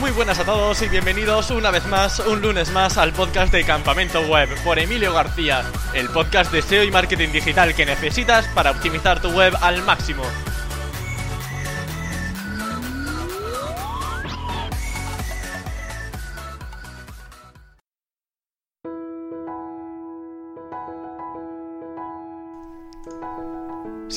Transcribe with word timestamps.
Muy 0.00 0.12
buenas 0.12 0.38
a 0.38 0.44
todos 0.44 0.80
y 0.80 0.88
bienvenidos 0.88 1.50
una 1.50 1.70
vez 1.70 1.84
más, 1.86 2.20
un 2.20 2.40
lunes 2.40 2.70
más, 2.72 2.96
al 2.96 3.12
podcast 3.12 3.52
de 3.52 3.64
Campamento 3.64 4.22
Web 4.22 4.48
por 4.64 4.78
Emilio 4.78 5.12
García, 5.12 5.62
el 5.92 6.08
podcast 6.08 6.50
de 6.50 6.62
SEO 6.62 6.84
y 6.84 6.90
marketing 6.90 7.28
digital 7.32 7.74
que 7.74 7.84
necesitas 7.84 8.48
para 8.48 8.70
optimizar 8.70 9.20
tu 9.20 9.28
web 9.28 9.52
al 9.60 9.82
máximo. 9.82 10.22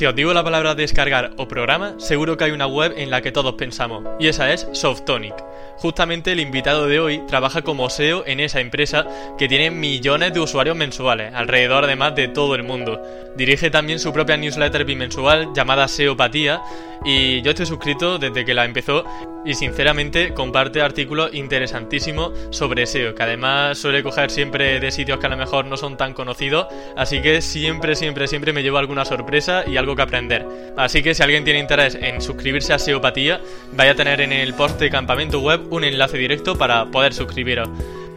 Si 0.03 0.07
os 0.07 0.15
digo 0.15 0.33
la 0.33 0.43
palabra 0.43 0.75
descargar 0.75 1.31
o 1.37 1.47
programa, 1.47 1.95
seguro 1.97 2.35
que 2.35 2.43
hay 2.43 2.51
una 2.51 2.67
web 2.67 2.93
en 2.97 3.09
la 3.09 3.21
que 3.21 3.31
todos 3.31 3.53
pensamos, 3.53 4.03
y 4.19 4.27
esa 4.27 4.51
es 4.51 4.67
Softonic. 4.73 5.33
Justamente 5.77 6.33
el 6.33 6.41
invitado 6.41 6.87
de 6.87 6.99
hoy 6.99 7.21
trabaja 7.25 7.61
como 7.61 7.89
SEO 7.89 8.25
en 8.27 8.41
esa 8.41 8.59
empresa 8.59 9.07
que 9.37 9.47
tiene 9.47 9.71
millones 9.71 10.33
de 10.33 10.41
usuarios 10.41 10.75
mensuales, 10.75 11.33
alrededor 11.33 11.85
además 11.85 12.15
de 12.15 12.27
todo 12.27 12.55
el 12.55 12.63
mundo. 12.63 13.01
Dirige 13.37 13.71
también 13.71 13.97
su 13.97 14.11
propia 14.11 14.35
newsletter 14.35 14.83
bimensual 14.83 15.53
llamada 15.55 15.87
SEOpatía, 15.87 16.61
y 17.05 17.41
yo 17.41 17.51
estoy 17.51 17.65
suscrito 17.65 18.17
desde 18.17 18.45
que 18.45 18.53
la 18.53 18.65
empezó 18.65 19.03
y 19.45 19.55
sinceramente 19.55 20.33
comparte 20.33 20.81
artículos 20.81 21.33
interesantísimos 21.33 22.31
sobre 22.51 22.85
SEO, 22.85 23.13
que 23.13 23.23
además 23.23 23.77
suele 23.77 24.03
coger 24.03 24.31
siempre 24.31 24.79
de 24.79 24.91
sitios 24.91 25.19
que 25.19 25.25
a 25.25 25.29
lo 25.29 25.37
mejor 25.37 25.65
no 25.65 25.75
son 25.75 25.97
tan 25.97 26.13
conocidos, 26.13 26.67
así 26.95 27.21
que 27.21 27.41
siempre, 27.41 27.95
siempre, 27.95 28.27
siempre 28.27 28.53
me 28.53 28.63
llevo 28.63 28.77
alguna 28.77 29.03
sorpresa 29.03 29.63
y 29.67 29.75
algo 29.75 29.92
que 29.95 30.01
aprender. 30.01 30.45
Así 30.77 31.01
que 31.03 31.13
si 31.13 31.23
alguien 31.23 31.43
tiene 31.43 31.59
interés 31.59 31.95
en 31.95 32.21
suscribirse 32.21 32.73
a 32.73 32.79
SEOpatía, 32.79 33.41
vaya 33.73 33.91
a 33.91 33.95
tener 33.95 34.21
en 34.21 34.31
el 34.31 34.53
post 34.53 34.79
de 34.79 34.89
campamento 34.89 35.39
web 35.39 35.61
un 35.71 35.83
enlace 35.83 36.17
directo 36.17 36.57
para 36.57 36.85
poder 36.85 37.13
suscribiros. 37.13 37.69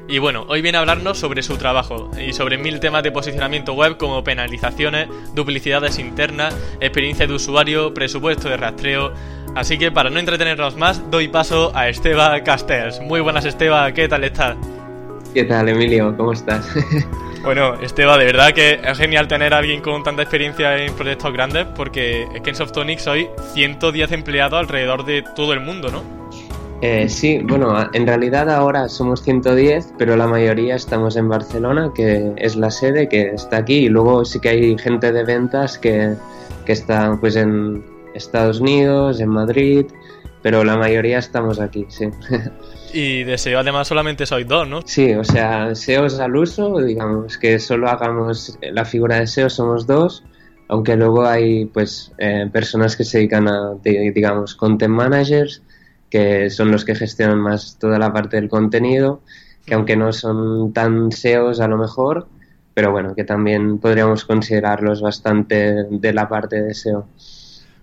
Y 0.09 0.19
bueno, 0.19 0.47
hoy 0.49 0.63
viene 0.63 0.79
a 0.79 0.83
hablarnos 0.83 1.19
sobre 1.19 1.43
su 1.43 1.57
trabajo 1.57 2.11
y 2.17 2.33
sobre 2.33 2.59
mil 2.59 2.79
temas 2.79 3.03
de 3.03 3.11
posicionamiento 3.11 3.73
web 3.73 3.97
como 3.97 4.23
penalizaciones, 4.23 5.09
duplicidades 5.35 5.99
internas, 5.99 6.57
experiencia 6.81 7.27
de 7.27 7.35
usuario, 7.35 7.93
presupuesto 7.93 8.49
de 8.49 8.57
rastreo. 8.57 9.13
Así 9.57 9.79
que 9.79 9.91
para 9.91 10.11
no 10.11 10.21
entretenernos 10.21 10.77
más, 10.77 11.11
doy 11.11 11.29
paso 11.29 11.73
a 11.75 11.89
Esteba 11.89 12.41
Castells. 12.45 13.01
Muy 13.01 13.21
buenas 13.21 13.45
Esteba, 13.47 13.91
¿qué 13.93 14.07
tal 14.07 14.23
estás? 14.23 14.57
¿Qué 15.37 15.45
tal 15.45 15.69
Emilio? 15.69 16.17
¿Cómo 16.17 16.33
estás? 16.33 16.67
Bueno, 17.45 17.75
Esteba, 17.75 18.17
de 18.17 18.25
verdad 18.25 18.55
que 18.55 18.81
es 18.83 18.99
genial 18.99 19.29
tener 19.29 19.53
a 19.53 19.59
alguien 19.59 19.83
con 19.83 20.03
tanta 20.03 20.23
experiencia 20.23 20.83
en 20.83 20.95
proyectos 20.95 21.31
grandes 21.33 21.67
porque 21.77 22.27
es 22.35 22.41
que 22.41 22.51
en 22.51 22.57
Softonic 22.57 22.99
soy 22.99 23.29
110 23.53 24.13
empleados 24.13 24.59
alrededor 24.59 25.05
de 25.05 25.23
todo 25.37 25.53
el 25.53 25.61
mundo, 25.61 25.91
¿no? 25.91 26.03
Eh, 26.81 27.09
sí, 27.11 27.41
bueno, 27.45 27.87
en 27.93 28.07
realidad 28.07 28.51
ahora 28.51 28.89
somos 28.89 29.23
110, 29.23 29.93
pero 29.99 30.17
la 30.17 30.27
mayoría 30.27 30.75
estamos 30.75 31.17
en 31.17 31.29
Barcelona, 31.29 31.93
que 31.95 32.33
es 32.39 32.57
la 32.57 32.71
sede 32.71 33.07
que 33.07 33.29
está 33.35 33.59
aquí, 33.59 33.85
y 33.85 33.89
luego 33.91 34.25
sí 34.25 34.41
que 34.41 34.49
hay 34.49 34.79
gente 34.79 35.13
de 35.13 35.23
ventas 35.23 35.79
que, 35.79 36.15
que 36.65 36.73
está 36.73 37.17
pues 37.21 37.37
en 37.37 37.85
Estados 38.15 38.61
Unidos, 38.61 39.21
en 39.21 39.29
Madrid, 39.29 39.85
pero 40.43 40.65
la 40.65 40.77
mayoría 40.79 41.19
estamos 41.19 41.61
aquí, 41.61 41.85
sí. 41.91 42.09
Y 42.93 43.25
de 43.25 43.37
SEO 43.39 43.59
además 43.59 43.89
solamente 43.89 44.27
sois 44.27 44.47
dos, 44.47 44.69
¿no? 44.69 44.83
Sí, 44.85 45.13
o 45.15 45.25
sea, 45.25 45.75
SEO 45.75 46.07
al 46.21 46.37
uso, 46.37 46.79
digamos 46.79 47.37
que 47.39 47.59
solo 47.59 47.89
hagamos 47.89 48.59
la 48.63 48.85
figura 48.85 49.21
de 49.21 49.27
SEO 49.27 49.51
somos 49.51 49.87
dos, 49.87 50.25
aunque 50.69 50.97
luego 50.97 51.27
hay 51.27 51.67
pues 51.67 52.13
eh, 52.19 52.49
personas 52.53 52.97
que 52.97 53.05
se 53.05 53.19
dedican 53.19 53.49
a, 53.49 53.75
digamos, 53.83 54.55
content 54.55 54.95
managers, 54.95 55.63
que 56.11 56.51
son 56.51 56.71
los 56.71 56.85
que 56.85 56.95
gestionan 56.95 57.39
más 57.39 57.79
toda 57.79 57.99
la 57.99 58.13
parte 58.13 58.37
del 58.37 58.49
contenido, 58.49 59.21
que 59.65 59.75
aunque 59.75 59.97
no 59.97 60.13
son 60.13 60.73
tan 60.73 61.13
SEOs 61.13 61.61
a 61.61 61.69
lo 61.69 61.77
mejor, 61.77 62.29
pero 62.73 62.93
bueno, 62.93 63.15
que 63.15 63.25
también 63.25 63.79
podríamos 63.79 64.25
considerarlos 64.25 65.01
bastante 65.01 65.85
de 65.91 66.13
la 66.13 66.29
parte 66.29 66.63
de 66.63 66.75
SEO. 66.75 67.07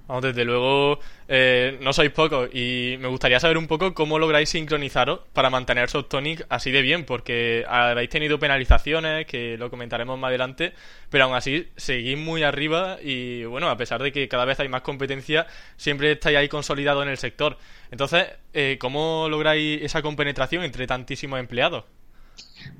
Vamos, 0.05 0.21
desde 0.21 0.43
luego 0.43 0.99
eh, 1.29 1.77
no 1.81 1.93
sois 1.93 2.11
pocos 2.11 2.49
y 2.53 2.97
me 2.99 3.07
gustaría 3.07 3.39
saber 3.39 3.57
un 3.57 3.67
poco 3.67 3.93
cómo 3.93 4.19
lográis 4.19 4.49
sincronizaros 4.49 5.21
para 5.31 5.49
mantener 5.49 5.89
Softonic 5.89 6.45
así 6.49 6.71
de 6.71 6.81
bien, 6.81 7.05
porque 7.05 7.63
habéis 7.67 8.09
tenido 8.09 8.37
penalizaciones, 8.37 9.25
que 9.25 9.57
lo 9.57 9.69
comentaremos 9.69 10.19
más 10.19 10.27
adelante, 10.27 10.73
pero 11.09 11.23
aún 11.23 11.35
así 11.35 11.69
seguís 11.77 12.17
muy 12.17 12.43
arriba 12.43 12.97
y 13.01 13.45
bueno, 13.45 13.69
a 13.69 13.77
pesar 13.77 14.03
de 14.03 14.11
que 14.11 14.27
cada 14.27 14.43
vez 14.43 14.59
hay 14.59 14.67
más 14.67 14.81
competencia, 14.81 15.47
siempre 15.77 16.11
estáis 16.11 16.37
ahí 16.37 16.49
consolidados 16.49 17.03
en 17.03 17.09
el 17.09 17.17
sector. 17.17 17.57
Entonces, 17.89 18.25
eh, 18.53 18.77
¿cómo 18.81 19.27
lográis 19.29 19.81
esa 19.83 20.01
compenetración 20.01 20.65
entre 20.65 20.85
tantísimos 20.85 21.39
empleados? 21.39 21.85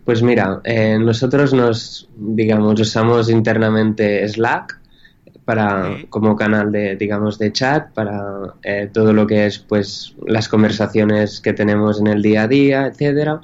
Pues 0.03 0.21
mira, 0.21 0.59
eh, 0.65 0.97
nosotros 0.99 1.53
nos, 1.53 2.09
digamos, 2.17 2.77
usamos 2.81 3.29
internamente 3.29 4.27
Slack 4.27 4.82
para 5.45 5.97
como 6.09 6.35
canal 6.35 6.71
de 6.71 6.95
digamos 6.95 7.37
de 7.37 7.51
chat 7.51 7.91
para 7.93 8.55
eh, 8.63 8.89
todo 8.91 9.13
lo 9.13 9.27
que 9.27 9.45
es 9.45 9.59
pues 9.59 10.15
las 10.25 10.47
conversaciones 10.47 11.41
que 11.41 11.53
tenemos 11.53 11.99
en 11.99 12.07
el 12.07 12.21
día 12.21 12.43
a 12.43 12.47
día 12.47 12.87
etcétera. 12.87 13.41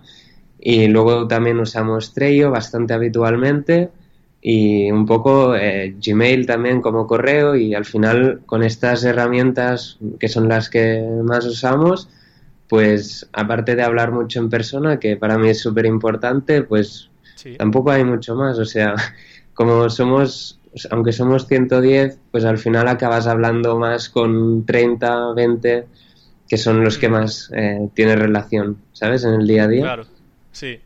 Y 0.61 0.87
luego 0.87 1.27
también 1.27 1.59
usamos 1.59 2.13
Trello 2.13 2.51
bastante 2.51 2.93
habitualmente 2.93 3.89
y 4.41 4.91
un 4.91 5.05
poco 5.05 5.55
eh, 5.55 5.95
Gmail 6.05 6.45
también 6.45 6.81
como 6.81 7.07
correo 7.07 7.55
y 7.55 7.73
al 7.73 7.85
final 7.85 8.41
con 8.45 8.63
estas 8.63 9.03
herramientas 9.03 9.97
que 10.19 10.29
son 10.29 10.47
las 10.47 10.69
que 10.69 11.05
más 11.23 11.45
usamos 11.45 12.09
pues 12.69 13.27
aparte 13.33 13.75
de 13.75 13.83
hablar 13.83 14.11
mucho 14.11 14.39
en 14.39 14.49
persona 14.49 14.99
que 14.99 15.17
para 15.17 15.37
mí 15.37 15.49
es 15.49 15.59
súper 15.59 15.85
importante 15.85 16.61
pues 16.63 17.09
tampoco 17.57 17.91
hay 17.91 18.03
mucho 18.03 18.35
más. 18.35 18.57
O 18.59 18.65
sea 18.65 18.95
como 19.53 19.89
somos 19.89 20.58
aunque 20.91 21.11
somos 21.11 21.47
110, 21.47 22.19
pues 22.31 22.45
al 22.45 22.57
final 22.57 22.87
acabas 22.87 23.27
hablando 23.27 23.77
más 23.77 24.09
con 24.09 24.65
30, 24.65 25.33
20, 25.33 25.85
que 26.47 26.57
son 26.57 26.83
los 26.83 26.97
que 26.97 27.09
mm. 27.09 27.11
más 27.11 27.51
eh, 27.55 27.89
tienen 27.93 28.19
relación, 28.19 28.77
¿sabes? 28.91 29.23
En 29.23 29.33
el 29.33 29.47
día 29.47 29.63
a 29.63 29.67
día. 29.67 29.81
Claro, 29.81 30.05
sí. 30.51 30.79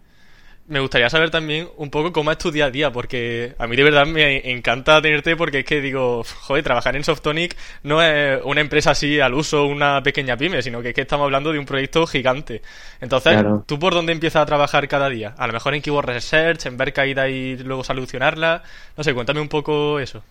Me 0.73 0.79
gustaría 0.79 1.07
saber 1.07 1.29
también 1.29 1.67
un 1.77 1.91
poco 1.91 2.11
cómo 2.11 2.31
es 2.31 2.39
tu 2.39 2.49
día 2.49 2.65
a 2.65 2.71
día, 2.71 2.91
porque 2.91 3.53
a 3.59 3.67
mí 3.67 3.75
de 3.75 3.83
verdad 3.83 4.07
me 4.07 4.51
encanta 4.51 4.99
tenerte 5.03 5.35
porque 5.35 5.59
es 5.59 5.65
que 5.65 5.81
digo, 5.81 6.23
joder, 6.23 6.63
trabajar 6.63 6.95
en 6.95 7.03
Softonic 7.03 7.55
no 7.83 8.01
es 8.01 8.41
una 8.43 8.61
empresa 8.61 8.89
así 8.89 9.19
al 9.19 9.35
uso, 9.35 9.67
una 9.67 10.01
pequeña 10.01 10.35
pyme, 10.35 10.63
sino 10.63 10.81
que 10.81 10.89
es 10.89 10.95
que 10.95 11.01
estamos 11.01 11.25
hablando 11.25 11.51
de 11.51 11.59
un 11.59 11.67
proyecto 11.67 12.07
gigante. 12.07 12.63
Entonces, 13.01 13.45
¿tú 13.67 13.77
por 13.77 13.93
dónde 13.93 14.13
empiezas 14.13 14.41
a 14.41 14.47
trabajar 14.47 14.87
cada 14.87 15.09
día? 15.09 15.35
A 15.37 15.45
lo 15.45 15.53
mejor 15.53 15.75
en 15.75 15.83
Keyword 15.83 16.07
Research, 16.07 16.65
en 16.65 16.75
ver 16.75 16.91
caída 16.91 17.29
y 17.29 17.55
luego 17.57 17.83
solucionarla. 17.83 18.63
No 18.97 19.03
sé, 19.03 19.13
cuéntame 19.13 19.41
un 19.41 19.49
poco 19.49 19.99
eso. 19.99 20.23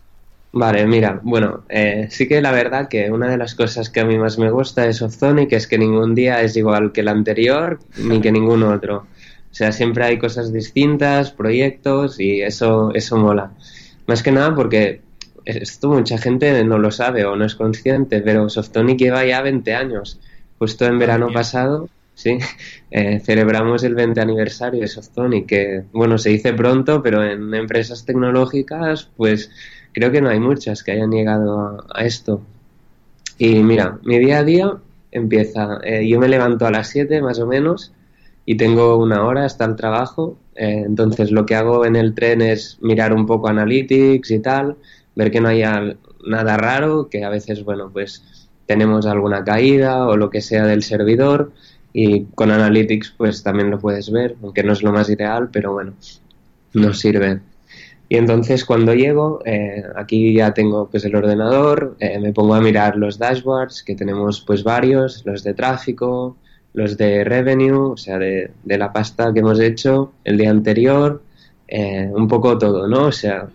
Vale, 0.51 0.85
mira, 0.89 1.21
bueno, 1.23 1.63
eh, 1.69 2.09
sí 2.11 2.27
que 2.27 2.43
la 2.43 2.51
verdad 2.51 2.89
que 2.89 3.13
una 3.13 3.31
de 3.31 3.37
las 3.37 3.55
cosas 3.55 3.91
que 3.91 4.01
a 4.01 4.05
mí 4.05 4.19
más 4.19 4.41
me 4.41 4.51
gusta 4.51 4.83
de 4.83 4.93
Softonic 4.93 5.53
es 5.53 5.69
que 5.69 5.79
ningún 5.79 6.17
día 6.17 6.43
es 6.43 6.57
igual 6.57 6.91
que 6.91 7.03
el 7.03 7.09
anterior 7.09 7.79
ni 7.97 8.21
que 8.21 8.33
ningún 8.33 8.65
otro. 8.65 9.07
O 9.53 9.55
sea, 9.55 9.71
siempre 9.71 10.05
hay 10.05 10.19
cosas 10.19 10.51
distintas, 10.51 11.31
proyectos 11.31 12.19
y 12.19 12.41
eso, 12.41 12.91
eso 12.95 13.19
mola. 13.19 13.53
Más 14.07 14.23
que 14.23 14.33
nada 14.33 14.55
porque 14.55 15.03
esto 15.45 15.91
mucha 15.91 16.17
gente 16.17 16.65
no 16.65 16.79
lo 16.79 16.91
sabe 16.91 17.27
o 17.27 17.37
no 17.37 17.45
es 17.45 17.55
consciente, 17.55 18.23
pero 18.23 18.49
Softonic 18.49 18.99
lleva 18.99 19.27
ya 19.27 19.43
20 19.43 19.75
años. 19.75 20.19
Justo 20.59 20.87
en 20.87 20.99
verano 20.99 21.29
pasado, 21.33 21.91
sí, 22.15 22.39
eh, 22.91 23.21
celebramos 23.21 23.85
el 23.85 23.95
20 23.95 24.23
aniversario 24.23 24.81
de 24.81 24.89
Softonic, 24.89 25.47
que 25.47 25.85
bueno, 25.93 26.17
se 26.17 26.31
dice 26.31 26.55
pronto, 26.55 27.03
pero 27.03 27.23
en 27.23 27.53
empresas 27.55 28.07
tecnológicas, 28.07 29.11
pues 29.19 29.51
creo 29.93 30.11
que 30.11 30.23
no 30.23 30.31
hay 30.31 30.41
muchas 30.41 30.83
que 30.83 30.93
hayan 30.93 31.11
llegado 31.11 31.85
a, 31.95 32.05
esto. 32.05 32.43
Y 33.37 33.62
mira, 33.62 33.99
mi 34.03 34.19
día 34.19 34.39
a 34.39 34.45
día 34.45 34.73
empieza, 35.11 35.79
eh, 35.85 36.09
yo 36.09 36.19
me 36.19 36.29
levanto 36.29 36.67
a 36.67 36.71
las 36.71 36.89
7 36.89 37.21
más 37.21 37.39
o 37.39 37.47
menos, 37.47 37.93
y 38.44 38.56
tengo 38.56 38.97
una 38.97 39.25
hora 39.25 39.44
hasta 39.44 39.65
el 39.65 39.77
trabajo. 39.77 40.37
Eh, 40.55 40.83
entonces 40.87 41.31
lo 41.31 41.47
que 41.47 41.55
hago 41.55 41.87
en 41.87 41.97
el 41.97 42.15
tren 42.15 42.43
es 42.43 42.79
mirar 42.81 43.12
un 43.12 43.27
poco 43.27 43.49
analytics 43.49 44.31
y 44.31 44.39
tal, 44.41 44.77
ver 45.15 45.31
que 45.31 45.41
no 45.41 45.49
haya 45.49 45.97
nada 46.27 46.56
raro, 46.56 47.09
que 47.09 47.25
a 47.25 47.31
veces, 47.31 47.65
bueno, 47.65 47.91
pues 47.93 48.49
tenemos 48.67 49.06
alguna 49.06 49.44
caída 49.44 50.06
o 50.06 50.17
lo 50.17 50.31
que 50.31 50.41
sea 50.41 50.67
del 50.67 50.83
servidor 50.83 51.53
y 51.93 52.25
con 52.35 52.50
analytics 52.50 53.15
pues 53.17 53.43
también 53.43 53.71
lo 53.71 53.79
puedes 53.79 54.11
ver, 54.11 54.37
aunque 54.43 54.62
no 54.62 54.73
es 54.73 54.83
lo 54.83 54.93
más 54.93 55.11
ideal, 55.11 55.50
pero 55.53 55.73
bueno, 55.73 55.93
nos 56.73 56.99
sirve. 56.99 57.41
Y 58.09 58.17
entonces 58.17 58.65
cuando 58.65 58.95
llego, 58.95 59.41
eh, 59.45 59.85
aquí 59.97 60.35
ya 60.35 60.53
tengo 60.53 60.88
pues 60.88 61.05
el 61.05 61.17
ordenador, 61.17 61.97
eh, 61.99 62.19
me 62.19 62.33
pongo 62.33 62.55
a 62.55 62.61
mirar 62.61 62.97
los 62.97 63.19
dashboards, 63.19 63.83
que 63.83 63.95
tenemos 63.95 64.43
pues 64.43 64.62
varios, 64.62 65.25
los 65.25 65.43
de 65.43 65.55
tráfico, 65.55 66.37
los 66.75 66.97
de 66.97 67.25
revenue, 67.25 67.93
o 67.93 67.97
sea, 67.97 68.19
de, 68.19 68.51
la 68.65 68.93
pasta 68.93 69.33
que 69.33 69.41
hemos 69.41 69.61
hecho 69.61 70.13
el 70.25 70.39
día 70.39 70.51
anterior, 70.51 71.23
eh, 71.69 72.09
un 72.13 72.29
poco 72.29 72.59
todo, 72.59 72.89
¿no? 72.89 73.07
O 73.07 73.13
sea, 73.13 73.49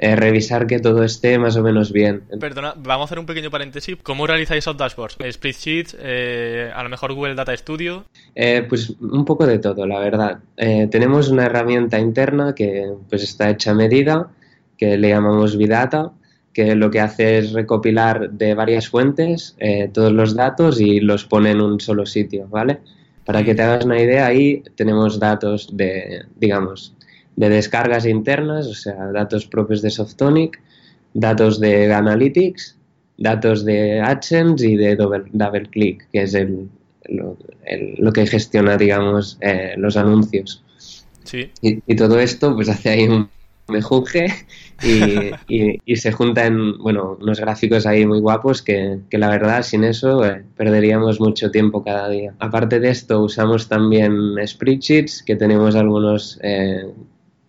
eh, 0.00 0.14
revisar 0.14 0.68
que 0.68 0.78
todo 0.78 1.02
esté 1.02 1.40
más 1.40 1.56
o 1.56 1.62
menos 1.62 1.90
bien. 1.90 2.22
Perdona, 2.38 2.72
vamos 2.76 3.02
a 3.02 3.06
hacer 3.06 3.18
un 3.18 3.26
pequeño 3.26 3.50
paréntesis. 3.50 3.96
¿Cómo 4.00 4.28
realizáis 4.28 4.58
esos 4.58 4.76
dashboards? 4.76 5.16
¿Spreadsheets? 5.32 5.96
Eh, 5.98 6.70
¿A 6.72 6.84
lo 6.84 6.88
mejor 6.88 7.14
Google 7.14 7.34
Data 7.34 7.56
Studio? 7.56 8.04
Eh, 8.36 8.64
pues 8.68 8.90
un 9.00 9.24
poco 9.24 9.44
de 9.44 9.58
todo, 9.58 9.86
la 9.86 9.98
verdad. 9.98 10.38
tenemos 10.56 11.30
una 11.30 11.46
herramienta 11.46 11.98
interna 11.98 12.54
que 12.54 12.92
pues 13.10 13.24
está 13.24 13.50
hecha 13.50 13.72
a 13.72 13.74
medida, 13.74 14.28
que 14.76 14.96
le 14.96 15.08
llamamos 15.08 15.56
Vidata, 15.56 16.12
que 16.58 16.74
lo 16.74 16.90
que 16.90 16.98
hace 16.98 17.38
es 17.38 17.52
recopilar 17.52 18.32
de 18.32 18.52
varias 18.52 18.88
fuentes 18.88 19.56
todos 19.92 20.12
los 20.12 20.34
datos 20.34 20.80
y 20.80 20.98
los 20.98 21.24
pone 21.24 21.52
en 21.52 21.60
un 21.60 21.78
solo 21.78 22.04
sitio, 22.04 22.48
¿vale? 22.48 22.80
Para 23.24 23.44
que 23.44 23.54
te 23.54 23.62
hagas 23.62 23.84
una 23.84 24.02
idea, 24.02 24.26
ahí 24.26 24.64
tenemos 24.74 25.20
datos 25.20 25.76
de, 25.76 26.24
digamos, 26.34 26.96
de 27.36 27.48
descargas 27.48 28.06
internas, 28.06 28.66
o 28.66 28.74
sea, 28.74 29.12
datos 29.12 29.46
propios 29.46 29.82
de 29.82 29.90
Softonic, 29.90 30.60
datos 31.14 31.60
de 31.60 31.94
Analytics, 31.94 32.76
datos 33.18 33.64
de 33.64 34.00
AdSense 34.00 34.68
y 34.68 34.74
de 34.74 34.96
DoubleClick, 34.96 36.10
que 36.10 36.22
es 36.22 36.34
el, 36.34 36.68
lo, 37.06 38.12
que 38.12 38.26
gestiona, 38.26 38.76
digamos, 38.76 39.38
eh, 39.42 39.74
los 39.76 39.96
anuncios. 39.96 40.64
Sí. 41.22 41.52
Y, 41.62 41.94
todo 41.94 42.18
esto, 42.18 42.56
pues 42.56 42.68
hace 42.68 42.88
ahí 42.88 43.06
un 43.06 43.28
mejunje 43.68 44.26
y, 44.82 45.78
y, 45.84 45.96
se 45.96 46.12
juntan, 46.12 46.78
bueno, 46.78 47.18
unos 47.20 47.40
gráficos 47.40 47.86
ahí 47.86 48.06
muy 48.06 48.20
guapos 48.20 48.62
que, 48.62 49.00
la 49.10 49.28
verdad, 49.28 49.62
sin 49.62 49.84
eso, 49.84 50.24
eh, 50.24 50.44
perderíamos 50.56 51.20
mucho 51.20 51.50
tiempo 51.50 51.84
cada 51.84 52.08
día. 52.08 52.34
Aparte 52.38 52.80
de 52.80 52.90
esto, 52.90 53.22
usamos 53.22 53.68
también 53.68 54.12
spreadsheets, 54.46 55.22
que 55.22 55.36
tenemos 55.36 55.74
algunos 55.76 56.38
eh, 56.42 56.86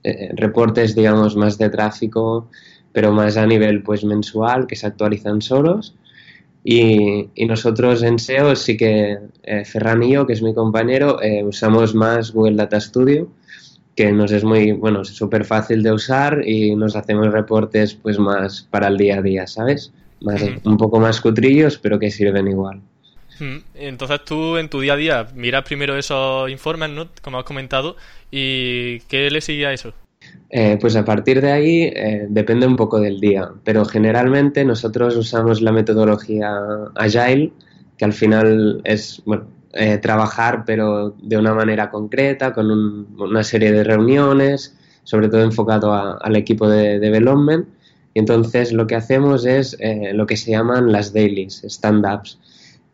eh, 0.03 0.29
reportes, 0.35 0.95
digamos, 0.95 1.35
más 1.35 1.57
de 1.57 1.69
tráfico, 1.69 2.49
pero 2.93 3.11
más 3.11 3.37
a 3.37 3.45
nivel 3.45 3.83
pues 3.83 4.03
mensual, 4.03 4.65
que 4.67 4.75
se 4.75 4.87
actualizan 4.87 5.41
solos. 5.41 5.95
Y, 6.63 7.29
y 7.35 7.45
nosotros 7.45 8.03
en 8.03 8.19
SEO 8.19 8.55
sí 8.55 8.75
que 8.77 9.17
eh, 9.43 9.65
Ferran 9.65 10.03
y 10.03 10.13
yo, 10.13 10.27
que 10.27 10.33
es 10.33 10.41
mi 10.41 10.53
compañero, 10.53 11.21
eh, 11.21 11.43
usamos 11.43 11.95
más 11.95 12.31
Google 12.31 12.55
Data 12.55 12.79
Studio, 12.79 13.29
que 13.99 14.13
nos 14.13 14.31
es 14.31 14.45
muy, 14.45 14.71
bueno, 14.71 15.03
súper 15.03 15.43
fácil 15.43 15.83
de 15.83 15.91
usar 15.91 16.47
y 16.47 16.73
nos 16.73 16.95
hacemos 16.95 17.33
reportes 17.33 17.95
pues 17.95 18.17
más 18.17 18.65
para 18.71 18.87
el 18.87 18.95
día 18.95 19.17
a 19.17 19.21
día, 19.21 19.45
¿sabes? 19.45 19.91
Más, 20.21 20.41
un 20.63 20.77
poco 20.77 21.01
más 21.01 21.19
cutrillos, 21.19 21.77
pero 21.77 21.99
que 21.99 22.09
sirven 22.09 22.47
igual. 22.47 22.79
Entonces 23.75 24.21
tú 24.23 24.55
en 24.55 24.69
tu 24.69 24.79
día 24.79 24.93
a 24.93 24.95
día 24.95 25.27
miras 25.35 25.65
primero 25.65 25.97
esos 25.97 26.49
informes, 26.49 26.91
¿no? 26.91 27.09
Como 27.21 27.39
has 27.39 27.43
comentado, 27.43 27.97
¿y 28.31 29.01
qué 29.01 29.29
le 29.29 29.41
sigue 29.41 29.65
a 29.65 29.73
eso? 29.73 29.91
Eh, 30.49 30.77
pues 30.79 30.95
a 30.95 31.03
partir 31.03 31.41
de 31.41 31.51
ahí 31.51 31.81
eh, 31.93 32.25
depende 32.29 32.67
un 32.67 32.77
poco 32.77 33.01
del 33.01 33.19
día, 33.19 33.49
pero 33.65 33.83
generalmente 33.83 34.63
nosotros 34.63 35.17
usamos 35.17 35.61
la 35.61 35.73
metodología 35.73 36.55
Agile, 36.95 37.51
que 37.97 38.05
al 38.05 38.13
final 38.13 38.79
es 38.85 39.21
bueno, 39.25 39.45
eh, 39.73 39.97
trabajar 39.97 40.63
pero 40.65 41.15
de 41.21 41.37
una 41.37 41.53
manera 41.53 41.89
concreta, 41.89 42.53
con 42.53 42.69
una 43.19 43.43
serie 43.43 43.71
de 43.71 43.83
reuniones, 43.83 44.75
sobre 45.03 45.29
todo 45.29 45.41
enfocado 45.41 45.93
al 45.93 46.35
equipo 46.35 46.67
de 46.67 46.99
development. 46.99 47.67
Y 48.13 48.19
entonces 48.19 48.73
lo 48.73 48.87
que 48.87 48.95
hacemos 48.95 49.45
es 49.45 49.77
lo 50.13 50.25
que 50.25 50.35
se 50.35 50.51
llaman 50.51 50.91
las 50.91 51.13
dailies, 51.13 51.63
stand-ups 51.63 52.39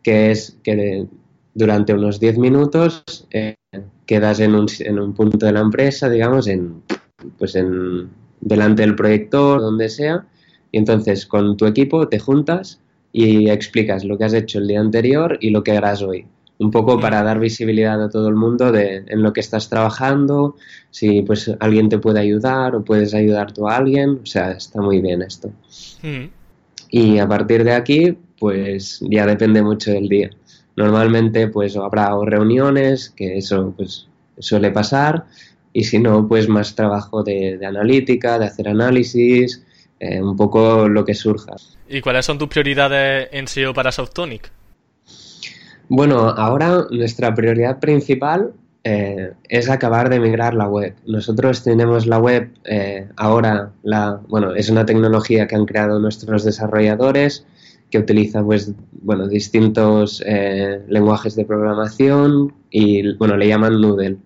que 0.05 0.29
es 0.29 0.55
que 0.61 1.07
durante 1.55 1.91
unos 1.91 2.19
10 2.19 2.37
minutos 2.37 3.03
eh, 3.31 3.55
quedas 4.05 4.39
en 4.39 4.53
un, 4.53 4.67
en 4.79 4.99
un, 4.99 5.15
punto 5.15 5.47
de 5.47 5.51
la 5.51 5.61
empresa, 5.61 6.07
digamos, 6.09 6.47
en, 6.47 6.83
pues 7.39 7.55
en, 7.55 8.11
delante 8.39 8.83
del 8.83 8.95
proyector, 8.95 9.59
donde 9.59 9.89
sea, 9.89 10.27
y 10.71 10.77
entonces 10.77 11.25
con 11.25 11.57
tu 11.57 11.65
equipo 11.65 12.07
te 12.07 12.19
juntas 12.19 12.79
y 13.11 13.49
explicas 13.49 14.05
lo 14.05 14.15
que 14.19 14.25
has 14.25 14.33
hecho 14.35 14.59
el 14.59 14.67
día 14.67 14.79
anterior 14.79 15.39
y 15.41 15.49
lo 15.49 15.63
que 15.63 15.71
harás 15.71 16.03
hoy. 16.03 16.27
Un 16.57 16.71
poco 16.71 16.99
para 16.99 17.21
dar 17.21 17.39
visibilidad 17.39 18.01
a 18.01 18.09
todo 18.09 18.29
el 18.29 18.35
mundo 18.35 18.71
de 18.71 19.03
en 19.07 19.21
lo 19.21 19.33
que 19.33 19.41
estás 19.41 19.67
trabajando, 19.67 20.55
si 20.89 21.21
pues 21.21 21.51
alguien 21.59 21.89
te 21.89 21.97
puede 21.97 22.21
ayudar 22.21 22.75
o 22.75 22.83
puedes 22.83 23.13
ayudar 23.13 23.51
tú 23.51 23.67
a 23.67 23.75
alguien, 23.75 24.21
o 24.23 24.25
sea, 24.25 24.51
está 24.51 24.81
muy 24.81 25.01
bien 25.01 25.21
esto. 25.21 25.51
Mm. 26.01 26.25
Y 26.89 27.19
a 27.19 27.27
partir 27.27 27.65
de 27.65 27.73
aquí, 27.73 28.17
pues 28.39 28.99
ya 29.01 29.25
depende 29.25 29.61
mucho 29.61 29.91
del 29.91 30.07
día. 30.07 30.29
Normalmente 30.77 31.49
pues 31.49 31.75
habrá 31.75 32.11
reuniones, 32.23 33.09
que 33.09 33.37
eso 33.37 33.73
pues 33.75 34.07
suele 34.39 34.71
pasar, 34.71 35.25
y 35.75 35.83
si 35.83 35.99
no, 35.99 36.25
pues 36.25 36.47
más 36.47 36.73
trabajo 36.73 37.21
de, 37.21 37.59
analítica, 37.65 38.39
de 38.39 38.45
hacer 38.45 38.69
análisis, 38.69 39.61
eh, 39.99 40.21
un 40.21 40.37
poco 40.37 40.87
lo 40.87 41.03
que 41.03 41.13
surja. 41.13 41.55
¿Y 41.89 41.99
cuáles 41.99 42.25
son 42.25 42.37
tus 42.37 42.47
prioridades 42.47 43.27
en 43.33 43.45
SEO 43.45 43.73
para 43.73 43.91
Softonic? 43.91 44.51
Bueno, 45.87 46.29
ahora 46.29 46.87
nuestra 46.89 47.33
prioridad 47.35 47.79
principal 47.79 48.53
eh, 48.83 49.33
es 49.49 49.69
acabar 49.69 50.09
de 50.09 50.19
migrar 50.19 50.53
la 50.53 50.67
web. 50.67 50.95
Nosotros 51.05 51.63
tenemos 51.63 52.05
la 52.07 52.19
web 52.19 52.49
eh, 52.65 53.07
ahora, 53.17 53.71
la, 53.83 54.21
bueno, 54.27 54.55
es 54.55 54.69
una 54.69 54.85
tecnología 54.85 55.47
que 55.47 55.55
han 55.55 55.65
creado 55.65 55.99
nuestros 55.99 56.43
desarrolladores 56.43 57.45
que 57.89 57.99
utiliza 57.99 58.43
pues 58.43 58.73
bueno 58.91 59.27
distintos 59.27 60.23
eh, 60.25 60.81
lenguajes 60.87 61.35
de 61.35 61.45
programación 61.45 62.53
y 62.71 63.15
bueno 63.15 63.37
le 63.37 63.47
llaman 63.47 63.79
Noodle 63.79 64.17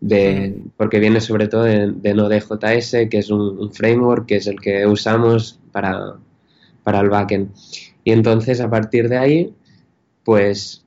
de, 0.00 0.62
porque 0.76 0.98
viene 0.98 1.20
sobre 1.20 1.48
todo 1.48 1.62
de, 1.62 2.14
Node.js 2.14 3.08
que 3.08 3.18
es 3.18 3.30
un, 3.30 3.72
framework 3.72 4.26
que 4.26 4.36
es 4.36 4.46
el 4.46 4.60
que 4.60 4.86
usamos 4.86 5.60
para, 5.72 6.14
para 6.82 7.00
el 7.00 7.08
backend 7.08 7.50
y 8.04 8.12
entonces 8.12 8.60
a 8.60 8.68
partir 8.68 9.08
de 9.08 9.18
ahí 9.18 9.54
pues 10.24 10.84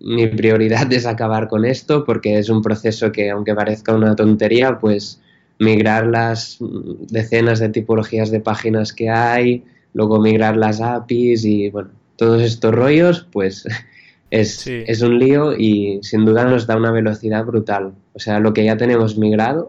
mi 0.00 0.26
prioridad 0.26 0.92
es 0.92 1.06
acabar 1.06 1.48
con 1.48 1.64
esto 1.64 2.04
porque 2.04 2.38
es 2.38 2.48
un 2.48 2.62
proceso 2.62 3.12
que 3.12 3.30
aunque 3.30 3.54
parezca 3.54 3.94
una 3.94 4.16
tontería 4.16 4.78
pues 4.78 5.20
migrar 5.58 6.06
las 6.06 6.58
decenas 6.60 7.58
de 7.58 7.68
tipologías 7.68 8.30
de 8.30 8.40
páginas 8.40 8.92
que 8.92 9.10
hay 9.10 9.64
luego 9.94 10.20
migrar 10.20 10.56
las 10.56 10.80
APIs 10.80 11.44
y 11.44 11.70
bueno, 11.70 11.90
todos 12.16 12.42
estos 12.42 12.74
rollos, 12.74 13.26
pues 13.32 13.66
es, 14.30 14.66
es 14.66 15.02
un 15.02 15.18
lío 15.18 15.56
y 15.56 16.00
sin 16.02 16.24
duda 16.24 16.44
nos 16.44 16.66
da 16.66 16.76
una 16.76 16.92
velocidad 16.92 17.44
brutal. 17.44 17.94
O 18.12 18.18
sea, 18.18 18.40
lo 18.40 18.52
que 18.52 18.64
ya 18.64 18.76
tenemos 18.76 19.16
migrado, 19.16 19.68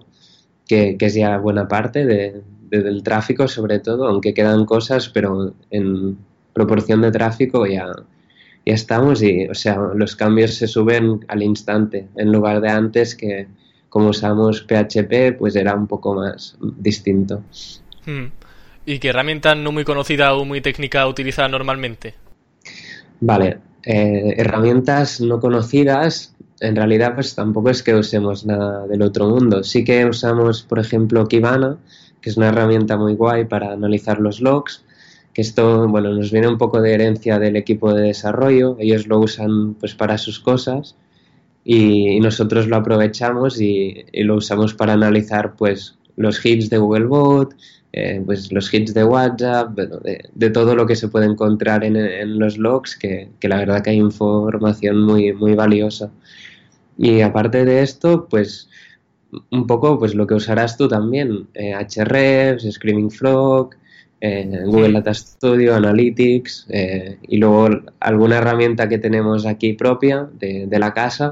que, 0.67 0.97
que 0.97 1.05
es 1.07 1.13
ya 1.15 1.37
buena 1.37 1.67
parte 1.67 2.05
de, 2.05 2.41
del 2.69 3.03
tráfico 3.03 3.47
sobre 3.47 3.79
todo, 3.79 4.07
aunque 4.07 4.33
quedan 4.33 4.65
cosas, 4.65 5.09
pero 5.09 5.53
en 5.71 6.17
proporción 6.53 7.01
de 7.01 7.11
tráfico 7.11 7.65
ya, 7.65 7.91
ya 8.69 8.75
estamos 8.75 9.21
y, 9.21 9.47
o 9.47 9.55
sea, 9.55 9.77
los 9.95 10.15
cambios 10.15 10.55
se 10.55 10.67
suben 10.67 11.25
al 11.27 11.41
instante, 11.41 12.07
en 12.15 12.31
lugar 12.31 12.61
de 12.61 12.69
antes 12.69 13.15
que 13.15 13.47
como 13.89 14.09
usamos 14.09 14.61
PHP, 14.61 15.37
pues 15.37 15.55
era 15.55 15.73
un 15.73 15.87
poco 15.87 16.13
más 16.13 16.55
distinto. 16.59 17.41
Hmm. 18.05 18.27
¿Y 18.85 18.99
qué 18.99 19.09
herramienta 19.09 19.55
no 19.55 19.71
muy 19.71 19.83
conocida 19.83 20.33
o 20.35 20.45
muy 20.45 20.61
técnica 20.61 21.07
utiliza 21.07 21.47
normalmente? 21.47 22.13
Vale, 23.19 23.57
eh, 23.83 24.35
herramientas 24.37 25.19
no 25.21 25.39
conocidas, 25.39 26.35
en 26.59 26.75
realidad 26.75 27.15
pues 27.15 27.35
tampoco 27.35 27.69
es 27.69 27.83
que 27.83 27.95
usemos 27.95 28.45
nada 28.45 28.87
del 28.87 29.01
otro 29.01 29.27
mundo. 29.27 29.63
Sí 29.63 29.83
que 29.83 30.05
usamos, 30.05 30.63
por 30.63 30.79
ejemplo, 30.79 31.27
Kibana, 31.27 31.77
que 32.21 32.29
es 32.29 32.37
una 32.37 32.49
herramienta 32.49 32.97
muy 32.97 33.15
guay 33.15 33.45
para 33.45 33.71
analizar 33.71 34.19
los 34.19 34.41
logs, 34.41 34.83
que 35.33 35.41
esto, 35.41 35.87
bueno, 35.87 36.13
nos 36.13 36.31
viene 36.31 36.47
un 36.47 36.57
poco 36.57 36.81
de 36.81 36.93
herencia 36.93 37.39
del 37.39 37.55
equipo 37.55 37.93
de 37.93 38.03
desarrollo, 38.03 38.77
ellos 38.79 39.07
lo 39.07 39.19
usan 39.19 39.75
pues 39.75 39.95
para 39.95 40.17
sus 40.17 40.39
cosas 40.39 40.95
y, 41.63 42.19
nosotros 42.19 42.67
lo 42.67 42.77
aprovechamos 42.77 43.61
y, 43.61 44.05
y, 44.11 44.23
lo 44.23 44.35
usamos 44.35 44.73
para 44.73 44.93
analizar 44.93 45.55
pues 45.55 45.97
los 46.15 46.43
hits 46.45 46.69
de 46.69 46.77
Googlebot, 46.77 47.55
eh, 47.91 48.21
pues 48.23 48.51
los 48.51 48.71
hits 48.71 48.93
de 48.93 49.03
WhatsApp, 49.03 49.75
de, 49.75 50.49
todo 50.51 50.75
lo 50.75 50.85
que 50.85 50.95
se 50.95 51.07
puede 51.07 51.25
encontrar 51.25 51.83
en, 51.83 52.37
los 52.37 52.57
logs, 52.57 52.95
que, 52.95 53.29
la 53.41 53.57
verdad 53.57 53.81
que 53.81 53.91
hay 53.91 53.97
información 53.97 55.01
muy, 55.01 55.33
muy 55.33 55.55
valiosa. 55.55 56.11
Y 56.97 57.21
aparte 57.21 57.65
de 57.65 57.81
esto, 57.81 58.27
pues 58.29 58.69
un 59.51 59.65
poco 59.67 59.97
pues 59.97 60.13
lo 60.15 60.27
que 60.27 60.35
usarás 60.35 60.77
tú 60.77 60.87
también, 60.87 61.47
eh, 61.53 61.73
Hrefs, 61.73 62.69
Screaming 62.71 63.11
Frog, 63.11 63.75
eh, 64.21 64.49
Google 64.65 64.93
Data 64.93 65.13
Studio, 65.13 65.75
Analytics 65.75 66.67
y 67.27 67.37
luego 67.37 67.69
alguna 67.99 68.37
herramienta 68.37 68.89
que 68.89 68.97
tenemos 68.97 69.45
aquí 69.45 69.73
propia 69.73 70.27
de, 70.39 70.67
de, 70.67 70.79
la 70.79 70.93
casa, 70.93 71.31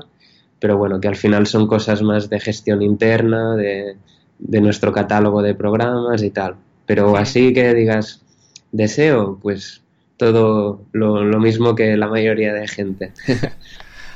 pero 0.60 0.78
bueno, 0.78 1.00
que 1.00 1.08
al 1.08 1.16
final 1.16 1.48
son 1.48 1.68
cosas 1.68 2.02
más 2.02 2.30
de 2.30 2.40
gestión 2.40 2.82
interna, 2.82 3.56
de, 3.56 3.96
de 4.40 4.62
nuestro 4.62 4.92
catálogo 4.92 5.42
de 5.42 5.56
programas 5.56 6.24
y 6.24 6.30
tal. 6.30 6.56
Pero 6.86 7.18
así 7.18 7.54
que 7.54 7.74
digas 7.74 8.22
deseo, 8.72 9.40
pues 9.42 9.82
todo 10.18 10.82
lo, 10.92 11.24
mismo 11.40 11.76
que 11.76 11.96
la 11.98 12.08
mayoría 12.08 12.54
de 12.54 12.68
gente. 12.68 13.12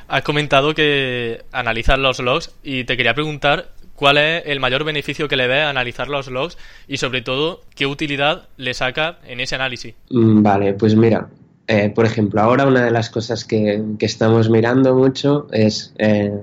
Has 0.08 0.24
comentado 0.24 0.74
que 0.74 1.44
analizas 1.52 1.98
los 1.98 2.20
logs 2.20 2.52
y 2.64 2.84
te 2.84 2.98
quería 2.98 3.14
preguntar 3.14 3.70
¿Cuál 4.02 4.18
es 4.18 4.42
el 4.48 4.60
mayor 4.60 4.84
beneficio 4.84 5.28
que 5.28 5.38
le 5.38 5.46
ve 5.46 5.62
a 5.62 5.70
analizar 5.70 6.08
los 6.08 6.28
logs 6.28 6.58
y 6.88 6.98
sobre 6.98 7.22
todo 7.22 7.62
qué 7.76 7.86
utilidad 7.86 8.48
le 8.58 8.74
saca 8.74 9.20
en 9.28 9.40
ese 9.40 9.54
análisis? 9.54 9.94
Mm, 10.10 10.42
vale, 10.42 10.74
pues 10.74 10.96
mira, 10.96 11.30
eh, 11.68 11.92
por 11.94 12.08
ejemplo, 12.08 12.42
ahora 12.42 12.66
una 12.66 12.84
de 12.84 12.90
las 12.90 13.12
cosas 13.12 13.46
que, 13.46 13.80
estamos 14.00 14.50
mirando 14.50 14.96
mucho 14.96 15.46
es 15.52 15.94
eh, 16.00 16.34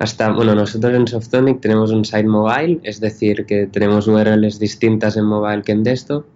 hasta, 0.00 0.32
bueno, 0.32 0.56
nosotros 0.56 0.94
en 0.94 1.06
Softonic 1.06 1.60
tenemos 1.60 1.92
un 1.92 2.04
site 2.04 2.24
mobile, 2.24 2.80
es 2.82 2.98
decir, 2.98 3.46
que 3.46 3.68
tenemos 3.68 4.08
URLs 4.08 4.58
distintas 4.58 5.16
en 5.16 5.26
mobile 5.26 5.62
que 5.62 5.70
en 5.70 5.84
desktop 5.84 6.26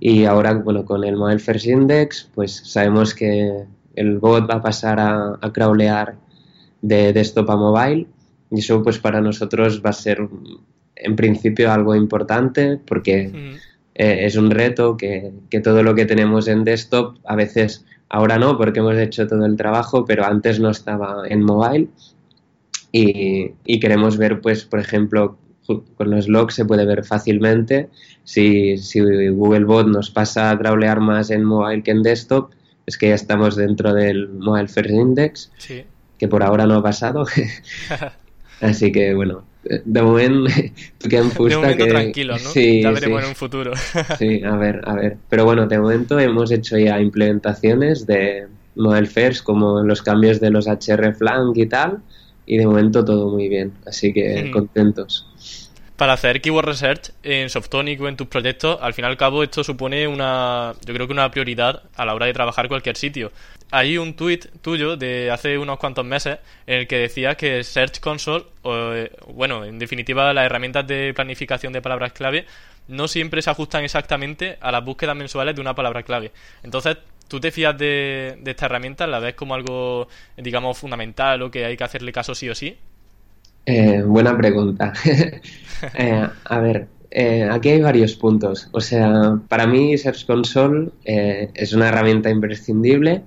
y 0.00 0.24
ahora, 0.24 0.54
bueno, 0.54 0.86
con 0.86 1.04
el 1.04 1.18
Mobile 1.18 1.40
First 1.40 1.66
Index, 1.66 2.30
pues 2.34 2.62
sabemos 2.64 3.14
que 3.14 3.66
el 3.96 4.18
bot 4.18 4.48
va 4.48 4.54
a 4.54 4.62
pasar 4.62 4.98
a, 4.98 5.38
a 5.42 5.52
crawlear 5.52 6.14
de 6.80 7.12
desktop 7.12 7.50
a 7.50 7.56
mobile 7.56 8.06
y 8.50 8.60
eso 8.60 8.82
pues 8.82 8.98
para 8.98 9.20
nosotros 9.20 9.82
va 9.84 9.90
a 9.90 9.94
ser 9.94 10.28
en 10.94 11.16
principio 11.16 11.72
algo 11.72 11.94
importante 11.94 12.78
porque 12.86 13.58
eh, 13.94 14.18
es 14.24 14.36
un 14.36 14.50
reto 14.50 14.96
que, 14.96 15.32
que, 15.50 15.60
todo 15.60 15.82
lo 15.82 15.94
que 15.94 16.06
tenemos 16.06 16.48
en 16.48 16.64
desktop 16.64 17.16
a 17.24 17.36
veces 17.36 17.84
ahora 18.08 18.38
no 18.38 18.56
porque 18.56 18.80
hemos 18.80 18.96
hecho 18.96 19.26
todo 19.26 19.44
el 19.44 19.56
trabajo 19.56 20.04
pero 20.04 20.24
antes 20.24 20.60
no 20.60 20.70
estaba 20.70 21.26
en 21.28 21.42
mobile. 21.42 21.88
Y, 22.92 23.52
y 23.64 23.80
queremos 23.80 24.16
ver 24.16 24.40
pues 24.40 24.64
por 24.64 24.80
ejemplo 24.80 25.36
con 25.66 26.10
los 26.10 26.28
logs 26.28 26.54
se 26.54 26.64
puede 26.64 26.86
ver 26.86 27.04
fácilmente. 27.04 27.88
Si, 28.24 28.78
si 28.78 29.00
Googlebot 29.00 29.88
nos 29.88 30.10
pasa 30.10 30.50
a 30.50 30.58
crawlear 30.58 31.00
más 31.00 31.30
en 31.30 31.44
mobile 31.44 31.82
que 31.82 31.90
en 31.90 32.02
desktop 32.02 32.50
es 32.86 32.96
que 32.96 33.08
ya 33.08 33.14
estamos 33.16 33.56
dentro 33.56 33.92
del 33.92 34.28
Mobile 34.28 34.68
First 34.68 34.90
Index 34.90 35.52
que 36.18 36.28
por 36.28 36.42
ahora 36.42 36.66
no 36.66 36.76
ha 36.76 36.82
pasado 36.82 37.26
Así 38.60 38.90
que 38.92 39.14
bueno, 39.14 39.44
de 39.62 40.02
momento 40.02 40.50
que 41.08 41.16
en 41.16 41.30
fusta 41.30 41.76
que... 41.76 41.86
tranquilo, 41.86 42.34
¿no? 42.34 42.50
Sí, 42.50 42.82
ya 42.82 42.90
veremos 42.90 43.22
en 43.22 43.28
un 43.28 43.34
futuro. 43.34 43.72
sí, 44.18 44.42
a 44.44 44.56
ver, 44.56 44.82
a 44.84 44.94
ver. 44.94 45.16
Pero 45.28 45.44
bueno, 45.44 45.66
de 45.66 45.78
momento 45.78 46.18
hemos 46.18 46.50
hecho 46.50 46.78
ya 46.78 47.00
implementaciones 47.00 48.06
de 48.06 48.46
Model 48.76 49.06
First 49.06 49.44
como 49.44 49.82
los 49.82 50.02
cambios 50.02 50.40
de 50.40 50.50
los 50.50 50.66
HR 50.66 51.14
Flank 51.14 51.56
y 51.56 51.66
tal, 51.66 51.98
y 52.46 52.58
de 52.58 52.66
momento 52.66 53.04
todo 53.04 53.30
muy 53.30 53.48
bien, 53.48 53.72
así 53.86 54.12
que 54.12 54.50
contentos 54.52 55.26
para 55.96 56.12
hacer 56.12 56.40
keyword 56.40 56.66
research 56.66 57.10
en 57.22 57.48
Softonic 57.50 58.00
o 58.00 58.08
en 58.08 58.16
tus 58.16 58.26
proyectos, 58.26 58.78
al 58.80 58.94
fin 58.94 59.04
y 59.04 59.08
al 59.08 59.16
cabo 59.16 59.42
esto 59.42 59.64
supone 59.64 60.06
una, 60.06 60.74
yo 60.84 60.94
creo 60.94 61.06
que 61.06 61.12
una 61.12 61.30
prioridad 61.30 61.82
a 61.96 62.04
la 62.04 62.14
hora 62.14 62.26
de 62.26 62.32
trabajar 62.32 62.68
cualquier 62.68 62.96
sitio. 62.96 63.32
Hay 63.72 63.98
un 63.98 64.14
tweet 64.14 64.40
tuyo 64.60 64.96
de 64.96 65.30
hace 65.30 65.58
unos 65.58 65.78
cuantos 65.78 66.04
meses 66.04 66.38
en 66.66 66.80
el 66.80 66.86
que 66.86 66.98
decía 66.98 67.34
que 67.34 67.64
Search 67.64 68.00
Console, 68.00 68.44
o, 68.62 68.92
bueno, 69.34 69.64
en 69.64 69.78
definitiva 69.78 70.32
las 70.32 70.46
herramientas 70.46 70.86
de 70.86 71.12
planificación 71.14 71.72
de 71.72 71.82
palabras 71.82 72.12
clave, 72.12 72.46
no 72.88 73.08
siempre 73.08 73.42
se 73.42 73.50
ajustan 73.50 73.84
exactamente 73.84 74.56
a 74.60 74.70
las 74.70 74.84
búsquedas 74.84 75.16
mensuales 75.16 75.54
de 75.54 75.60
una 75.60 75.74
palabra 75.74 76.02
clave. 76.02 76.32
Entonces, 76.62 76.96
¿tú 77.28 77.40
te 77.40 77.50
fías 77.50 77.76
de, 77.76 78.38
esta 78.44 78.66
herramienta? 78.66 79.06
¿La 79.06 79.18
ves 79.18 79.34
como 79.34 79.54
algo, 79.54 80.08
digamos, 80.36 80.78
fundamental 80.78 81.42
o 81.42 81.50
que 81.50 81.64
hay 81.64 81.76
que 81.76 81.84
hacerle 81.84 82.12
caso 82.12 82.34
sí 82.34 82.48
o 82.48 82.54
sí? 82.54 82.76
Eh, 83.64 84.02
buena 84.02 84.36
pregunta. 84.36 84.92
Eh, 85.92 86.26
a 86.44 86.58
ver, 86.58 86.86
eh, 87.10 87.46
aquí 87.50 87.68
hay 87.68 87.82
varios 87.82 88.14
puntos. 88.14 88.70
O 88.72 88.80
sea, 88.80 89.38
para 89.46 89.66
mí 89.66 89.98
Search 89.98 90.24
Console 90.24 90.88
es 91.04 91.74
una 91.74 91.88
herramienta 91.88 92.30
imprescindible, 92.30 93.20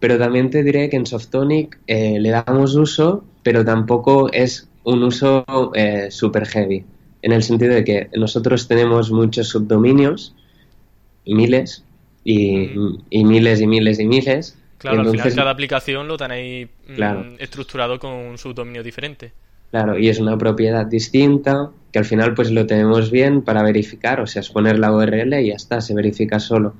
pero 0.00 0.18
también 0.18 0.50
te 0.50 0.62
diré 0.62 0.88
que 0.88 0.96
en 0.96 1.06
Softonic 1.06 1.78
le 1.86 2.30
damos 2.30 2.74
uso, 2.74 3.24
pero 3.42 3.64
tampoco 3.64 4.30
es 4.32 4.68
un 4.84 5.02
uso 5.02 5.44
super 6.10 6.46
heavy. 6.46 6.84
En 7.22 7.32
el 7.32 7.42
sentido 7.42 7.74
de 7.74 7.84
que 7.84 8.08
nosotros 8.16 8.68
tenemos 8.68 9.10
muchos 9.10 9.48
subdominios, 9.48 10.34
miles, 11.26 11.84
y, 12.24 13.24
miles 13.24 13.60
y 13.60 13.66
miles 13.66 13.98
y 13.98 14.06
miles. 14.06 14.58
Claro, 14.78 15.00
al 15.00 15.10
final 15.10 15.34
cada 15.34 15.50
aplicación 15.50 16.06
lo 16.06 16.16
tenéis 16.16 16.68
mm, 16.86 17.36
estructurado 17.38 17.98
con 17.98 18.12
un 18.12 18.38
subdominio 18.38 18.82
diferente. 18.82 19.32
Claro, 19.70 19.98
y 19.98 20.08
es 20.08 20.18
una 20.18 20.38
propiedad 20.38 20.86
distinta 20.86 21.70
que 21.92 21.98
al 21.98 22.04
final 22.04 22.34
pues 22.34 22.50
lo 22.50 22.66
tenemos 22.66 23.10
bien 23.10 23.42
para 23.42 23.62
verificar, 23.62 24.20
o 24.20 24.26
sea, 24.26 24.40
es 24.40 24.50
poner 24.50 24.78
la 24.78 24.92
URL 24.92 25.34
y 25.40 25.48
ya 25.48 25.54
está, 25.54 25.80
se 25.80 25.94
verifica 25.94 26.38
solo. 26.38 26.74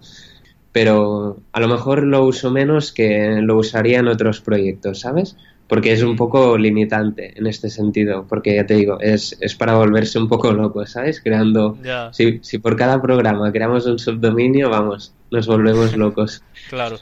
Pero 0.73 1.39
a 1.53 1.61
lo 1.61 1.69
mejor 1.69 2.05
lo 2.05 2.25
uso 2.25 2.51
menos 2.51 2.93
que 2.93 3.41
lo 3.41 3.57
usaría 3.57 4.01
en 4.01 4.09
otros 4.09 4.41
proyectos, 4.41 5.01
¿sabes? 5.01 5.37
Porque 5.67 5.93
es 5.93 6.03
un 6.03 6.17
poco 6.17 6.57
limitante 6.57 7.39
en 7.39 7.47
este 7.47 7.69
sentido, 7.69 8.27
porque 8.29 8.57
ya 8.57 8.67
te 8.67 8.75
digo, 8.75 8.99
es, 9.01 9.37
es 9.41 9.55
para 9.55 9.77
volverse 9.77 10.19
un 10.19 10.29
poco 10.29 10.53
loco, 10.53 10.87
¿sabes? 10.87 11.21
Creando, 11.21 11.79
si, 12.13 12.41
si 12.43 12.59
por 12.59 12.77
cada 12.77 13.01
programa 13.03 13.53
creamos 13.53 13.87
un 13.87 13.99
subdominio, 13.99 14.71
vamos, 14.71 15.13
nos 15.31 15.47
volvemos 15.47 15.97
locos. 15.97 16.43
claro. 16.71 16.99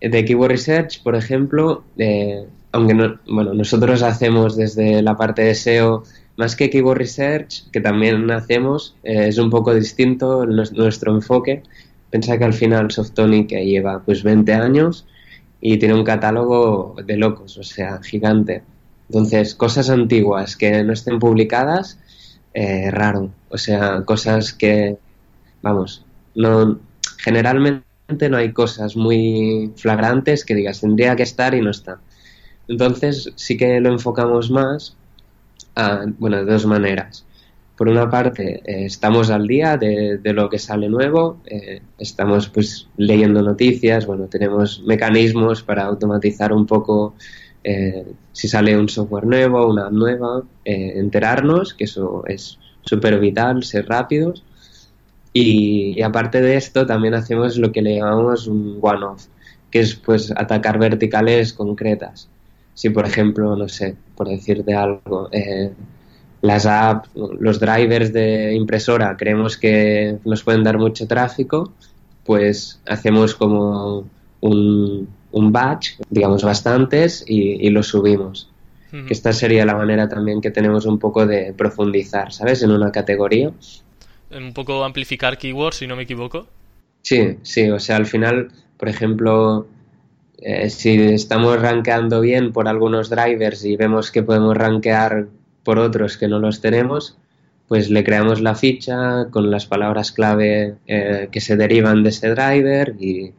De 0.00 0.24
Keyword 0.24 0.50
Research, 0.50 1.02
por 1.02 1.16
ejemplo, 1.16 1.82
eh, 1.96 2.44
aunque 2.70 2.94
no, 2.94 3.18
bueno, 3.26 3.54
nosotros 3.54 4.02
hacemos 4.02 4.56
desde 4.56 5.00
la 5.00 5.16
parte 5.16 5.42
de 5.42 5.54
SEO 5.54 6.04
más 6.36 6.54
que 6.54 6.68
Keyword 6.70 6.98
Research, 6.98 7.70
que 7.70 7.80
también 7.80 8.30
hacemos, 8.30 8.94
eh, 9.02 9.28
es 9.28 9.38
un 9.38 9.50
poco 9.50 9.74
distinto 9.74 10.44
nuestro 10.44 11.14
enfoque. 11.14 11.62
Pensa 12.16 12.38
que 12.38 12.44
al 12.44 12.54
final 12.54 12.90
Softonic 12.90 13.50
lleva 13.50 14.02
pues 14.02 14.22
20 14.22 14.54
años 14.54 15.04
y 15.60 15.76
tiene 15.76 15.92
un 15.92 16.02
catálogo 16.02 16.96
de 17.04 17.18
locos, 17.18 17.58
o 17.58 17.62
sea, 17.62 18.00
gigante. 18.02 18.62
Entonces, 19.10 19.54
cosas 19.54 19.90
antiguas 19.90 20.56
que 20.56 20.82
no 20.82 20.94
estén 20.94 21.18
publicadas, 21.18 21.98
eh, 22.54 22.90
raro. 22.90 23.28
O 23.50 23.58
sea, 23.58 24.00
cosas 24.06 24.54
que, 24.54 24.96
vamos, 25.60 26.06
no, 26.34 26.80
generalmente 27.18 27.84
no 28.30 28.38
hay 28.38 28.50
cosas 28.54 28.96
muy 28.96 29.74
flagrantes 29.76 30.46
que 30.46 30.54
digas 30.54 30.80
tendría 30.80 31.16
que 31.16 31.24
estar 31.24 31.54
y 31.54 31.60
no 31.60 31.70
está. 31.70 31.98
Entonces 32.66 33.30
sí 33.36 33.58
que 33.58 33.78
lo 33.78 33.90
enfocamos 33.90 34.50
más, 34.50 34.96
bueno, 36.18 36.38
de 36.38 36.50
dos 36.50 36.64
maneras. 36.64 37.25
Por 37.76 37.88
una 37.88 38.08
parte, 38.08 38.62
eh, 38.64 38.86
estamos 38.86 39.28
al 39.30 39.46
día 39.46 39.76
de, 39.76 40.18
lo 40.32 40.48
que 40.48 40.58
sale 40.58 40.88
nuevo, 40.88 41.38
eh, 41.44 41.82
estamos 41.98 42.48
pues 42.48 42.88
leyendo 42.96 43.42
noticias, 43.42 44.06
bueno, 44.06 44.26
tenemos 44.28 44.82
mecanismos 44.86 45.62
para 45.62 45.84
automatizar 45.84 46.54
un 46.54 46.66
poco 46.66 47.14
eh, 47.62 48.06
si 48.32 48.48
sale 48.48 48.78
un 48.78 48.88
software 48.88 49.26
nuevo, 49.26 49.66
una 49.68 49.90
nueva, 49.90 50.42
enterarnos, 50.64 51.74
que 51.74 51.84
eso 51.84 52.24
es 52.26 52.58
súper 52.82 53.20
vital, 53.20 53.62
ser 53.62 53.86
rápidos. 53.86 54.42
Y, 55.34 56.00
aparte 56.00 56.40
de 56.40 56.56
esto, 56.56 56.86
también 56.86 57.12
hacemos 57.12 57.58
lo 57.58 57.72
que 57.72 57.82
le 57.82 57.96
llamamos 57.96 58.46
un 58.46 58.78
one-off, 58.80 59.26
que 59.70 59.80
es 59.80 59.96
pues 59.96 60.32
atacar 60.34 60.78
verticales 60.78 61.52
concretas 61.52 62.30
si 62.76 62.90
por 62.90 63.06
ejemplo, 63.06 63.56
no 63.56 63.68
sé, 63.68 63.96
por 64.14 64.28
decirte 64.28 64.74
algo, 64.74 65.30
las 66.46 66.66
apps, 66.66 67.10
los 67.14 67.60
drivers 67.60 68.12
de 68.12 68.54
impresora 68.54 69.16
creemos 69.16 69.56
que 69.56 70.18
nos 70.24 70.42
pueden 70.42 70.62
dar 70.62 70.78
mucho 70.78 71.06
tráfico, 71.06 71.72
pues 72.24 72.80
hacemos 72.86 73.34
como 73.34 74.04
un, 74.40 75.08
un 75.30 75.52
batch, 75.52 75.92
digamos 76.10 76.42
bastantes, 76.42 77.24
y, 77.26 77.66
y 77.66 77.70
los 77.70 77.88
subimos. 77.88 78.50
Que 78.90 79.12
esta 79.12 79.34
sería 79.34 79.66
la 79.66 79.74
manera 79.74 80.08
también 80.08 80.40
que 80.40 80.50
tenemos 80.50 80.86
un 80.86 80.98
poco 80.98 81.26
de 81.26 81.52
profundizar, 81.52 82.32
¿sabes? 82.32 82.62
En 82.62 82.70
una 82.70 82.90
categoría. 82.90 83.52
Un 84.34 84.54
poco 84.54 84.82
amplificar 84.84 85.36
keywords, 85.36 85.76
si 85.76 85.86
no 85.86 85.96
me 85.96 86.04
equivoco. 86.04 86.46
Sí, 87.02 87.36
sí, 87.42 87.68
o 87.68 87.78
sea, 87.78 87.96
al 87.96 88.06
final, 88.06 88.52
por 88.78 88.88
ejemplo, 88.88 89.66
eh, 90.38 90.70
si 90.70 90.98
estamos 90.98 91.60
rankeando 91.60 92.22
bien 92.22 92.52
por 92.52 92.68
algunos 92.68 93.10
drivers 93.10 93.66
y 93.66 93.76
vemos 93.76 94.10
que 94.10 94.22
podemos 94.22 94.56
rankear 94.56 95.26
por 95.66 95.80
otros 95.80 96.16
que 96.16 96.28
no 96.28 96.38
los 96.38 96.60
tenemos, 96.60 97.18
pues 97.66 97.90
le 97.90 98.04
creamos 98.04 98.40
la 98.40 98.54
ficha 98.54 99.26
con 99.32 99.50
las 99.50 99.66
palabras 99.66 100.12
clave 100.12 100.76
eh, 100.86 101.28
que 101.32 101.40
se 101.40 101.56
derivan 101.56 102.04
de 102.04 102.10
ese 102.10 102.30
driver 102.30 102.94
y, 103.00 103.34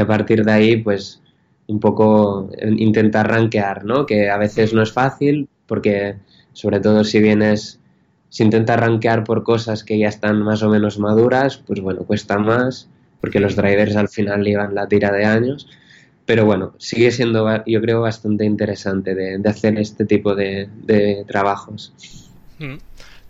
a 0.00 0.06
partir 0.06 0.44
de 0.44 0.52
ahí 0.52 0.76
pues 0.76 1.20
un 1.66 1.80
poco 1.80 2.48
intentar 2.62 3.28
rankear, 3.28 3.84
¿no? 3.84 4.06
Que 4.06 4.30
a 4.30 4.38
veces 4.38 4.72
no 4.72 4.80
es 4.82 4.92
fácil 4.92 5.48
porque 5.66 6.14
sobre 6.52 6.78
todo 6.78 7.02
si 7.02 7.20
vienes, 7.20 7.80
si 8.28 8.44
intentas 8.44 8.78
rankear 8.78 9.24
por 9.24 9.42
cosas 9.42 9.82
que 9.82 9.98
ya 9.98 10.08
están 10.08 10.40
más 10.40 10.62
o 10.62 10.70
menos 10.70 11.00
maduras, 11.00 11.58
pues 11.58 11.80
bueno, 11.80 12.04
cuesta 12.04 12.38
más 12.38 12.88
porque 13.20 13.40
los 13.40 13.56
drivers 13.56 13.96
al 13.96 14.08
final 14.08 14.44
llevan 14.44 14.76
la 14.76 14.86
tira 14.86 15.10
de 15.10 15.24
años 15.24 15.66
pero 16.32 16.46
bueno, 16.46 16.72
sigue 16.78 17.10
siendo, 17.10 17.46
yo 17.66 17.82
creo, 17.82 18.00
bastante 18.00 18.46
interesante 18.46 19.14
de, 19.14 19.38
hacer 19.46 19.78
este 19.78 20.06
tipo 20.06 20.34
de, 20.34 20.66
trabajos. 21.28 21.92
Mm. 22.58 22.76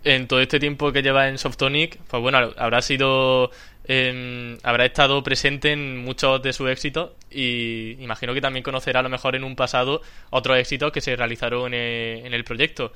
En 0.05 0.25
todo 0.29 0.39
este 0.39 0.57
tiempo 0.57 0.89
que 0.93 1.01
lleva 1.01 1.27
en 1.27 1.37
Softonic, 1.37 1.99
pues 2.07 2.21
bueno, 2.21 2.37
habrá 2.55 2.81
sido, 2.81 3.51
em, 3.83 4.57
habrá 4.63 4.85
estado 4.85 5.21
presente 5.21 5.73
en 5.73 5.97
muchos 5.97 6.41
de 6.41 6.53
sus 6.53 6.69
éxitos 6.69 7.11
y 7.29 8.01
imagino 8.01 8.33
que 8.33 8.39
también 8.39 8.63
conocerá 8.63 9.01
a 9.01 9.03
lo 9.03 9.09
mejor 9.09 9.35
en 9.35 9.43
un 9.43 9.57
pasado 9.57 10.01
otros 10.29 10.57
éxitos 10.57 10.93
que 10.93 11.01
se 11.01 11.17
realizaron 11.17 11.73
en 11.73 12.33
el, 12.33 12.43
proyecto. 12.45 12.93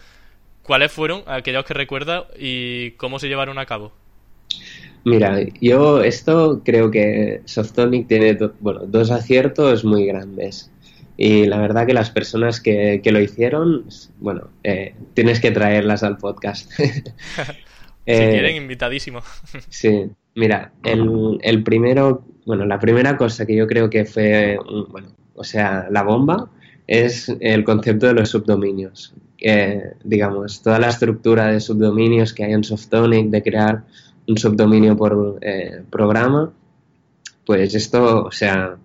¿cuáles 0.63 0.89
fueron 0.89 1.23
aquellos 1.27 1.65
que 1.65 1.73
recuerda 1.73 2.27
y 2.39 2.91
cómo 2.91 3.19
se 3.19 3.27
llevaron 3.27 3.59
a 3.59 3.65
cabo? 3.65 3.91
Mira, 5.07 5.39
yo 5.61 6.03
esto 6.03 6.61
creo 6.65 6.91
que 6.91 7.39
Softonic 7.45 8.09
tiene 8.09 8.37
bueno, 8.59 8.81
dos 8.87 9.09
aciertos 9.09 9.85
muy 9.85 10.05
grandes. 10.05 10.69
Y 11.15 11.45
la 11.45 11.61
verdad 11.61 11.87
que 11.87 11.93
las 11.93 12.09
personas 12.09 12.59
que, 12.59 13.01
lo 13.05 13.21
hicieron, 13.21 13.85
bueno, 14.19 14.49
eh, 14.65 14.95
tienes 15.13 15.39
que 15.39 15.51
traerlas 15.51 16.03
al 16.03 16.17
podcast. 16.17 16.69
si 16.75 16.81
eh, 18.05 18.29
quieren, 18.31 18.57
invitadísimo. 18.57 19.21
sí, 19.69 20.09
mira, 20.35 20.73
el, 20.83 21.39
el, 21.41 21.63
primero, 21.63 22.25
bueno, 22.45 22.65
la 22.65 22.77
primera 22.77 23.15
cosa 23.15 23.45
que 23.45 23.55
yo 23.55 23.65
creo 23.65 23.89
que 23.89 24.03
fue, 24.03 24.59
bueno, 24.89 25.15
o 25.35 25.45
sea, 25.45 25.87
la 25.89 26.03
bomba 26.03 26.51
es 26.85 27.33
el 27.39 27.63
concepto 27.63 28.07
de 28.07 28.13
los 28.13 28.29
subdominios. 28.29 29.13
digamos, 30.03 30.61
toda 30.61 30.79
la 30.79 30.89
estructura 30.89 31.47
de 31.47 31.61
subdominios 31.61 32.33
que 32.33 32.43
hay 32.43 32.51
en 32.51 32.65
Softonic, 32.65 33.29
de 33.29 33.41
crear 33.41 33.85
un 34.27 34.38
subdominio 34.38 34.96
por 34.98 35.39
eh, 35.41 35.84
programa, 35.89 36.51
pues 37.46 37.74
esto, 37.74 38.25
o 38.25 38.31
sea, 38.31 38.77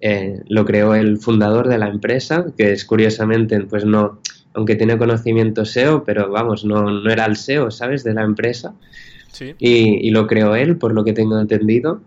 eh, 0.00 0.40
lo 0.48 0.64
creó 0.64 0.94
el 0.94 1.18
fundador 1.18 1.68
de 1.68 1.78
la 1.78 1.88
empresa, 1.88 2.46
que 2.56 2.72
es 2.72 2.84
curiosamente, 2.84 3.60
pues 3.60 3.84
no, 3.84 4.20
aunque 4.54 4.76
tiene 4.76 4.98
conocimiento 4.98 5.64
SEO, 5.64 6.04
pero 6.04 6.30
vamos, 6.30 6.64
no, 6.64 6.82
no 6.90 7.10
era 7.10 7.24
el 7.24 7.36
SEO, 7.36 7.70
¿sabes?, 7.70 8.04
de 8.04 8.14
la 8.14 8.22
empresa. 8.22 8.74
Sí. 9.30 9.54
Y, 9.58 10.10
lo 10.10 10.26
creó 10.26 10.54
él, 10.54 10.76
por 10.76 10.92
lo 10.92 11.04
que 11.04 11.12
tengo 11.12 11.40
entendido. 11.40 12.02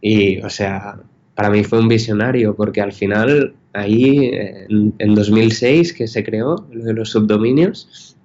Y, 0.00 0.40
o 0.42 0.50
sea, 0.50 0.98
para 1.34 1.50
mí 1.50 1.64
fue 1.64 1.78
un 1.78 1.88
visionario, 1.88 2.54
porque 2.54 2.82
al 2.82 2.92
final, 2.92 3.54
ahí, 3.72 4.30
en, 4.32 5.14
2006, 5.14 5.92
que 5.94 6.06
se 6.06 6.22
creó 6.22 6.66
lo 6.70 6.84
de 6.84 6.92
los 6.92 7.10
subdominios, 7.10 8.16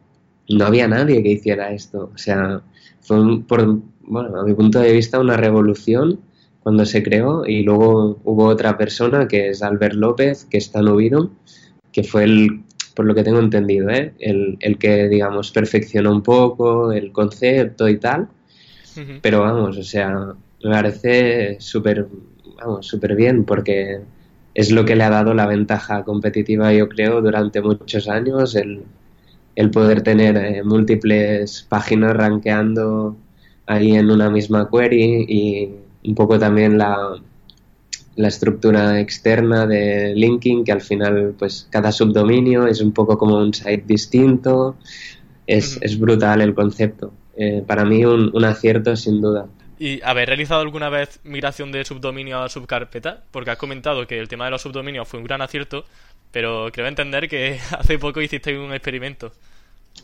no 0.50 0.66
había 0.66 0.88
nadie 0.88 1.24
que 1.24 1.30
hiciera 1.30 1.72
esto. 1.72 2.12
O 2.14 2.18
sea, 2.18 2.62
fue, 3.02 3.42
por, 3.48 3.80
bueno, 4.02 4.40
a 4.40 4.44
mi 4.44 4.54
punto 4.54 4.80
de 4.80 4.92
vista, 4.92 5.20
una 5.20 5.38
revolución 5.38 6.20
cuando 6.62 6.86
se 6.86 7.02
creó 7.02 7.46
y 7.46 7.64
luego 7.64 8.20
hubo 8.24 8.46
otra 8.46 8.78
persona 8.78 9.28
que 9.28 9.50
es 9.50 9.64
Albert 9.64 9.96
López, 9.96 10.46
que 10.46 10.58
está 10.58 10.80
en 10.80 11.30
que 11.92 12.04
fue 12.04 12.24
el, 12.24 12.64
por 12.96 13.06
lo 13.06 13.16
que 13.16 13.24
tengo 13.24 13.40
entendido, 13.40 13.90
¿eh? 13.90 14.14
el, 14.20 14.58
el, 14.60 14.78
que, 14.78 15.10
digamos, 15.10 15.52
perfeccionó 15.52 16.12
un 16.12 16.22
poco 16.22 16.92
el 16.92 17.12
concepto 17.12 17.90
y 17.90 17.98
tal. 17.98 18.30
Pero 19.22 19.40
vamos, 19.42 19.78
o 19.78 19.84
sea, 19.84 20.34
me 20.64 20.70
parece 20.70 21.56
súper, 21.60 22.08
vamos, 22.58 22.86
súper 22.86 23.16
bien 23.16 23.46
porque 23.46 24.02
es 24.54 24.72
lo 24.72 24.84
que 24.84 24.98
le 24.98 25.06
ha 25.06 25.10
dado 25.10 25.34
la 25.34 25.48
ventaja 25.48 26.04
competitiva, 26.04 26.74
yo 26.74 26.90
creo, 26.90 27.22
durante 27.22 27.62
muchos 27.62 28.10
años, 28.10 28.54
el, 28.56 28.84
el 29.56 29.72
poder 29.72 30.02
tener 30.02 30.38
eh, 30.38 30.64
múltiples 30.64 31.66
páginas 31.68 32.16
rankeando 32.16 33.18
ahí 33.66 33.94
en 33.94 34.10
una 34.10 34.30
misma 34.30 34.70
query 34.70 35.26
y 35.28 35.70
un 36.08 36.16
poco 36.16 36.40
también 36.40 36.78
la, 36.78 37.22
la 38.16 38.28
estructura 38.28 39.00
externa 39.00 39.66
de 39.66 40.14
linking, 40.16 40.64
que 40.64 40.72
al 40.72 40.82
final, 40.82 41.36
pues 41.38 41.68
cada 41.70 41.92
subdominio 41.92 42.68
es 42.68 42.82
un 42.82 42.92
poco 42.92 43.18
como 43.18 43.38
un 43.38 43.54
site 43.54 43.84
distinto. 43.86 44.78
Es, 45.48 45.80
es 45.82 46.00
brutal 46.00 46.42
el 46.42 46.54
concepto. 46.54 47.14
Eh, 47.36 47.64
para 47.66 47.84
mí, 47.84 48.06
un, 48.06 48.32
un, 48.34 48.46
acierto 48.46 48.96
sin 48.96 49.22
duda. 49.22 49.48
¿Y 49.80 50.00
haber 50.04 50.28
realizado 50.28 50.62
alguna 50.62 50.90
vez 50.90 51.20
migración 51.24 51.72
de 51.72 51.84
subdominio 51.84 52.40
a 52.40 52.50
subcarpeta? 52.50 53.24
Porque 53.32 53.52
has 53.52 53.58
comentado 53.58 54.06
que 54.06 54.20
el 54.20 54.28
tema 54.28 54.46
de 54.46 54.52
los 54.52 54.62
subdominios 54.62 55.08
fue 55.08 55.20
un 55.20 55.26
gran 55.26 55.42
acierto, 55.42 55.86
pero 56.32 56.70
creo 56.72 56.88
entender 56.88 57.30
que 57.30 57.60
hace 57.78 58.00
poco 58.00 58.22
hiciste 58.22 58.58
un 58.58 58.74
experimento. 58.74 59.32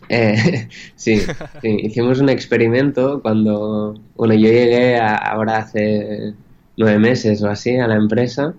Eh, 0.09 0.67
sí, 0.95 1.21
hicimos 1.63 2.19
un 2.19 2.29
experimento 2.29 3.21
cuando, 3.21 3.99
bueno, 4.15 4.33
yo 4.33 4.49
llegué 4.49 4.99
ahora 4.99 5.57
hace 5.57 6.33
nueve 6.75 6.99
meses 6.99 7.41
o 7.41 7.49
así 7.49 7.77
a 7.77 7.87
la 7.87 7.95
empresa 7.95 8.53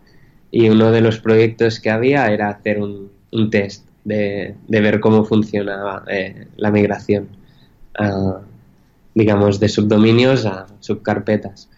y 0.51 0.69
uno 0.69 0.91
de 0.91 1.01
los 1.01 1.21
proyectos 1.21 1.79
que 1.79 1.91
había 1.91 2.27
era 2.27 2.49
hacer 2.49 2.81
un, 2.81 3.11
test 3.51 3.87
de, 4.05 4.55
ver 4.67 5.01
cómo 5.01 5.25
funcionaba 5.25 6.05
eh, 6.09 6.49
la 6.57 6.71
migración, 6.71 7.29
digamos, 9.15 9.61
de 9.61 9.69
subdominios 9.69 10.47
a 10.47 10.67
subcarpetas. 10.81 11.69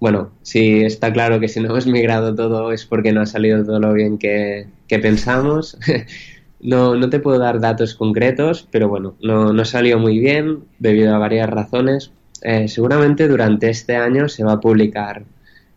Bueno, 0.00 0.32
sí 0.42 0.82
está 0.82 1.12
claro 1.12 1.38
que 1.38 1.48
si 1.48 1.60
no 1.60 1.68
hemos 1.68 1.86
migrado 1.86 2.34
todo 2.34 2.72
es 2.72 2.86
porque 2.86 3.12
no 3.12 3.20
ha 3.20 3.26
salido 3.26 3.64
todo 3.64 3.78
lo 3.78 3.92
bien 3.92 4.18
que, 4.18 4.66
que 4.88 4.98
pensamos. 4.98 5.78
No, 6.62 6.94
no 6.94 7.08
te 7.08 7.20
puedo 7.20 7.38
dar 7.38 7.58
datos 7.58 7.94
concretos, 7.94 8.68
pero 8.70 8.86
bueno, 8.86 9.14
no, 9.22 9.52
no 9.54 9.64
salió 9.64 9.98
muy 9.98 10.18
bien 10.18 10.64
debido 10.78 11.14
a 11.14 11.18
varias 11.18 11.48
razones. 11.48 12.12
Eh, 12.42 12.68
seguramente 12.68 13.28
durante 13.28 13.70
este 13.70 13.96
año 13.96 14.28
se 14.28 14.44
va 14.44 14.52
a 14.52 14.60
publicar 14.60 15.24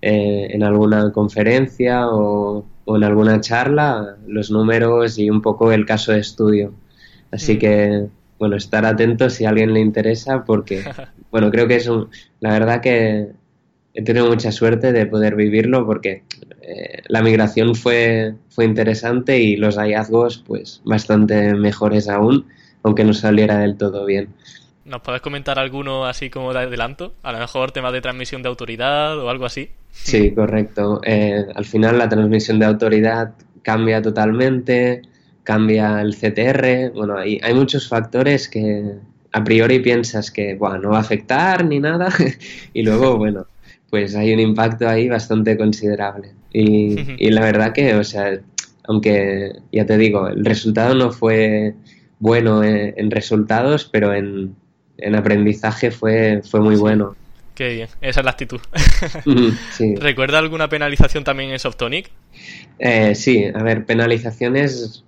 eh, 0.01 0.47
en 0.49 0.63
alguna 0.63 1.13
conferencia 1.13 2.09
o, 2.09 2.65
en 2.85 3.03
alguna 3.05 3.39
charla 3.39 4.17
los 4.27 4.51
números 4.51 5.17
y 5.17 5.29
un 5.29 5.41
poco 5.41 5.71
el 5.71 5.85
caso 5.85 6.11
de 6.11 6.19
estudio. 6.19 6.73
Así 7.31 7.55
mm. 7.55 7.59
que, 7.59 8.07
bueno, 8.37 8.57
estar 8.57 8.85
atentos 8.85 9.35
si 9.35 9.45
a 9.45 9.49
alguien 9.49 9.73
le 9.73 9.79
interesa 9.79 10.43
porque, 10.43 10.83
bueno, 11.31 11.49
creo 11.49 11.65
que 11.65 11.77
es 11.77 11.87
un, 11.87 12.09
la 12.41 12.51
verdad 12.51 12.81
que 12.81 13.31
he 13.93 14.01
tenido 14.01 14.27
mucha 14.27 14.51
suerte 14.51 14.91
de 14.91 15.05
poder 15.05 15.35
vivirlo 15.35 15.85
porque 15.85 16.23
eh, 16.61 17.01
la 17.07 17.21
migración 17.21 17.75
fue, 17.75 18.33
fue 18.49 18.65
interesante 18.65 19.39
y 19.39 19.55
los 19.55 19.77
hallazgos 19.77 20.43
pues 20.47 20.81
bastante 20.83 21.53
mejores 21.53 22.09
aún, 22.09 22.47
aunque 22.83 23.03
no 23.03 23.13
saliera 23.13 23.59
del 23.59 23.77
todo 23.77 24.05
bien. 24.05 24.29
¿Nos 24.85 25.01
puedes 25.01 25.21
comentar 25.21 25.59
alguno 25.59 26.05
así 26.05 26.29
como 26.29 26.53
de 26.53 26.59
adelanto? 26.59 27.13
A 27.23 27.31
lo 27.31 27.39
mejor 27.39 27.71
temas 27.71 27.93
de 27.93 28.01
transmisión 28.01 28.41
de 28.41 28.49
autoridad 28.49 29.17
o 29.17 29.29
algo 29.29 29.45
así. 29.45 29.69
Sí, 29.91 30.31
correcto. 30.31 30.99
Eh, 31.03 31.45
al 31.55 31.65
final 31.65 31.97
la 31.97 32.09
transmisión 32.09 32.59
de 32.59 32.65
autoridad 32.65 33.33
cambia 33.61 34.01
totalmente, 34.01 35.03
cambia 35.43 36.01
el 36.01 36.15
CTR. 36.15 36.91
Bueno, 36.93 37.17
hay, 37.17 37.39
hay 37.41 37.53
muchos 37.53 37.87
factores 37.87 38.49
que 38.49 38.95
a 39.31 39.43
priori 39.43 39.79
piensas 39.79 40.31
que 40.31 40.55
bueno, 40.55 40.79
no 40.79 40.89
va 40.89 40.97
a 40.97 41.01
afectar 41.01 41.63
ni 41.65 41.79
nada 41.79 42.09
y 42.73 42.83
luego, 42.83 43.17
bueno, 43.17 43.47
pues 43.93 44.15
hay 44.15 44.33
un 44.33 44.39
impacto 44.39 44.89
ahí 44.89 45.07
bastante 45.07 45.55
considerable. 45.55 46.31
Y, 46.51 47.29
la 47.29 47.41
verdad 47.41 47.73
que, 47.73 47.93
o 47.93 48.03
sea, 48.03 48.39
aunque 48.85 49.51
ya 49.71 49.85
te 49.85 49.99
digo, 49.99 50.29
el 50.29 50.43
resultado 50.43 50.95
no 50.95 51.11
fue 51.11 51.75
bueno 52.17 52.63
en, 52.63 53.11
resultados, 53.11 53.85
pero 53.85 54.11
en, 54.15 54.55
aprendizaje 55.15 55.91
fue, 55.91 56.41
fue 56.43 56.59
muy 56.59 56.75
bueno. 56.75 57.15
Qué 57.53 57.75
bien, 57.75 57.87
esa 58.01 58.21
es 58.21 58.25
la 58.25 58.31
actitud. 58.31 58.61
¿Recuerda 59.99 60.39
alguna 60.39 60.69
penalización 60.69 61.23
también 61.23 61.51
en 61.51 61.59
Softonic? 61.59 62.09
Eh, 62.79 63.13
sí, 63.13 63.45
a 63.53 63.61
ver, 63.61 63.85
penalizaciones 63.85 65.03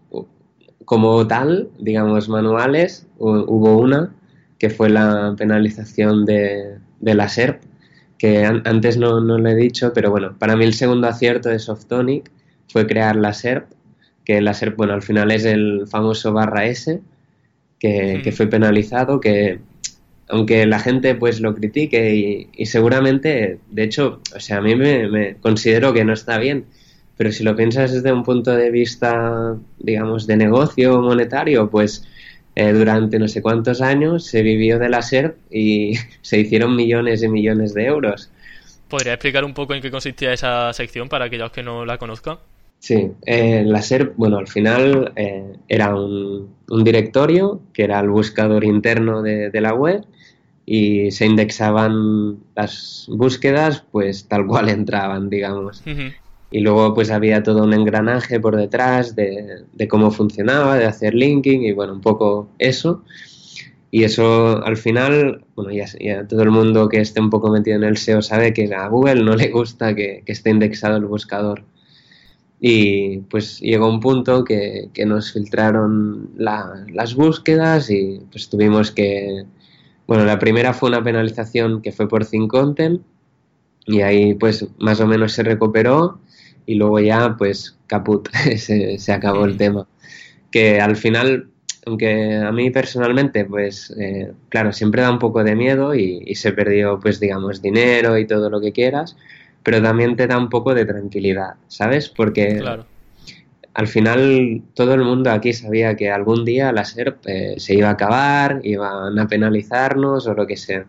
como 0.86 1.26
tal, 1.26 1.70
digamos, 1.80 2.30
manuales, 2.30 3.08
hubo 3.18 3.80
una 3.80 4.14
que 4.60 4.70
fue 4.70 4.92
la 4.92 5.34
penalización 5.36 6.24
de, 6.26 6.76
de 7.00 7.16
la 7.16 7.28
SERP, 7.28 7.64
que 8.18 8.46
antes 8.46 8.98
no, 8.98 9.20
no, 9.20 9.38
lo 9.38 9.50
he 9.50 9.56
dicho, 9.56 9.92
pero 9.94 10.12
bueno, 10.12 10.36
para 10.38 10.56
mí 10.56 10.66
el 10.66 10.74
segundo 10.74 11.08
acierto 11.08 11.50
de 11.50 11.60
Softonic 11.60 12.32
fue 12.72 12.88
crear 12.88 13.16
la 13.16 13.34
SERP, 13.34 13.70
que 14.24 14.42
la 14.42 14.54
SERP, 14.54 14.78
bueno, 14.78 14.94
al 14.94 15.02
final 15.02 15.32
es 15.32 15.46
el 15.46 15.86
famoso 15.88 16.34
barra 16.34 16.66
S, 16.66 17.02
que, 17.80 18.34
fue 18.36 18.48
penalizado, 18.48 19.20
que 19.20 19.60
aunque 20.28 20.66
la 20.66 20.80
gente 20.80 21.14
pues 21.14 21.40
lo 21.40 21.54
critique 21.54 22.50
y, 22.52 22.66
seguramente, 22.66 23.60
de 23.70 23.84
hecho, 23.84 24.22
o 24.36 24.40
sea, 24.40 24.58
a 24.58 24.62
mí 24.62 24.76
me, 24.76 25.08
me, 25.08 25.36
considero 25.36 25.94
que 25.94 26.04
no 26.04 26.14
está 26.14 26.40
bien, 26.40 26.66
pero 27.18 27.32
si 27.32 27.44
lo 27.44 27.56
piensas 27.56 27.94
desde 27.94 28.12
un 28.12 28.24
punto 28.24 28.56
de 28.56 28.72
vista, 28.72 29.56
digamos, 29.78 30.26
de 30.26 30.38
negocio 30.38 31.00
monetario, 31.02 31.70
pues 31.70 32.06
eh, 32.56 32.72
durante 32.72 33.20
no 33.20 33.28
sé 33.28 33.42
cuántos 33.42 33.82
años 33.82 34.26
se 34.26 34.42
vivió 34.42 34.80
de 34.80 34.90
la 34.90 35.02
SERP 35.02 35.38
y 35.52 35.96
se 36.22 36.40
hicieron 36.40 36.76
millones 36.76 37.22
y 37.22 37.28
millones 37.28 37.74
de 37.74 37.86
euros. 37.86 38.32
¿Podría 38.88 39.14
explicar 39.14 39.44
un 39.44 39.54
poco 39.54 39.74
en 39.74 39.82
qué 39.82 39.92
consistía 39.92 40.32
esa 40.32 40.72
sección 40.72 41.10
para 41.10 41.26
aquellos 41.26 41.52
que 41.52 41.64
no 41.64 41.86
la 41.86 41.98
conozcan? 41.98 42.38
Sí, 42.80 43.12
eh, 43.26 43.64
la 43.66 43.82
SERP, 43.82 44.16
bueno, 44.16 44.38
al 44.38 44.48
final 44.48 45.12
eh, 45.16 45.56
era 45.68 45.96
un, 45.96 46.56
directorio 46.84 47.62
que 47.74 47.84
era 47.84 48.00
el 48.00 48.10
buscador 48.10 48.64
interno 48.64 49.22
de, 49.22 49.50
la 49.62 49.74
web 49.74 50.06
y 50.66 51.12
se 51.12 51.26
indexaban 51.26 52.40
las 52.56 53.08
búsquedas 53.10 53.84
pues 53.92 54.28
tal 54.28 54.46
cual 54.46 54.70
entraban, 54.70 55.30
digamos 55.30 55.84
y 56.56 56.62
luego 56.62 56.94
pues 56.94 57.12
había 57.12 57.44
todo 57.44 57.66
un 57.66 57.74
engranaje 57.74 58.40
por 58.40 58.56
detrás 58.56 59.14
de, 59.14 59.66
cómo 59.90 60.10
funcionaba, 60.10 60.78
de 60.78 60.86
hacer 60.86 61.14
linking 61.14 61.64
y 61.64 61.74
bueno, 61.74 61.92
un 61.92 62.00
poco 62.00 62.48
eso. 62.60 63.04
Y 63.92 64.06
eso 64.06 64.64
al 64.64 64.78
final, 64.78 65.44
bueno, 65.54 65.72
ya, 65.74 66.26
todo 66.30 66.44
el 66.44 66.52
mundo 66.52 66.88
que 66.88 67.02
esté 67.02 67.20
un 67.20 67.30
poco 67.30 67.50
metido 67.50 67.76
en 67.76 67.84
el 67.84 67.98
SEO 67.98 68.22
sabe 68.22 68.54
que 68.54 68.74
a 68.74 68.88
Google 68.88 69.22
no 69.26 69.36
le 69.36 69.50
gusta 69.50 69.94
que, 69.96 70.24
esté 70.26 70.50
indexado 70.50 70.96
el 70.96 71.04
buscador. 71.04 71.66
Y 72.62 73.18
pues 73.30 73.60
llegó 73.60 73.90
un 73.90 74.00
punto 74.00 74.46
que, 74.46 74.90
nos 75.06 75.34
filtraron 75.34 76.30
las 76.38 77.16
búsquedas 77.16 77.90
y 77.90 78.22
pues 78.32 78.48
tuvimos 78.48 78.92
que... 78.92 79.44
Bueno, 80.08 80.24
la 80.24 80.40
primera 80.40 80.74
fue 80.74 80.88
una 80.88 81.04
penalización 81.04 81.82
que 81.82 81.92
fue 81.92 82.08
por 82.08 82.26
Think 82.26 82.50
Content 82.50 83.02
y 83.86 84.02
ahí 84.02 84.36
pues 84.36 84.66
más 84.80 85.02
o 85.02 85.08
menos 85.08 85.34
se 85.34 85.44
recuperó 85.44 86.20
y 86.66 86.76
luego 86.76 87.00
ya 87.00 87.36
pues 87.38 87.78
caput, 87.88 88.30
se, 88.58 88.98
se 88.98 89.14
acabó 89.14 89.46
el 89.46 89.58
tema. 89.58 89.88
Que 90.52 90.80
al 90.80 90.96
final 90.96 91.50
aunque 91.86 92.36
a 92.36 92.52
mí 92.52 92.72
personalmente, 92.72 93.46
pues 93.46 93.94
eh, 93.98 94.34
claro, 94.50 94.74
siempre 94.74 95.02
da 95.02 95.12
un 95.12 95.20
poco 95.20 95.44
de 95.44 95.56
miedo 95.56 95.94
y, 95.94 96.34
se 96.36 96.52
perdió, 96.52 97.00
pues 97.00 97.20
digamos, 97.20 97.62
dinero 97.62 98.18
y 98.18 98.26
todo 98.26 98.50
lo 98.50 98.60
que 98.60 98.72
quieras, 98.72 99.16
pero 99.64 99.82
también 99.82 100.16
te 100.16 100.28
da 100.28 100.38
un 100.38 100.50
poco 100.50 100.74
de 100.74 100.86
tranquilidad, 100.86 101.56
¿sabes? 101.68 102.10
Porque 102.10 102.62
al 103.74 103.88
final 103.88 104.64
todo 104.74 104.94
el 104.96 105.04
mundo 105.04 105.32
aquí 105.32 105.54
sabía 105.54 105.96
que 105.96 106.10
algún 106.10 106.46
día 106.46 106.72
la 106.72 106.86
SERP 106.86 107.18
eh, 107.28 107.56
se 107.58 107.76
iba 107.76 107.90
a 107.90 107.92
acabar, 107.92 108.62
iban 108.64 109.20
a 109.20 109.28
penalizarnos 109.28 110.28
o 110.28 110.34
lo 110.34 110.48
que 110.48 110.58
sea. 110.58 110.86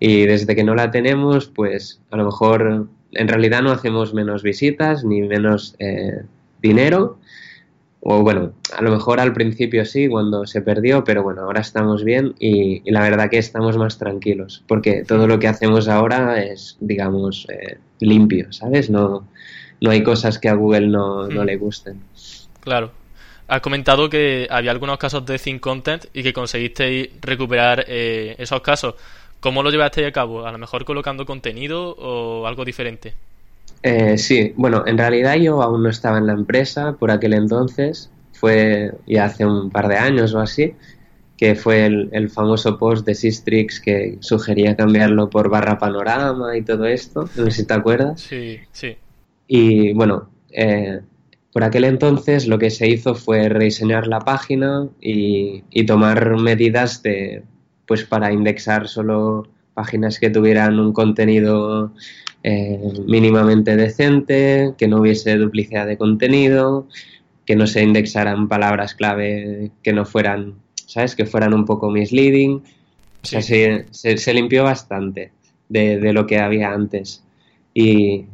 Y 0.00 0.26
desde 0.26 0.56
que 0.56 0.64
no 0.64 0.74
la 0.74 0.90
tenemos, 0.90 1.46
pues 1.46 2.02
a 2.10 2.16
lo 2.16 2.24
mejor 2.24 2.88
en 3.14 3.28
realidad 3.28 3.62
no 3.62 3.70
hacemos 3.70 4.14
menos 4.14 4.42
visitas 4.42 5.04
ni 5.04 5.22
menos 5.22 5.76
eh, 5.78 6.22
dinero, 6.62 7.18
o 8.00 8.22
bueno, 8.22 8.52
a 8.76 8.82
lo 8.82 8.90
mejor 8.90 9.18
al 9.18 9.32
principio 9.32 9.84
sí, 9.86 10.08
cuando 10.08 10.46
se 10.46 10.60
perdió, 10.60 11.04
pero 11.04 11.22
bueno, 11.22 11.42
ahora 11.42 11.62
estamos 11.62 12.04
bien 12.04 12.34
y, 12.38 12.82
la 12.90 13.00
verdad 13.00 13.30
que 13.30 13.38
estamos 13.38 13.78
más 13.78 13.96
tranquilos, 13.96 14.62
porque 14.68 15.04
todo 15.04 15.26
lo 15.26 15.38
que 15.38 15.48
hacemos 15.48 15.88
ahora 15.88 16.42
es, 16.42 16.76
digamos, 16.80 17.46
eh, 17.48 17.78
limpio, 18.00 18.52
¿sabes? 18.52 18.90
No, 18.90 19.26
no 19.80 19.90
hay 19.90 20.02
cosas 20.02 20.38
que 20.38 20.50
a 20.50 20.54
Google 20.54 20.88
no, 20.88 21.28
no 21.28 21.42
hmm. 21.42 21.46
le 21.46 21.56
gusten. 21.56 22.02
Claro. 22.60 22.92
Has 23.46 23.60
comentado 23.60 24.08
que 24.08 24.48
había 24.50 24.70
algunos 24.70 24.96
casos 24.98 25.24
de 25.26 25.38
Think 25.38 25.60
Content 25.60 26.06
y 26.14 26.22
que 26.22 26.32
conseguisteis 26.32 27.08
recuperar 27.20 27.84
eh, 27.88 28.34
esos 28.38 28.60
casos. 28.62 28.94
¿Cómo 29.44 29.62
lo 29.62 29.70
llevasteis 29.70 30.08
a 30.08 30.10
cabo? 30.10 30.46
¿A 30.46 30.52
lo 30.52 30.56
mejor 30.56 30.86
colocando 30.86 31.26
contenido 31.26 31.90
o 31.98 32.46
algo 32.46 32.64
diferente? 32.64 33.12
Eh, 33.82 34.16
sí, 34.16 34.54
bueno, 34.56 34.84
en 34.86 34.96
realidad 34.96 35.34
yo 35.34 35.60
aún 35.60 35.82
no 35.82 35.90
estaba 35.90 36.16
en 36.16 36.26
la 36.26 36.32
empresa 36.32 36.94
por 36.94 37.10
aquel 37.10 37.34
entonces, 37.34 38.10
fue 38.32 38.92
ya 39.06 39.26
hace 39.26 39.44
un 39.44 39.68
par 39.68 39.88
de 39.88 39.98
años 39.98 40.32
o 40.32 40.40
así, 40.40 40.72
que 41.36 41.56
fue 41.56 41.84
el, 41.84 42.30
famoso 42.30 42.78
post 42.78 43.04
de 43.04 43.14
Sistrix 43.14 43.80
que 43.80 44.16
sugería 44.20 44.76
cambiarlo 44.76 45.28
por 45.28 45.50
barra 45.50 45.78
panorama 45.78 46.56
y 46.56 46.62
todo 46.62 46.86
esto, 46.86 47.28
no 47.36 47.44
sé 47.44 47.50
si 47.50 47.66
te 47.66 47.74
acuerdas. 47.74 48.22
Sí, 48.22 48.60
sí. 48.72 48.96
Y 49.46 49.92
bueno, 49.92 50.30
eh, 50.52 51.00
por 51.52 51.64
aquel 51.64 51.84
entonces 51.84 52.48
lo 52.48 52.58
que 52.58 52.70
se 52.70 52.88
hizo 52.88 53.14
fue 53.14 53.50
rediseñar 53.50 54.06
la 54.06 54.20
página 54.20 54.88
y, 55.02 55.64
y 55.68 55.84
tomar 55.84 56.34
medidas 56.40 57.02
de, 57.02 57.42
pues 57.86 58.04
para 58.04 58.32
indexar 58.32 58.88
solo 58.88 59.48
páginas 59.74 60.18
que 60.18 60.30
tuvieran 60.30 60.78
un 60.78 60.92
contenido 60.92 61.92
eh, 62.42 62.78
mínimamente 63.06 63.76
decente, 63.76 64.74
que 64.78 64.86
no 64.86 65.00
hubiese 65.00 65.36
duplicidad 65.36 65.86
de 65.86 65.98
contenido, 65.98 66.88
que 67.46 67.56
no 67.56 67.66
se 67.66 67.82
indexaran 67.82 68.48
palabras 68.48 68.94
clave 68.94 69.70
que 69.82 69.92
no 69.92 70.04
fueran, 70.04 70.54
¿sabes? 70.74 71.14
Que 71.14 71.26
fueran 71.26 71.54
un 71.54 71.64
poco 71.64 71.90
misleading. 71.90 72.62
O 73.22 73.26
sea, 73.26 73.40
se, 73.40 74.34
limpió 74.34 74.64
bastante 74.64 75.32
de, 75.70 76.12
lo 76.12 76.26
que 76.26 76.38
había 76.38 76.72
antes. 76.72 77.24
Y 77.72 78.26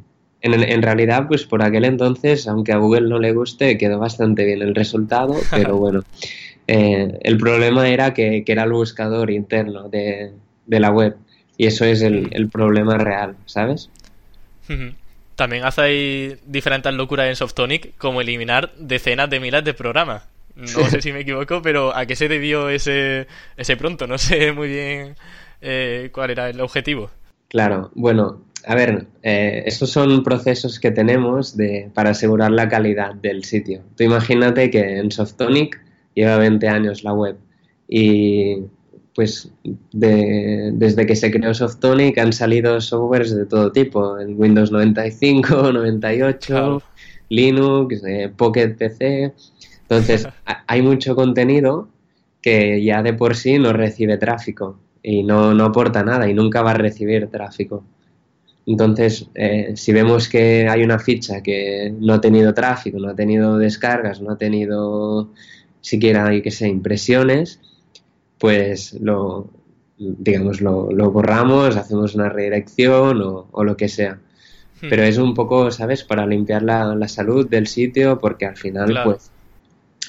en, 0.43 0.83
realidad, 0.83 1.29
pues 1.29 1.45
por 1.45 1.63
aquel 1.63 1.85
entonces, 1.85 2.49
aunque 2.49 2.73
a 2.73 2.79
Google 2.79 3.09
no 3.09 3.21
le 3.21 3.33
guste, 3.33 3.79
quedó 3.79 4.01
bastante 4.01 4.45
bien 4.45 4.63
el 4.63 4.75
resultado, 4.75 5.37
pero 5.53 5.77
bueno, 5.77 6.03
eh, 6.73 7.19
el 7.23 7.37
problema 7.37 7.89
era 7.89 8.15
que, 8.15 8.45
era 8.47 8.63
el 8.63 8.71
buscador 8.71 9.33
interno 9.33 9.89
de, 9.89 10.31
la 10.69 10.93
web. 10.93 11.17
Y 11.57 11.67
eso 11.67 11.85
es 11.85 12.01
el, 12.01 12.29
el 12.31 12.49
problema 12.49 12.97
real, 12.97 13.35
¿sabes? 13.45 13.91
También 15.35 15.65
hacéis 15.65 16.39
diferentes 16.47 16.95
locuras 16.95 17.27
en 17.27 17.35
Softonic, 17.35 17.97
como 17.99 18.21
eliminar 18.21 18.71
decenas 18.79 19.29
de 19.29 19.41
miles 19.41 19.65
de 19.65 19.75
programas. 19.75 20.23
No 20.55 20.67
sé 20.67 21.03
si 21.03 21.13
me 21.13 21.21
equivoco, 21.21 21.61
pero 21.61 21.95
¿a 21.97 22.07
qué 22.07 22.15
se 22.15 22.29
debió 22.29 22.69
ese, 22.69 23.27
ese 23.57 23.77
pronto? 23.77 24.07
No 24.07 24.17
sé 24.19 24.53
muy 24.53 24.69
bien 24.69 25.17
eh, 25.61 26.11
cuál 26.13 26.31
era 26.31 26.51
el 26.51 26.61
objetivo. 26.61 27.11
Claro, 27.49 27.91
bueno, 27.95 28.45
a 28.65 28.77
ver, 28.77 29.07
eh, 29.25 29.65
estos 29.67 29.91
son 29.91 30.23
procesos 30.23 30.79
que 30.79 30.93
tenemos 30.93 31.57
de, 31.57 31.91
para 31.95 32.11
asegurar 32.11 32.53
la 32.53 32.69
calidad 32.69 33.15
del 33.15 33.43
sitio. 33.43 33.83
Tú 33.97 34.05
imagínate 34.05 34.71
que 34.71 34.99
en 34.99 35.11
Softonic 35.11 35.81
lleva 36.21 36.39
20 36.39 36.69
años 36.69 37.05
la 37.05 37.13
web 37.13 37.37
y 37.89 38.63
pues 39.15 39.53
desde 39.93 41.05
que 41.05 41.17
se 41.17 41.31
creó 41.31 41.53
Softonic 41.53 42.17
han 42.19 42.33
salido 42.33 42.81
softwares 42.81 43.35
de 43.35 43.45
todo 43.45 43.73
tipo, 43.73 44.19
en 44.19 44.41
Windows 44.41 44.71
95, 44.71 45.73
98, 45.73 46.83
Linux, 47.29 48.03
eh, 48.07 48.33
Pocket 48.35 48.77
PC. 48.77 49.35
Entonces, 49.83 50.29
hay 50.67 50.83
mucho 50.83 51.15
contenido 51.15 51.89
que 52.41 52.83
ya 52.83 53.03
de 53.03 53.13
por 53.13 53.37
sí 53.37 53.59
no 53.59 53.73
recibe 53.73 54.17
tráfico 54.17 54.79
y 55.03 55.23
no, 55.23 55.51
aporta 55.65 56.03
nada 56.03 56.29
y 56.29 56.35
nunca 56.35 56.63
va 56.63 56.71
a 56.71 56.75
recibir 56.75 57.27
tráfico. 57.29 57.85
Entonces, 58.67 59.27
eh, 59.35 59.73
si 59.75 59.93
vemos 59.93 60.29
que 60.29 60.69
hay 60.69 60.83
una 60.83 60.99
ficha 60.99 61.43
que 61.43 61.93
no 61.99 62.15
ha 62.15 62.21
tenido 62.21 62.55
tráfico, 62.55 62.99
no 62.99 63.09
ha 63.09 63.15
tenido 63.15 63.59
descargas, 63.59 64.21
no 64.21 64.31
ha 64.31 64.39
tenido 64.39 65.31
siquiera, 65.81 66.27
hay 66.27 66.43
que 66.43 66.51
sé, 66.51 66.69
impresiones, 66.69 67.61
pues 68.39 68.95
lo, 68.95 69.49
digamos, 69.99 70.61
lo, 70.61 71.11
borramos, 71.11 71.77
hacemos 71.77 72.15
una 72.15 72.29
redirección 72.29 73.21
o, 73.23 73.65
lo 73.65 73.77
que 73.77 73.89
sea. 73.89 74.19
Hmm. 74.81 74.89
Pero 74.89 75.03
es 75.03 75.19
un 75.19 75.35
poco, 75.35 75.71
¿sabes?, 75.71 76.05
para 76.05 76.27
limpiar 76.27 76.63
la, 76.63 77.09
salud 77.09 77.49
del 77.49 77.67
sitio, 77.67 78.19
porque 78.19 78.47
al 78.47 78.57
final, 78.57 78.99
pues, 79.05 79.31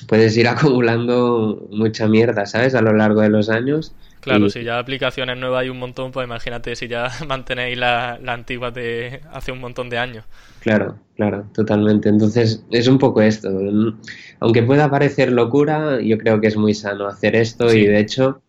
puedes 0.08 0.36
ir 0.38 0.48
acumulando 0.48 1.68
mucha 1.72 2.08
mierda, 2.08 2.46
¿sabes?, 2.46 2.76
a 2.76 2.82
lo 2.82 2.94
largo 2.94 3.22
de 3.22 3.30
los 3.30 3.50
años. 3.50 3.94
Claro, 4.22 4.50
si 4.50 4.64
ya 4.64 4.78
aplicaciones 4.78 5.38
nuevas 5.38 5.64
hay 5.64 5.70
un 5.70 5.80
montón, 5.80 6.12
pues 6.12 6.26
imagínate 6.26 6.76
si 6.76 6.88
ya 6.88 7.10
mantenéis 7.28 7.78
la, 7.78 8.20
la 8.22 8.34
antigua 8.34 8.72
de 8.72 9.22
hace 9.32 9.52
un 9.52 9.60
montón 9.60 9.90
de 9.90 9.98
años. 9.98 10.26
Claro, 10.60 10.96
claro, 11.16 11.46
totalmente. 11.54 12.08
Entonces, 12.08 12.64
es 12.70 12.88
un 12.88 13.00
poco 13.00 13.22
esto. 13.22 13.50
Aunque 14.40 14.62
pueda 14.62 14.92
parecer 14.92 15.32
locura, 15.32 16.00
yo 16.02 16.20
creo 16.20 16.40
que 16.40 16.48
es 16.48 16.56
muy 16.56 16.76
sano 16.76 17.08
hacer 17.08 17.36
esto 17.36 17.74
y 17.74 17.88
de 17.88 18.00
hecho, 18.00 18.42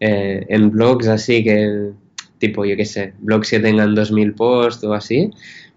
eh, 0.00 0.46
en 0.48 0.70
blogs 0.70 1.08
así 1.08 1.44
que, 1.44 1.90
tipo, 2.38 2.64
yo 2.64 2.74
qué 2.74 2.86
sé, 2.86 3.12
blogs 3.18 3.50
que 3.50 3.60
tengan 3.60 3.94
2000 3.94 4.32
posts 4.32 4.84
o 4.84 4.94
así, 4.94 5.30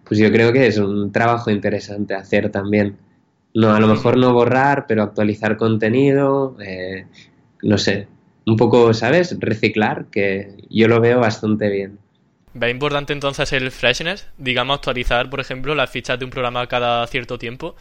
pues 0.05 0.17
yo 0.17 0.31
creo 0.31 0.53
que 0.53 0.67
es 0.67 0.77
un 0.77 1.11
trabajo 1.11 1.51
interesante 1.51 2.13
hacer 2.13 2.49
también. 2.49 2.95
No, 3.53 3.73
a 3.73 3.79
lo 3.79 3.87
mejor 3.87 4.17
no 4.17 4.33
borrar, 4.33 4.85
pero 4.87 5.03
actualizar 5.03 5.57
contenido, 5.57 6.55
eh, 6.61 7.05
no 7.63 7.77
sé, 7.77 8.07
un 8.45 8.55
poco, 8.55 8.93
¿sabes? 8.93 9.37
Reciclar, 9.39 10.05
que 10.05 10.55
yo 10.69 10.87
lo 10.87 11.01
veo 11.01 11.19
bastante 11.19 11.69
bien. 11.69 11.99
¿Ve 12.53 12.69
importante 12.69 13.13
entonces 13.13 13.53
el 13.53 13.71
freshness? 13.71 14.27
Digamos, 14.37 14.75
actualizar, 14.75 15.29
por 15.29 15.39
ejemplo, 15.39 15.73
las 15.73 15.89
fichas 15.89 16.19
de 16.19 16.25
un 16.25 16.31
programa 16.31 16.67
cada 16.67 17.05
cierto 17.07 17.37
tiempo. 17.37 17.75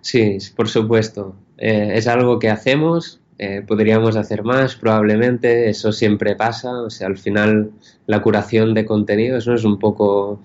Sí, 0.00 0.38
por 0.56 0.68
supuesto. 0.68 1.36
Eh, 1.58 1.92
es 1.94 2.08
algo 2.08 2.38
que 2.38 2.50
hacemos, 2.50 3.20
eh, 3.38 3.62
podríamos 3.66 4.16
hacer 4.16 4.42
más, 4.42 4.74
probablemente, 4.74 5.70
eso 5.70 5.92
siempre 5.92 6.34
pasa. 6.34 6.82
O 6.82 6.90
sea, 6.90 7.06
al 7.06 7.18
final 7.18 7.70
la 8.06 8.20
curación 8.20 8.74
de 8.74 8.84
contenidos 8.84 9.46
¿no? 9.46 9.54
es 9.54 9.64
un 9.64 9.78
poco 9.78 10.42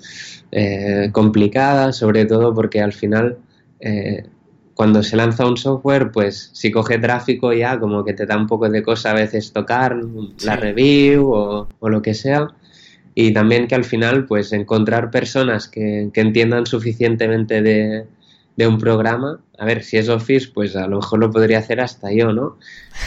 eh, 0.51 1.10
complicada, 1.12 1.91
sobre 1.91 2.25
todo 2.25 2.54
porque 2.54 2.82
al 2.82 2.93
final 2.93 3.38
cuando 4.75 5.01
se 5.01 5.15
lanza 5.15 5.47
un 5.47 5.57
software, 5.57 6.11
pues 6.11 6.51
si 6.53 6.69
coge 6.69 6.99
tráfico 6.99 7.51
ya 7.53 7.79
como 7.79 8.05
que 8.05 8.13
te 8.13 8.27
da 8.27 8.38
un 8.38 8.45
poco 8.45 8.69
de 8.69 8.83
cosa 8.83 9.11
a 9.11 9.13
veces 9.15 9.51
tocar 9.51 9.97
la 10.43 10.55
review 10.55 11.31
o, 11.33 11.67
o 11.79 11.89
lo 11.89 12.01
que 12.03 12.13
sea 12.13 12.53
y 13.15 13.31
también 13.31 13.67
que 13.67 13.75
al 13.75 13.85
final 13.85 14.25
pues 14.25 14.51
encontrar 14.51 15.09
personas 15.09 15.69
que, 15.69 16.11
entiendan 16.13 16.65
suficientemente 16.65 17.61
de, 17.61 18.05
un 18.67 18.77
programa, 18.77 19.39
a 19.57 19.65
ver, 19.65 19.83
si 19.83 19.97
es 19.97 20.09
Office 20.09 20.49
pues 20.53 20.75
a 20.75 20.88
lo 20.88 20.97
mejor 20.97 21.19
lo 21.19 21.31
podría 21.31 21.59
hacer 21.59 21.79
hasta 21.79 22.11
yo, 22.11 22.33
¿no? 22.33 22.57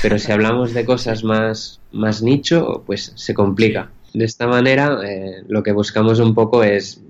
Pero 0.02 0.18
si 0.18 0.32
hablamos 0.32 0.72
de 0.72 0.84
cosas 0.84 1.24
más, 1.24 1.80
más 1.92 2.22
nicho, 2.22 2.82
pues 2.86 3.12
se 3.14 3.34
complica. 3.34 3.90
De 4.14 4.24
esta 4.24 4.46
manera 4.46 4.98
eh, 5.04 5.42
lo 5.46 5.62
que 5.62 5.72
buscamos 5.72 6.20
un 6.20 6.34
poco 6.34 6.64
es, 6.64 7.02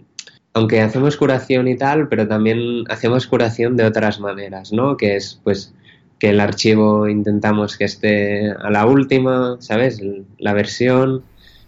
aunque 0.58 0.80
hacemos 0.80 1.16
curación 1.16 1.68
y 1.68 1.76
tal, 1.76 2.08
pero 2.08 2.28
también 2.28 2.84
hacemos 2.88 3.26
curación 3.26 3.76
de 3.76 3.84
otras 3.84 4.20
maneras, 4.20 4.72
¿no? 4.72 4.96
Que 4.96 5.16
es 5.16 5.40
pues 5.42 5.74
que 6.18 6.30
el 6.30 6.40
archivo 6.40 7.08
intentamos 7.08 7.76
que 7.76 7.84
esté 7.84 8.50
a 8.50 8.70
la 8.70 8.84
última, 8.86 9.56
¿sabes? 9.60 10.02
La 10.38 10.52
versión. 10.52 11.22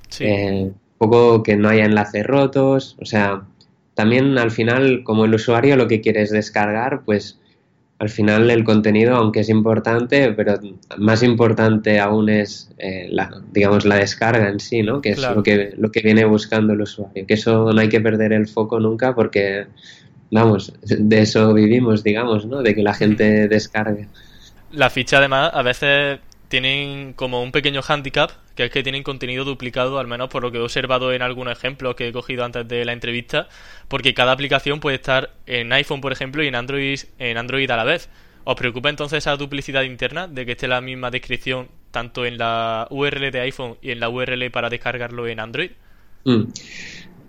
Sí. 0.09 0.25
Eh, 0.25 0.73
poco 1.01 1.43
que 1.43 1.57
no 1.57 1.71
haya 1.71 1.87
enlaces 1.87 2.27
rotos, 2.27 2.95
o 3.01 3.07
sea, 3.07 3.45
también 3.95 4.37
al 4.37 4.51
final, 4.51 5.03
como 5.03 5.25
el 5.25 5.35
usuario 5.35 5.77
lo 5.77 5.89
que 5.89 6.03
quiere 6.03 6.21
es 6.21 6.31
descargar, 6.31 7.05
pues 7.07 7.40
al 8.01 8.09
final 8.09 8.51
el 8.51 8.65
contenido, 8.65 9.15
aunque 9.15 9.41
es 9.41 9.51
importante, 9.51 10.33
pero 10.33 10.59
más 10.97 11.23
importante 11.23 12.01
aún 12.01 12.31
es 12.31 12.71
eh, 12.79 13.09
la, 13.11 13.31
digamos, 13.53 13.85
la 13.85 13.97
descarga 13.97 14.49
en 14.49 14.59
sí, 14.59 14.83
¿no? 14.83 15.03
Que 15.03 15.11
es 15.11 15.19
lo 15.19 15.43
que, 15.43 15.75
lo 15.77 15.93
que 15.93 16.01
viene 16.01 16.25
buscando 16.25 16.73
el 16.73 16.81
usuario. 16.81 17.27
Que 17.27 17.35
eso 17.35 17.75
no 17.75 17.79
hay 17.79 17.91
que 17.91 18.01
perder 18.01 18.33
el 18.33 18.49
foco 18.49 18.81
nunca 18.81 19.15
porque, 19.15 19.67
vamos, 20.31 20.73
de 20.83 21.21
eso 21.21 21.53
vivimos, 21.53 22.03
digamos, 22.03 22.47
¿no? 22.47 22.63
De 22.63 22.75
que 22.75 22.83
la 22.83 22.95
gente 22.95 23.49
descargue. 23.49 24.09
La 24.73 24.89
ficha 24.89 25.19
además 25.19 25.51
a 25.53 25.61
veces 25.61 26.21
tienen 26.49 27.13
como 27.13 27.43
un 27.43 27.53
pequeño 27.53 27.83
handicap, 27.87 28.31
que 28.61 28.67
es 28.67 28.73
que 28.73 28.83
tienen 28.83 29.03
contenido 29.03 29.45
duplicado, 29.45 29.99
al 29.99 30.07
menos 30.07 30.29
por 30.29 30.43
lo 30.43 30.53
que 30.53 30.59
he 30.59 30.61
observado 30.61 31.13
en 31.13 31.23
algunos 31.23 31.57
ejemplos 31.57 31.95
que 31.95 32.09
he 32.09 32.13
cogido 32.13 32.45
antes 32.45 32.69
de 32.69 32.85
la 32.85 32.93
entrevista, 32.93 33.49
porque 33.89 34.13
cada 34.13 34.33
aplicación 34.33 34.81
puede 34.81 34.97
estar 34.97 35.31
en 35.47 35.73
iPhone, 35.73 36.01
por 36.03 36.13
ejemplo, 36.13 36.43
y 36.43 36.49
en 36.49 36.55
Android, 36.55 37.01
en 37.19 37.39
Android 37.39 37.71
a 37.71 37.77
la 37.77 37.85
vez. 37.85 38.11
¿Os 38.45 38.57
preocupa 38.57 38.91
entonces 38.91 39.19
esa 39.19 39.37
duplicidad 39.37 39.83
interna 39.83 40.27
de 40.27 40.45
que 40.45 40.53
esté 40.53 40.69
la 40.69 40.81
misma 40.81 41.11
descripción 41.11 41.69
tanto 41.91 42.27
en 42.27 42.37
la 42.37 42.87
URL 42.91 43.31
de 43.31 43.41
iPhone 43.41 43.77
y 43.81 43.91
en 43.93 44.01
la 44.01 44.11
URL 44.11 44.51
para 44.51 44.69
descargarlo 44.69 45.27
en 45.27 45.41
Android? 45.41 45.71
Mm. 46.25 46.45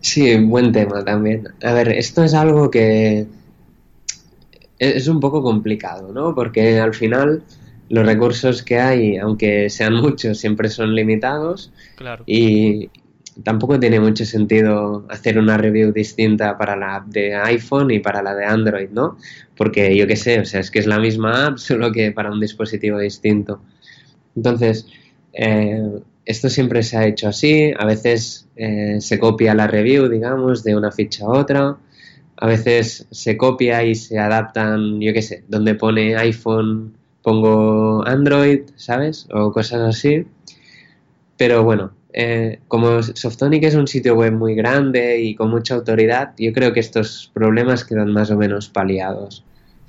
Sí, 0.01 0.37
buen 0.37 0.71
tema 0.71 1.03
también. 1.05 1.47
A 1.63 1.73
ver, 1.73 1.89
esto 1.89 2.23
es 2.23 2.33
algo 2.33 2.69
que 2.69 3.25
es 4.79 5.07
un 5.07 5.19
poco 5.19 5.41
complicado, 5.41 6.11
¿no? 6.11 6.35
Porque 6.35 6.79
al 6.79 6.93
final 6.93 7.43
los 7.91 8.05
recursos 8.05 8.63
que 8.63 8.79
hay, 8.79 9.17
aunque 9.17 9.69
sean 9.69 9.93
muchos, 10.01 10.39
siempre 10.39 10.69
son 10.69 10.95
limitados. 10.95 11.71
Claro. 11.97 12.23
Y 12.25 12.89
tampoco 13.43 13.79
tiene 13.79 13.99
mucho 13.99 14.25
sentido 14.25 15.05
hacer 15.09 15.37
una 15.37 15.57
review 15.57 15.91
distinta 15.91 16.57
para 16.57 16.75
la 16.75 16.95
app 16.95 17.07
de 17.07 17.35
iPhone 17.35 17.91
y 17.91 17.99
para 17.99 18.23
la 18.23 18.33
de 18.33 18.45
Android, 18.45 18.89
¿no? 18.91 19.17
Porque 19.57 19.95
yo 19.95 20.07
qué 20.07 20.15
sé, 20.15 20.39
o 20.39 20.45
sea, 20.45 20.61
es 20.61 20.71
que 20.71 20.79
es 20.79 20.87
la 20.87 20.99
misma 20.99 21.47
app, 21.47 21.57
solo 21.57 21.91
que 21.91 22.11
para 22.11 22.31
un 22.31 22.39
dispositivo 22.39 22.97
distinto. 22.97 23.61
Entonces, 24.35 24.87
eh, 25.33 25.99
esto 26.25 26.49
siempre 26.49 26.83
se 26.83 26.97
ha 26.97 27.05
hecho 27.05 27.27
así. 27.27 27.73
A 27.77 27.85
veces 27.85 28.47
eh, 28.55 28.97
se 29.01 29.19
copia 29.19 29.53
la 29.53 29.67
review, 29.67 30.07
digamos, 30.07 30.63
de 30.63 30.77
una 30.77 30.91
ficha 30.91 31.25
a 31.25 31.29
otra. 31.29 31.77
A 32.37 32.47
veces 32.47 33.05
se 33.11 33.35
copia 33.35 33.83
y 33.83 33.95
se 33.95 34.17
adaptan, 34.17 35.01
yo 35.01 35.13
qué 35.13 35.21
sé, 35.21 35.43
donde 35.49 35.75
pone 35.75 36.15
iPhone 36.15 37.00
pongo 37.21 38.05
Android, 38.07 38.61
¿sabes? 38.75 39.27
O 39.33 39.51
cosas 39.51 39.81
así. 39.81 40.25
Pero 41.37 41.63
bueno, 41.63 41.91
eh, 42.13 42.59
como 42.67 43.01
Softonic 43.01 43.63
es 43.63 43.75
un 43.75 43.87
sitio 43.87 44.15
web 44.15 44.33
muy 44.33 44.55
grande 44.55 45.19
y 45.21 45.35
con 45.35 45.49
mucha 45.49 45.75
autoridad, 45.75 46.33
yo 46.37 46.51
creo 46.53 46.73
que 46.73 46.79
estos 46.79 47.31
problemas 47.33 47.85
quedan 47.85 48.11
más 48.11 48.31
o 48.31 48.37
menos 48.37 48.69
paliados. 48.69 49.43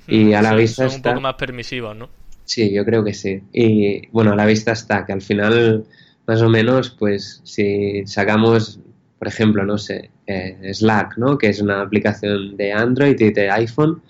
Y 0.07 0.25
hmm, 0.25 0.35
a 0.35 0.41
la 0.41 0.55
vista 0.55 0.89
son 0.89 0.97
un 0.97 1.01
poco 1.01 1.21
más 1.21 1.35
permisivos, 1.35 1.95
¿no? 1.95 2.09
Sí, 2.45 2.73
yo 2.73 2.85
creo 2.85 3.03
que 3.03 3.13
sí. 3.13 3.41
Y 3.53 4.07
bueno, 4.07 4.33
a 4.33 4.35
la 4.35 4.45
vista 4.45 4.71
está 4.71 5.05
que 5.05 5.13
al 5.13 5.21
final, 5.21 5.85
más 6.27 6.41
o 6.41 6.49
menos, 6.49 6.89
pues 6.91 7.41
si 7.43 8.05
sacamos, 8.05 8.79
por 9.19 9.27
ejemplo, 9.27 9.65
no 9.65 9.77
sé, 9.77 10.09
eh, 10.27 10.73
Slack, 10.73 11.17
¿no? 11.17 11.37
Que 11.37 11.47
es 11.47 11.61
una 11.61 11.81
aplicación 11.81 12.57
de 12.57 12.73
Android 12.73 13.19
y 13.19 13.31
de 13.31 13.49
iPhone 13.49 14.01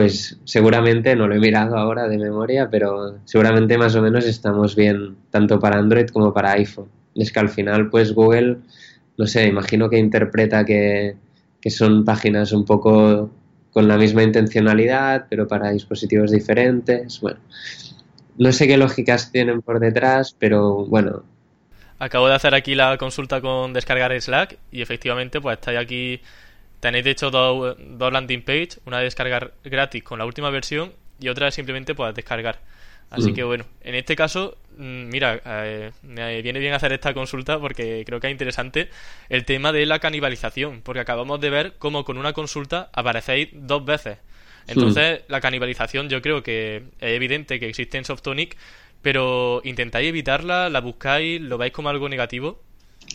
pues 0.00 0.38
seguramente, 0.44 1.14
no 1.14 1.28
lo 1.28 1.34
he 1.34 1.38
mirado 1.38 1.76
ahora 1.76 2.08
de 2.08 2.16
memoria, 2.16 2.70
pero 2.70 3.18
seguramente 3.26 3.76
más 3.76 3.94
o 3.96 4.00
menos 4.00 4.24
estamos 4.24 4.74
bien 4.74 5.16
tanto 5.28 5.60
para 5.60 5.76
Android 5.76 6.06
como 6.06 6.32
para 6.32 6.52
iPhone. 6.52 6.88
Es 7.14 7.30
que 7.30 7.38
al 7.38 7.50
final, 7.50 7.90
pues 7.90 8.14
Google, 8.14 8.56
no 9.18 9.26
sé, 9.26 9.46
imagino 9.46 9.90
que 9.90 9.98
interpreta 9.98 10.64
que, 10.64 11.16
son 11.66 12.06
páginas 12.06 12.52
un 12.52 12.64
poco 12.64 13.30
con 13.72 13.88
la 13.88 13.98
misma 13.98 14.22
intencionalidad, 14.22 15.26
pero 15.28 15.46
para 15.46 15.70
dispositivos 15.70 16.30
diferentes. 16.30 17.20
Bueno, 17.20 17.40
no 18.38 18.52
sé 18.52 18.66
qué 18.66 18.78
lógicas 18.78 19.30
tienen 19.30 19.60
por 19.60 19.80
detrás, 19.80 20.34
pero 20.38 20.86
bueno. 20.86 21.24
Acabo 21.98 22.26
de 22.26 22.36
hacer 22.36 22.54
aquí 22.54 22.74
la 22.74 22.96
consulta 22.96 23.42
con 23.42 23.74
descargar 23.74 24.18
Slack 24.18 24.56
y 24.72 24.80
efectivamente, 24.80 25.42
pues 25.42 25.58
está 25.58 25.78
aquí 25.78 26.22
Tenéis 26.80 27.04
de 27.04 27.10
hecho 27.10 27.30
dos, 27.30 28.12
landing 28.12 28.42
page, 28.42 28.70
una 28.86 28.98
de 28.98 29.04
descargar 29.04 29.52
gratis 29.62 30.02
con 30.02 30.18
la 30.18 30.24
última 30.24 30.50
versión 30.50 30.92
y 31.20 31.28
otra 31.28 31.50
simplemente 31.50 31.94
pues 31.94 32.14
descargar. 32.14 32.60
Así 33.10 33.32
mm. 33.32 33.34
que 33.34 33.44
bueno, 33.44 33.64
en 33.82 33.94
este 33.96 34.16
caso, 34.16 34.56
mm, 34.76 35.08
mira, 35.08 35.40
eh, 35.44 35.90
me 36.02 36.40
viene 36.42 36.58
bien 36.58 36.72
hacer 36.72 36.92
esta 36.92 37.12
consulta 37.12 37.58
porque 37.58 38.04
creo 38.06 38.20
que 38.20 38.28
es 38.28 38.30
interesante 38.30 38.88
el 39.28 39.44
tema 39.44 39.72
de 39.72 39.84
la 39.84 39.98
canibalización, 39.98 40.80
porque 40.82 41.00
acabamos 41.00 41.40
de 41.40 41.50
ver 41.50 41.74
cómo 41.78 42.04
con 42.04 42.16
una 42.18 42.32
consulta 42.32 42.88
aparecéis 42.92 43.48
dos 43.52 43.84
veces. 43.84 44.18
Entonces, 44.68 45.22
la 45.28 45.40
canibalización 45.40 46.08
yo 46.08 46.22
creo 46.22 46.42
que 46.42 46.84
es 47.00 47.10
evidente 47.10 47.58
que 47.58 47.68
existe 47.68 47.98
en 47.98 48.04
Softonic, 48.04 48.56
pero 49.02 49.60
intentáis 49.64 50.08
evitarla, 50.08 50.68
la 50.68 50.80
buscáis, 50.80 51.40
lo 51.40 51.58
veis 51.58 51.72
como 51.72 51.88
algo 51.88 52.08
negativo. 52.08 52.62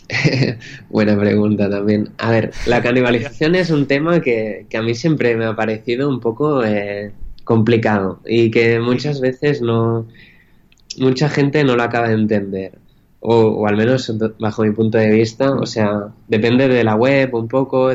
Buena 0.88 1.18
pregunta 1.18 1.68
también. 1.68 2.10
A 2.18 2.30
ver, 2.30 2.52
la 2.66 2.82
canibalización 2.82 3.54
es 3.54 3.70
un 3.70 3.86
tema 3.86 4.20
que, 4.20 4.66
a 4.74 4.82
mí 4.82 4.94
siempre 4.94 5.36
me 5.36 5.46
ha 5.46 5.56
parecido 5.56 6.08
un 6.08 6.20
poco 6.20 6.64
eh, 6.64 7.12
complicado 7.44 8.20
y 8.26 8.50
que 8.50 8.78
muchas 8.80 9.20
veces 9.20 9.60
no. 9.62 10.06
mucha 10.98 11.28
gente 11.28 11.64
no 11.64 11.76
lo 11.76 11.82
acaba 11.82 12.08
de 12.08 12.14
entender. 12.14 12.78
O, 13.20 13.66
al 13.66 13.76
menos 13.76 14.12
bajo 14.38 14.62
mi 14.62 14.70
punto 14.70 14.98
de 14.98 15.10
vista, 15.10 15.50
o 15.52 15.66
sea, 15.66 16.08
depende 16.28 16.68
de 16.68 16.84
la 16.84 16.94
web 16.94 17.34
un 17.34 17.48
poco. 17.48 17.90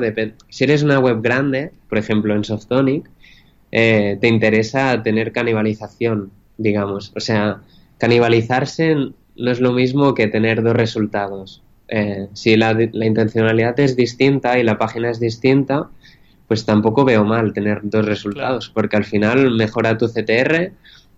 si 0.49 0.63
eres 0.63 0.83
una 0.83 0.99
web 0.99 1.21
grande, 1.21 1.71
por 1.87 1.97
ejemplo 1.97 2.35
en 2.35 2.43
Softonic, 2.43 3.09
eh, 3.71 4.17
te 4.19 4.27
interesa 4.27 5.01
tener 5.03 5.31
canibalización, 5.31 6.31
digamos. 6.57 7.13
O 7.15 7.21
sea, 7.21 7.61
canibalizarse 7.97 8.95
no 9.37 9.51
es 9.51 9.61
lo 9.61 9.71
mismo 9.71 10.13
que 10.13 10.27
tener 10.27 10.63
dos 10.63 10.73
resultados. 10.73 11.61
Eh, 11.93 12.29
si 12.31 12.55
la, 12.55 12.71
intencionalidad 12.71 13.77
es 13.81 13.97
distinta 13.97 14.57
y 14.57 14.63
la 14.63 14.77
página 14.77 15.11
es 15.11 15.19
distinta, 15.19 15.89
pues 16.47 16.65
tampoco 16.65 17.03
veo 17.03 17.25
mal 17.25 17.51
tener 17.51 17.81
dos 17.83 18.05
resultados, 18.05 18.69
porque 18.69 18.95
al 18.95 19.03
final 19.03 19.51
mejora 19.51 19.97
tu 19.97 20.07
CTR 20.07 20.71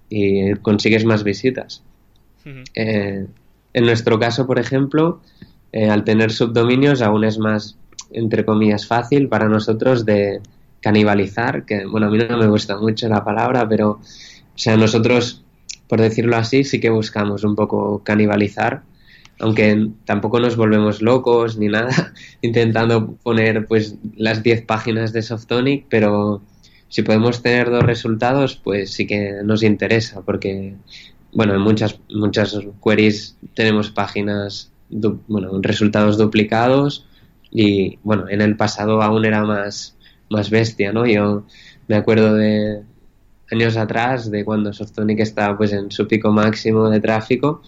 y 0.09 0.53
consigues 0.55 1.05
más 1.05 1.23
visitas. 1.23 1.83
Eh, 2.73 3.27
en 3.73 3.85
nuestro 3.85 4.17
caso, 4.17 4.47
por 4.47 4.57
ejemplo, 4.57 5.21
eh, 5.71 5.89
al 5.91 6.03
tener 6.03 6.31
subdominios 6.31 7.03
aún 7.03 7.23
es 7.23 7.37
más, 7.37 7.77
entre 8.11 8.43
comillas, 8.43 8.87
fácil 8.87 9.29
para 9.29 9.47
nosotros 9.47 10.05
de 10.05 10.41
canibalizar, 10.81 11.65
que 11.65 11.85
bueno, 11.85 12.07
a 12.07 12.09
mí 12.09 12.17
no 12.17 12.37
me 12.37 12.47
gusta 12.47 12.77
mucho 12.77 13.07
la 13.07 13.23
palabra, 13.23 13.69
pero, 13.69 13.91
o 13.91 14.57
sea, 14.57 14.75
nosotros, 14.75 15.43
por 15.87 16.01
decirlo 16.01 16.35
así, 16.35 16.63
sí 16.63 16.79
que 16.79 16.89
buscamos 16.89 17.43
un 17.43 17.55
poco 17.55 18.01
canibalizar 18.03 18.81
aunque 19.43 19.89
tampoco 20.05 20.39
nos 20.39 20.55
volvemos 20.55 21.01
locos 21.01 21.57
ni 21.57 21.67
nada 21.67 22.13
intentando 22.41 23.15
poner 23.23 23.65
pues 23.67 23.97
las 24.15 24.41
10 24.41 24.65
páginas 24.65 25.11
de 25.11 25.21
Softonic, 25.21 25.85
pero 25.89 26.41
si 26.87 27.01
podemos 27.01 27.41
tener 27.41 27.69
dos 27.69 27.83
resultados, 27.83 28.55
pues 28.55 28.91
sí 28.91 29.05
que 29.05 29.41
nos 29.43 29.61
interesa, 29.61 30.21
porque 30.21 30.75
bueno, 31.33 31.55
en 31.55 31.61
muchas, 31.61 31.99
muchas 32.09 32.57
queries 32.81 33.35
tenemos 33.53 33.89
páginas, 33.89 34.71
bueno, 34.89 35.51
resultados 35.61 36.17
duplicados 36.17 37.05
y 37.51 37.99
bueno, 38.03 38.29
en 38.29 38.39
el 38.39 38.55
pasado 38.55 39.01
aún 39.01 39.25
era 39.25 39.43
más, 39.43 39.97
más 40.29 40.49
bestia, 40.49 40.93
¿no? 40.93 41.05
Yo 41.05 41.43
me 41.89 41.97
acuerdo 41.97 42.35
de 42.35 42.81
años 43.51 43.75
atrás, 43.75 44.31
de 44.31 44.45
cuando 44.45 44.71
Softonic 44.71 45.19
estaba 45.19 45.57
pues 45.57 45.73
en 45.73 45.91
su 45.91 46.07
pico 46.07 46.31
máximo 46.31 46.89
de 46.89 47.01
tráfico, 47.01 47.61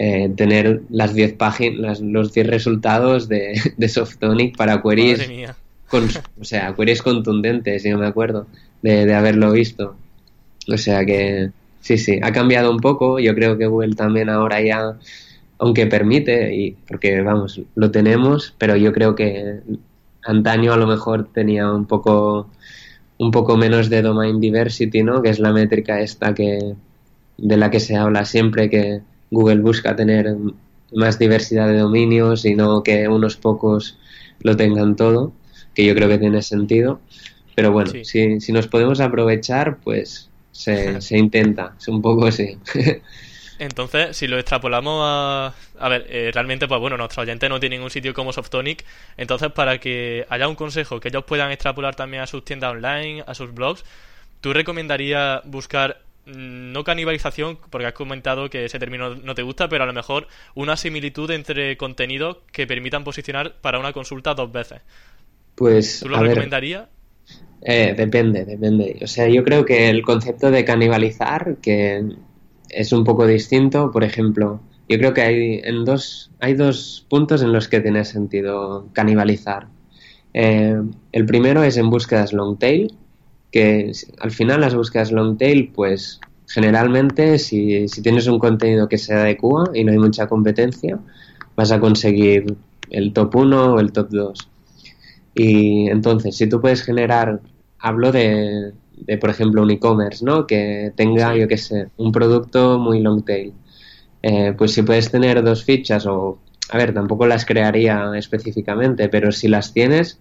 eh, 0.00 0.30
tener 0.36 0.82
las 0.90 1.12
10 1.12 1.32
páginas, 1.32 2.00
los 2.00 2.32
10 2.32 2.46
resultados 2.46 3.28
de, 3.28 3.60
de 3.76 3.88
Softonic 3.88 4.56
para 4.56 4.80
queries, 4.80 5.28
con, 5.88 6.08
o 6.40 6.44
sea, 6.44 6.72
queries 6.74 7.02
contundentes, 7.02 7.82
yo 7.82 7.98
me 7.98 8.06
acuerdo 8.06 8.46
de, 8.80 9.12
haberlo 9.12 9.50
visto. 9.50 9.96
O 10.72 10.78
sea 10.78 11.04
que 11.04 11.50
sí, 11.80 11.98
sí, 11.98 12.20
ha 12.22 12.30
cambiado 12.30 12.70
un 12.70 12.78
poco. 12.78 13.18
Yo 13.18 13.34
creo 13.34 13.58
que 13.58 13.66
Google 13.66 13.96
también 13.96 14.28
ahora 14.28 14.62
ya, 14.62 14.96
aunque 15.58 15.86
permite, 15.86 16.54
y 16.54 16.76
porque 16.86 17.20
vamos, 17.20 17.60
lo 17.74 17.90
tenemos, 17.90 18.54
pero 18.56 18.76
yo 18.76 18.92
creo 18.92 19.16
que 19.16 19.62
antaño 20.22 20.74
a 20.74 20.76
lo 20.76 20.86
mejor 20.86 21.28
tenía 21.32 21.72
un 21.72 21.86
poco 21.86 22.48
un 23.18 23.32
poco 23.32 23.56
menos 23.56 23.90
de 23.90 24.02
domain 24.02 24.38
diversity, 24.38 25.02
¿no? 25.02 25.22
Que 25.22 25.30
es 25.30 25.40
la 25.40 25.52
métrica 25.52 26.00
esta 26.00 26.34
que 26.34 26.76
de 27.36 27.56
la 27.56 27.68
que 27.68 27.80
se 27.80 27.96
habla 27.96 28.24
siempre 28.24 28.70
que 28.70 29.00
Google 29.30 29.60
busca 29.60 29.94
tener 29.96 30.36
más 30.92 31.18
diversidad 31.18 31.68
de 31.68 31.78
dominios 31.78 32.44
y 32.44 32.54
no 32.54 32.82
que 32.82 33.08
unos 33.08 33.36
pocos 33.36 33.98
lo 34.40 34.56
tengan 34.56 34.96
todo, 34.96 35.32
que 35.74 35.84
yo 35.84 35.94
creo 35.94 36.08
que 36.08 36.18
tiene 36.18 36.42
sentido. 36.42 37.00
Pero 37.54 37.72
bueno, 37.72 37.92
si, 38.04 38.52
nos 38.52 38.68
podemos 38.68 39.00
aprovechar, 39.00 39.78
pues 39.78 40.30
se, 40.52 41.00
se 41.00 41.18
intenta, 41.18 41.74
es 41.78 41.88
un 41.88 42.00
poco 42.00 42.26
así. 42.26 42.56
Entonces, 43.58 44.16
si 44.16 44.28
lo 44.28 44.38
extrapolamos 44.38 45.02
a... 45.04 45.54
A 45.80 45.88
ver, 45.88 46.06
eh, 46.08 46.30
realmente, 46.32 46.68
pues 46.68 46.80
bueno, 46.80 46.96
nuestros 46.96 47.24
oyentes 47.24 47.48
no 47.50 47.60
tienen 47.60 47.82
un 47.82 47.90
sitio 47.90 48.14
como 48.14 48.32
Softonic, 48.32 48.84
entonces 49.16 49.52
para 49.52 49.78
que 49.78 50.26
haya 50.28 50.48
un 50.48 50.56
consejo 50.56 50.98
que 50.98 51.08
ellos 51.08 51.24
puedan 51.24 51.52
extrapolar 51.52 51.94
también 51.94 52.22
a 52.22 52.26
sus 52.26 52.44
tiendas 52.44 52.72
online, 52.72 53.22
a 53.26 53.34
sus 53.34 53.54
blogs, 53.54 53.84
¿tú 54.40 54.52
recomendarías 54.52 55.40
buscar 55.44 56.02
no 56.36 56.84
canibalización, 56.84 57.58
porque 57.70 57.86
has 57.86 57.92
comentado 57.92 58.50
que 58.50 58.64
ese 58.64 58.78
término 58.78 59.14
no 59.14 59.34
te 59.34 59.42
gusta, 59.42 59.68
pero 59.68 59.84
a 59.84 59.86
lo 59.86 59.92
mejor 59.92 60.28
una 60.54 60.76
similitud 60.76 61.30
entre 61.30 61.76
contenidos 61.76 62.38
que 62.52 62.66
permitan 62.66 63.04
posicionar 63.04 63.56
para 63.60 63.78
una 63.78 63.92
consulta 63.92 64.34
dos 64.34 64.52
veces? 64.52 64.80
Pues, 65.54 66.00
¿Tú 66.00 66.08
lo 66.08 66.18
recomendarías? 66.20 66.88
Eh, 67.62 67.94
depende, 67.96 68.44
depende. 68.44 68.98
O 69.02 69.06
sea, 69.06 69.28
yo 69.28 69.42
creo 69.42 69.64
que 69.64 69.88
el 69.88 70.02
concepto 70.02 70.50
de 70.50 70.64
canibalizar, 70.64 71.56
que 71.60 72.04
es 72.68 72.92
un 72.92 73.04
poco 73.04 73.26
distinto, 73.26 73.90
por 73.90 74.04
ejemplo, 74.04 74.60
yo 74.88 74.98
creo 74.98 75.12
que 75.12 75.22
hay, 75.22 75.60
en 75.64 75.84
dos, 75.84 76.30
hay 76.40 76.54
dos 76.54 77.06
puntos 77.08 77.42
en 77.42 77.52
los 77.52 77.68
que 77.68 77.80
tiene 77.80 78.04
sentido 78.04 78.88
canibalizar. 78.92 79.66
Eh, 80.34 80.80
el 81.12 81.26
primero 81.26 81.62
es 81.62 81.76
en 81.76 81.90
búsquedas 81.90 82.32
long 82.32 82.58
tail, 82.58 82.94
que 83.50 83.92
al 84.20 84.30
final 84.30 84.60
las 84.60 84.74
búsquedas 84.74 85.12
long 85.12 85.38
tail, 85.38 85.72
pues 85.74 86.20
generalmente 86.46 87.38
si, 87.38 87.88
si 87.88 88.02
tienes 88.02 88.26
un 88.26 88.38
contenido 88.38 88.88
que 88.88 88.98
se 88.98 89.14
adecua 89.14 89.70
y 89.74 89.84
no 89.84 89.92
hay 89.92 89.98
mucha 89.98 90.26
competencia, 90.26 90.98
vas 91.56 91.72
a 91.72 91.80
conseguir 91.80 92.56
el 92.90 93.12
top 93.12 93.36
1 93.36 93.74
o 93.74 93.80
el 93.80 93.92
top 93.92 94.08
2. 94.10 94.50
Y 95.34 95.88
entonces, 95.88 96.36
si 96.36 96.48
tú 96.48 96.60
puedes 96.60 96.82
generar, 96.82 97.40
hablo 97.78 98.10
de, 98.12 98.72
de 98.96 99.18
por 99.18 99.30
ejemplo, 99.30 99.62
un 99.62 99.70
e-commerce, 99.70 100.24
¿no? 100.24 100.46
Que 100.46 100.92
tenga, 100.96 101.36
yo 101.36 101.46
qué 101.48 101.58
sé, 101.58 101.88
un 101.96 102.12
producto 102.12 102.78
muy 102.78 103.00
long 103.00 103.24
tail. 103.24 103.52
Eh, 104.22 104.54
pues 104.56 104.72
si 104.72 104.82
puedes 104.82 105.10
tener 105.10 105.42
dos 105.42 105.64
fichas 105.64 106.06
o, 106.06 106.38
a 106.70 106.76
ver, 106.76 106.92
tampoco 106.92 107.26
las 107.26 107.44
crearía 107.44 108.10
específicamente, 108.16 109.08
pero 109.08 109.30
si 109.32 109.48
las 109.48 109.72
tienes, 109.72 110.18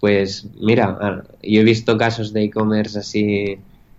pues 0.00 0.46
mira, 0.60 1.24
yo 1.42 1.60
he 1.60 1.64
visto 1.64 1.98
casos 1.98 2.32
de 2.32 2.44
e-commerce 2.44 2.98
así 2.98 3.58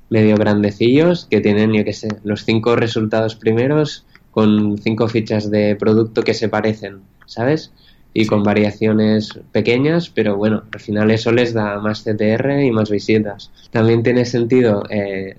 medio 0.09 0.35
grandecillos 0.37 1.25
que 1.25 1.41
tienen, 1.41 1.73
yo 1.73 1.83
qué 1.83 1.93
sé, 1.93 2.07
los 2.23 2.45
cinco 2.45 2.75
resultados 2.75 3.35
primeros 3.35 4.05
con 4.31 4.77
cinco 4.77 5.07
fichas 5.07 5.51
de 5.51 5.75
producto 5.75 6.23
que 6.23 6.33
se 6.33 6.49
parecen, 6.49 7.01
¿sabes? 7.25 7.71
y 8.13 8.25
con 8.25 8.43
variaciones 8.43 9.39
pequeñas, 9.51 10.09
pero 10.09 10.35
bueno, 10.35 10.63
al 10.73 10.79
final 10.79 11.11
eso 11.11 11.31
les 11.31 11.53
da 11.53 11.79
más 11.79 12.03
CTR 12.03 12.63
y 12.63 12.71
más 12.71 12.89
visitas. 12.89 13.51
También 13.71 14.03
tiene 14.03 14.25
sentido 14.25 14.83
eh, 14.89 15.35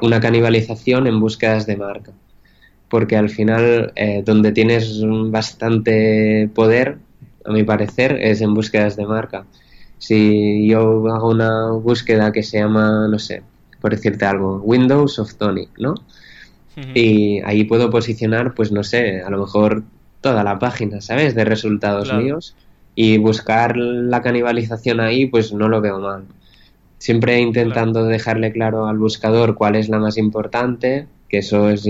una 0.00 0.20
canibalización 0.20 1.06
en 1.06 1.20
búsquedas 1.20 1.66
de 1.66 1.76
marca, 1.76 2.12
porque 2.88 3.16
al 3.16 3.30
final 3.30 3.92
eh, 3.96 4.22
donde 4.24 4.52
tienes 4.52 5.02
bastante 5.30 6.48
poder, 6.54 6.98
a 7.44 7.52
mi 7.52 7.64
parecer, 7.64 8.18
es 8.20 8.40
en 8.40 8.54
búsquedas 8.54 8.96
de 8.96 9.06
marca. 9.06 9.44
Si 10.04 10.66
yo 10.66 11.08
hago 11.08 11.30
una 11.30 11.70
búsqueda 11.70 12.30
que 12.30 12.42
se 12.42 12.58
llama, 12.58 13.08
no 13.08 13.18
sé, 13.18 13.42
por 13.80 13.92
decirte 13.92 14.26
algo, 14.26 14.60
Windows 14.62 15.18
of 15.18 15.34
Tonic, 15.36 15.70
¿no? 15.78 15.94
Y 16.92 17.40
ahí 17.40 17.64
puedo 17.64 17.88
posicionar, 17.88 18.52
pues 18.52 18.70
no 18.70 18.84
sé, 18.84 19.22
a 19.22 19.30
lo 19.30 19.38
mejor 19.38 19.82
toda 20.20 20.44
la 20.44 20.58
página, 20.58 21.00
¿sabes? 21.00 21.34
De 21.34 21.46
resultados 21.46 22.12
míos. 22.12 22.54
Y 22.94 23.16
buscar 23.16 23.78
la 23.78 24.20
canibalización 24.20 25.00
ahí, 25.00 25.24
pues 25.24 25.54
no 25.54 25.70
lo 25.70 25.80
veo 25.80 25.98
mal. 25.98 26.24
Siempre 26.98 27.40
intentando 27.40 28.04
dejarle 28.04 28.52
claro 28.52 28.86
al 28.86 28.98
buscador 28.98 29.54
cuál 29.54 29.74
es 29.74 29.88
la 29.88 29.98
más 30.00 30.18
importante, 30.18 31.06
que 31.30 31.38
eso 31.38 31.70
es, 31.70 31.86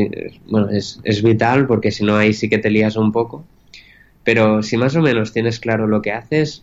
bueno, 0.48 0.70
es, 0.70 1.00
es 1.02 1.20
vital, 1.20 1.66
porque 1.66 1.90
si 1.90 2.04
no 2.04 2.14
ahí 2.16 2.32
sí 2.32 2.48
que 2.48 2.58
te 2.58 2.70
lías 2.70 2.94
un 2.94 3.10
poco. 3.10 3.44
Pero 4.22 4.62
si 4.62 4.76
más 4.76 4.94
o 4.94 5.02
menos 5.02 5.32
tienes 5.32 5.58
claro 5.58 5.88
lo 5.88 6.00
que 6.00 6.12
haces, 6.12 6.62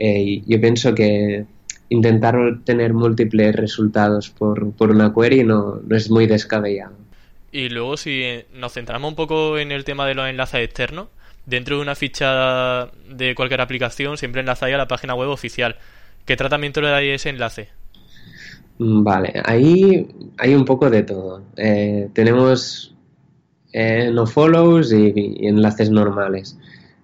eh, 0.00 0.42
yo 0.46 0.60
pienso 0.60 0.94
que 0.94 1.44
intentar 1.90 2.36
tener 2.64 2.94
múltiples 2.94 3.54
resultados 3.54 4.30
por, 4.30 4.72
por 4.72 4.90
una 4.90 5.12
query 5.12 5.44
no, 5.44 5.80
no 5.86 5.96
es 5.96 6.10
muy 6.10 6.26
descabellado. 6.26 6.94
Y 7.52 7.68
luego 7.68 7.96
si 7.96 8.22
nos 8.54 8.72
centramos 8.72 9.10
un 9.10 9.16
poco 9.16 9.58
en 9.58 9.72
el 9.72 9.84
tema 9.84 10.06
de 10.06 10.14
los 10.14 10.28
enlaces 10.28 10.60
externos, 10.60 11.08
dentro 11.46 11.76
de 11.76 11.82
una 11.82 11.94
ficha 11.94 12.86
de 13.08 13.34
cualquier 13.34 13.60
aplicación 13.60 14.16
siempre 14.16 14.40
enlazáis 14.40 14.74
a 14.74 14.78
la 14.78 14.88
página 14.88 15.14
web 15.14 15.28
oficial. 15.28 15.76
¿Qué 16.24 16.36
tratamiento 16.36 16.80
le 16.80 16.88
dais 16.88 17.12
a 17.12 17.14
ese 17.14 17.28
enlace? 17.28 17.68
Mm, 18.78 19.02
vale, 19.02 19.42
ahí 19.44 20.08
hay 20.38 20.54
un 20.54 20.64
poco 20.64 20.88
de 20.88 21.02
todo. 21.02 21.42
Eh, 21.56 22.08
tenemos 22.14 22.94
eh, 23.72 24.10
no 24.12 24.26
follows 24.26 24.92
y, 24.92 25.46
enlaces 25.46 25.90
normales. 25.90 26.56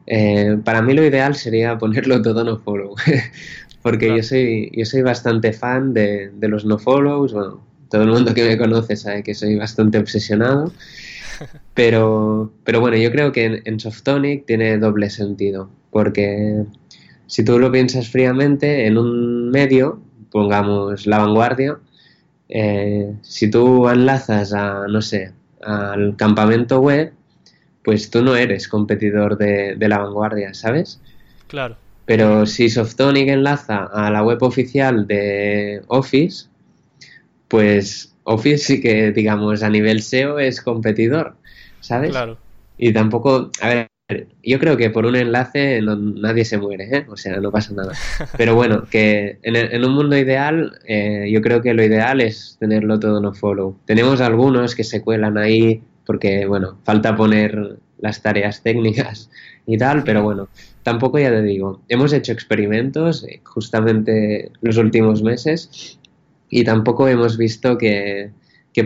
Eh, 0.06 0.58
para 0.64 0.82
mí 0.82 0.94
lo 0.94 1.04
ideal 1.04 1.34
sería 1.34 1.78
ponerlo 1.78 2.22
todo 2.22 2.44
no 2.44 2.58
follow, 2.58 2.94
porque 3.82 4.08
yo 4.08 4.22
soy 4.22 4.70
yo 4.72 4.84
soy 4.84 5.02
bastante 5.02 5.52
fan 5.52 5.92
de, 5.94 6.30
de 6.30 6.48
los 6.48 6.64
no 6.64 6.78
follows. 6.78 7.32
Bueno, 7.32 7.60
todo 7.88 8.02
el 8.02 8.10
mundo 8.10 8.34
que 8.34 8.44
me 8.44 8.58
conoce 8.58 8.96
sabe 8.96 9.22
que 9.22 9.34
soy 9.34 9.56
bastante 9.56 9.98
obsesionado. 9.98 10.72
Pero, 11.74 12.50
pero 12.64 12.80
bueno, 12.80 12.96
yo 12.96 13.10
creo 13.12 13.30
que 13.30 13.60
en, 13.62 13.78
Softonic 13.80 14.46
tiene 14.46 14.78
doble 14.78 15.10
sentido, 15.10 15.68
porque 15.90 16.64
si 17.26 17.44
tú 17.44 17.58
lo 17.58 17.70
piensas 17.70 18.08
fríamente, 18.08 18.86
en 18.86 18.96
un 18.96 19.50
medio, 19.50 20.00
pongamos 20.30 21.06
la 21.06 21.18
vanguardia, 21.18 21.76
eh, 22.48 23.12
si 23.20 23.50
tú 23.50 23.86
enlazas 23.88 24.54
a, 24.54 24.86
no 24.88 25.02
sé, 25.02 25.32
al 25.62 26.16
campamento 26.16 26.80
web, 26.80 27.12
pues 27.86 28.10
tú 28.10 28.20
no 28.20 28.34
eres 28.34 28.66
competidor 28.66 29.38
de, 29.38 29.76
de 29.76 29.88
la 29.88 29.98
vanguardia, 29.98 30.52
¿sabes? 30.54 31.00
Claro. 31.46 31.76
Pero 32.04 32.44
si 32.44 32.68
Softonic 32.68 33.28
enlaza 33.28 33.84
a 33.84 34.10
la 34.10 34.24
web 34.24 34.42
oficial 34.42 35.06
de 35.06 35.82
Office, 35.86 36.48
pues 37.46 38.12
Office 38.24 38.58
sí 38.58 38.80
que, 38.80 39.12
digamos, 39.12 39.62
a 39.62 39.70
nivel 39.70 40.02
SEO 40.02 40.40
es 40.40 40.60
competidor, 40.60 41.36
¿sabes? 41.78 42.10
Claro. 42.10 42.38
Y 42.76 42.92
tampoco, 42.92 43.52
a 43.60 43.68
ver, 43.68 43.88
yo 44.42 44.58
creo 44.58 44.76
que 44.76 44.90
por 44.90 45.06
un 45.06 45.14
enlace 45.14 45.80
nadie 45.80 46.44
se 46.44 46.58
muere, 46.58 46.88
¿eh? 46.90 47.06
O 47.08 47.16
sea, 47.16 47.36
no 47.36 47.52
pasa 47.52 47.72
nada. 47.72 47.92
Pero 48.36 48.56
bueno, 48.56 48.88
que 48.90 49.38
en, 49.44 49.84
un 49.84 49.92
mundo 49.92 50.18
ideal, 50.18 50.76
eh, 50.88 51.28
yo 51.30 51.40
creo 51.40 51.62
que 51.62 51.72
lo 51.72 51.84
ideal 51.84 52.20
es 52.20 52.56
tenerlo 52.58 52.98
todo 52.98 53.20
no 53.20 53.32
follow. 53.32 53.78
Tenemos 53.84 54.20
algunos 54.20 54.74
que 54.74 54.82
se 54.82 55.02
cuelan 55.02 55.38
ahí 55.38 55.84
porque, 56.06 56.46
bueno, 56.46 56.78
falta 56.84 57.16
poner 57.16 57.78
las 57.98 58.22
tareas 58.22 58.62
técnicas 58.62 59.30
y 59.66 59.76
tal, 59.76 60.04
pero 60.04 60.22
bueno, 60.22 60.48
tampoco 60.82 61.18
ya 61.18 61.30
te 61.30 61.42
digo, 61.42 61.82
hemos 61.88 62.12
hecho 62.12 62.32
experimentos 62.32 63.24
eh, 63.24 63.40
justamente 63.44 64.52
los 64.60 64.76
últimos 64.76 65.22
meses 65.22 65.98
y 66.48 66.64
tampoco 66.64 67.08
hemos 67.08 67.36
visto 67.36 67.76
que, 67.76 68.30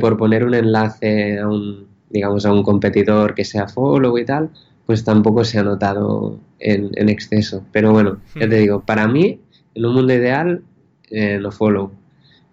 por 0.00 0.16
poner 0.16 0.44
un 0.44 0.54
enlace 0.54 1.38
a 1.38 1.48
un, 1.48 1.88
digamos, 2.09 2.46
a 2.46 2.52
un 2.52 2.62
competidor 2.62 3.35
que 3.35 3.44
sea 3.44 3.68
follow 3.68 4.16
y 4.16 4.24
tal, 4.24 4.50
pues 4.87 5.04
tampoco 5.04 5.44
se 5.44 5.59
ha 5.59 5.62
notado 5.62 6.38
en, 6.59 6.90
en 6.94 7.09
exceso. 7.09 7.64
Pero 7.72 7.92
bueno, 7.92 8.20
ya 8.35 8.48
te 8.48 8.56
hmm. 8.56 8.61
digo, 8.61 8.80
para 8.80 9.06
mí, 9.09 9.40
en 9.74 9.85
un 9.85 9.94
mundo 9.94 10.14
ideal, 10.14 10.62
eh, 11.11 11.38
no 11.40 11.50
follow. 11.50 11.92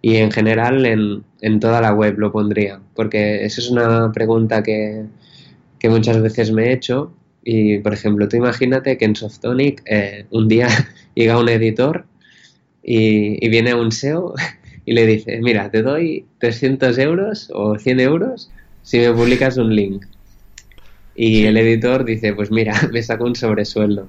Y 0.02 0.18
en 0.18 0.32
general 0.32 0.86
en, 0.86 1.24
en, 1.42 1.60
toda 1.60 1.82
la 1.82 1.94
web 1.94 2.18
lo 2.18 2.32
pondría, 2.32 2.80
porque 2.96 3.44
eso 3.46 3.62
es 3.62 3.70
una 3.70 4.12
pregunta 4.12 4.64
que, 4.64 5.06
que 5.80 5.90
muchas 5.90 6.22
veces 6.22 6.52
me 6.52 6.68
he 6.68 6.74
hecho. 6.74 7.12
Y, 7.44 7.80
por 7.80 7.94
ejemplo, 7.94 8.28
tú 8.28 8.38
imagínate 8.38 8.98
que 8.98 9.06
en 9.06 9.16
Softonic 9.16 9.82
eh, 9.86 10.26
un 10.32 10.48
día 10.48 10.68
llega 11.16 11.40
un 11.40 11.50
editor 11.50 12.06
y, 12.84 13.44
y 13.46 13.50
viene 13.50 13.74
un 13.74 13.92
SEO 13.92 14.36
y 14.86 14.94
le 14.94 15.06
dices, 15.06 15.42
mira, 15.42 15.70
te 15.70 15.82
doy 15.82 16.26
300 16.40 16.98
euros 16.98 17.52
o 17.54 17.78
100 17.78 18.00
euros 18.00 18.50
si 18.84 19.00
me 19.00 19.12
publicas 19.12 19.58
un 19.58 19.76
link. 19.76 20.06
Y 21.14 21.46
el 21.46 21.58
editor 21.58 22.06
dice, 22.06 22.34
pues 22.34 22.52
mira, 22.52 22.74
me 22.94 23.04
saco 23.04 23.26
un 23.26 23.36
sobresueldo. 23.36 24.08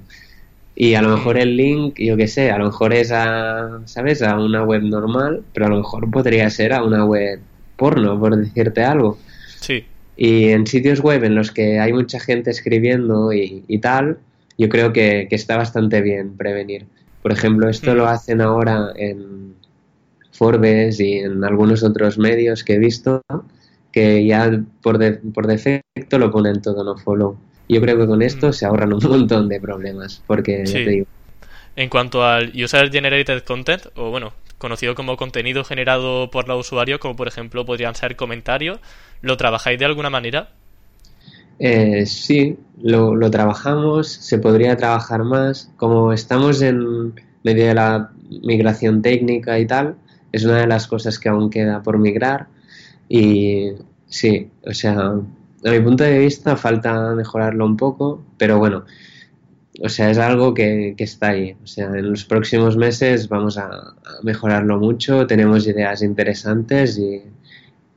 Y 0.81 0.95
a 0.95 1.03
lo 1.03 1.17
mejor 1.17 1.37
el 1.37 1.57
link, 1.57 1.99
yo 1.99 2.17
qué 2.17 2.29
sé, 2.29 2.53
a 2.53 2.59
lo 2.59 2.67
mejor 2.67 2.95
es 2.95 3.11
a, 3.11 3.81
¿sabes? 3.87 4.23
A 4.23 4.38
una 4.38 4.62
web 4.62 4.83
normal, 4.83 5.43
pero 5.53 5.67
a 5.67 5.69
lo 5.71 5.79
mejor 5.79 6.09
podría 6.09 6.49
ser 6.51 6.73
a 6.73 6.85
una 6.85 7.05
web 7.05 7.41
porno, 7.77 8.17
por 8.21 8.37
decirte 8.37 8.85
algo. 8.85 9.19
Sí. 9.59 9.85
Y 10.17 10.51
en 10.51 10.69
sitios 10.69 11.01
web 11.01 11.25
en 11.25 11.35
los 11.35 11.51
que 11.51 11.81
hay 11.81 11.93
mucha 11.93 12.21
gente 12.21 12.51
escribiendo 12.51 13.33
y, 13.33 13.79
tal, 13.83 14.19
yo 14.57 14.69
creo 14.69 14.93
que, 14.93 15.27
que, 15.29 15.35
está 15.35 15.57
bastante 15.57 16.01
bien 16.01 16.37
prevenir. 16.37 16.87
Por 17.23 17.33
ejemplo, 17.33 17.69
esto 17.69 17.96
lo 17.96 18.07
hacen 18.07 18.40
ahora 18.40 18.92
en, 18.94 19.48
Forbes 20.38 21.00
y 21.00 21.15
en 21.15 21.42
algunos 21.42 21.83
otros 21.83 22.17
medios 22.17 22.63
que 22.63 22.75
he 22.75 22.79
visto 22.79 23.23
que 23.90 24.25
ya 24.25 24.63
por, 24.81 25.00
por 25.33 25.48
defecto 25.48 26.19
lo 26.19 26.31
ponen 26.31 26.63
todo 26.63 26.85
no 26.85 26.96
follow. 26.96 27.37
Yo 27.69 27.81
creo 27.81 27.98
que 27.98 28.06
con 28.06 28.23
esto 28.23 28.48
mm. 28.48 28.52
se 28.52 28.66
ahorran 28.66 28.92
un 28.92 29.00
montón 29.08 29.48
de 29.48 29.60
problemas, 29.60 30.23
porque 30.27 30.64
ya 30.64 30.73
te 30.73 30.90
digo. 30.90 31.06
En 31.77 31.88
cuanto 31.88 32.25
al 32.25 32.52
User 32.54 32.90
Generated 32.90 33.42
Content, 33.44 33.87
o 33.94 34.10
bueno, 34.10 34.33
conocido 34.58 34.94
como 34.94 35.16
contenido 35.16 35.64
generado 35.64 36.31
por 36.31 36.48
los 36.48 36.66
usuarios, 36.66 36.98
como 36.98 37.14
por 37.14 37.29
ejemplo 37.29 37.64
podrían 37.64 37.94
ser 37.94 38.16
comentarios, 38.16 38.81
¿lo 39.23 39.37
trabajáis 39.37 39.79
de 39.79 39.85
alguna 39.85 40.10
manera? 40.10 40.50
Eh, 41.60 42.06
sí, 42.06 42.56
lo, 42.83 43.14
lo, 43.14 43.31
trabajamos, 43.31 44.08
se 44.08 44.38
podría 44.38 44.77
trabajar 44.77 45.25
más. 45.25 45.71
Como 45.77 46.12
estamos 46.12 46.62
en 46.62 47.14
medio 47.42 47.66
de 47.66 47.75
la 47.75 48.10
migración 48.42 49.02
técnica 49.02 49.58
y 49.58 49.66
tal, 49.66 49.96
es 50.33 50.44
una 50.44 50.58
de 50.58 50.66
las 50.66 50.87
cosas 50.87 51.19
que 51.19 51.29
aún 51.29 51.50
queda 51.50 51.83
por 51.83 51.98
migrar. 51.98 52.46
Y 53.08 53.73
sí, 54.08 54.50
o 54.66 54.75
sea, 54.75 55.14
a 55.65 55.71
mi 55.71 55.81
punto 55.81 56.04
de 56.04 56.19
vista 56.19 56.56
falta 56.56 57.15
mejorarlo 57.15 57.65
un 57.65 57.77
poco, 57.77 58.25
pero 58.37 58.59
bueno, 58.59 58.85
o 59.81 59.88
sea, 59.88 60.11
es 60.11 60.19
algo 60.19 60.54
que, 60.54 60.94
que 60.96 61.04
está 61.04 61.29
ahí. 61.29 61.56
O 61.63 61.67
sea, 61.67 61.87
en 61.87 62.11
los 62.11 62.25
próximos 62.25 62.77
meses 62.77 63.29
vamos 63.29 63.59
a, 63.59 63.67
a 63.67 63.94
mejorarlo 64.23 64.79
mucho, 64.79 65.27
tenemos 65.27 65.67
ideas 65.67 66.02
interesantes 66.02 66.98
y 66.98 67.23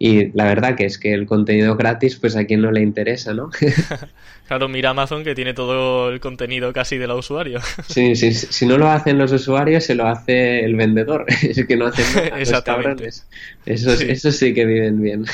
y 0.04 0.32
la 0.36 0.46
verdad 0.46 0.76
que 0.76 0.86
es 0.86 0.98
que 0.98 1.14
el 1.14 1.28
contenido 1.28 1.76
gratis, 1.76 2.16
pues 2.16 2.36
a 2.36 2.46
quien 2.46 2.64
no 2.64 2.72
le 2.72 2.82
interesa, 2.82 3.36
¿no? 3.36 3.52
claro, 4.48 4.68
mira 4.68 4.90
Amazon 4.90 5.24
que 5.24 5.36
tiene 5.36 5.54
todo 5.54 6.10
el 6.10 6.20
contenido 6.20 6.74
casi 6.74 6.98
de 6.98 7.06
los 7.06 7.20
usuarios. 7.20 7.64
sí, 7.88 8.16
sí, 8.16 8.34
si 8.34 8.66
no 8.66 8.80
lo 8.80 8.90
hacen 8.90 9.20
los 9.20 9.32
usuarios, 9.32 9.84
se 9.84 9.94
lo 9.94 10.08
hace 10.08 10.66
el 10.66 10.76
vendedor. 10.76 11.28
es 11.44 11.68
que 11.68 11.78
no 11.78 11.86
hacen 11.86 12.06
nada 12.16 12.40
los 12.40 12.62
cabrones. 12.64 13.28
Eso 13.68 13.96
sí. 13.96 14.08
eso 14.10 14.32
sí 14.32 14.56
que 14.56 14.66
viven 14.66 15.04
bien. 15.04 15.26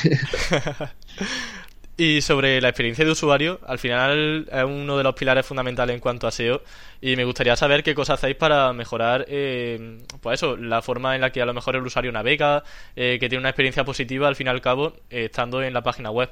Y 2.00 2.20
sobre 2.20 2.60
la 2.60 2.68
experiencia 2.68 3.04
de 3.04 3.10
usuario, 3.10 3.58
al 3.66 3.80
final 3.80 4.48
es 4.52 4.64
uno 4.64 4.96
de 4.96 5.02
los 5.02 5.16
pilares 5.16 5.44
fundamentales 5.44 5.94
en 5.94 6.00
cuanto 6.00 6.28
a 6.28 6.30
SEO 6.30 6.62
y 7.00 7.16
me 7.16 7.24
gustaría 7.24 7.56
saber 7.56 7.82
qué 7.82 7.92
cosas 7.92 8.20
hacéis 8.20 8.36
para 8.36 8.72
mejorar, 8.72 9.26
eh, 9.28 9.98
pues 10.20 10.38
eso, 10.38 10.56
la 10.56 10.80
forma 10.80 11.16
en 11.16 11.22
la 11.22 11.32
que 11.32 11.42
a 11.42 11.44
lo 11.44 11.52
mejor 11.52 11.74
el 11.74 11.82
usuario 11.82 12.12
navega, 12.12 12.62
eh, 12.94 13.18
que 13.18 13.28
tiene 13.28 13.40
una 13.40 13.48
experiencia 13.48 13.84
positiva 13.84 14.28
al 14.28 14.36
fin 14.36 14.46
y 14.46 14.50
al 14.50 14.60
cabo 14.60 14.92
eh, 15.10 15.24
estando 15.24 15.60
en 15.60 15.74
la 15.74 15.82
página 15.82 16.12
web. 16.12 16.30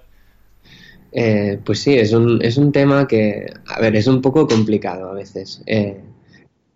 Eh, 1.11 1.59
pues 1.65 1.81
sí, 1.81 1.97
es 1.97 2.13
un, 2.13 2.41
es 2.43 2.59
un 2.59 2.71
tema 2.71 3.09
que, 3.09 3.53
a 3.67 3.81
ver, 3.81 3.97
es 3.97 4.07
un 4.07 4.23
poco 4.23 4.47
complicado 4.47 5.11
a 5.11 5.15
veces, 5.15 5.65
eh, 5.67 6.01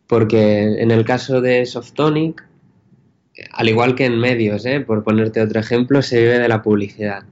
porque 0.09 0.63
en 0.63 0.91
el 0.91 1.05
caso 1.05 1.41
de 1.41 1.65
Softonic, 1.65 2.45
al 3.53 3.69
igual 3.69 3.95
que 3.95 4.07
en 4.07 4.19
medios, 4.19 4.65
por 4.85 5.05
ponerte 5.05 5.41
otro 5.41 5.61
ejemplo, 5.61 6.03
se 6.03 6.21
vive 6.21 6.41
de 6.41 6.49
la 6.49 6.61
publicidad. 6.61 7.23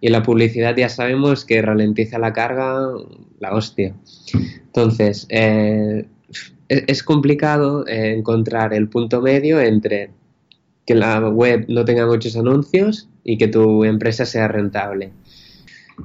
Y 0.00 0.08
la 0.08 0.22
publicidad 0.22 0.76
ya 0.76 0.88
sabemos 0.88 1.44
que 1.44 1.62
ralentiza 1.62 2.18
la 2.18 2.32
carga, 2.32 2.88
la 3.40 3.54
hostia. 3.54 3.94
Entonces, 4.66 5.26
eh, 5.30 6.06
es 6.68 7.02
complicado 7.02 7.86
eh, 7.86 8.14
encontrar 8.16 8.74
el 8.74 8.88
punto 8.88 9.22
medio 9.22 9.60
entre 9.60 10.10
que 10.86 10.94
la 10.94 11.28
web 11.28 11.64
no 11.68 11.84
tenga 11.84 12.06
muchos 12.06 12.36
anuncios 12.36 13.08
y 13.24 13.38
que 13.38 13.48
tu 13.48 13.84
empresa 13.84 14.26
sea 14.26 14.48
rentable. 14.48 15.12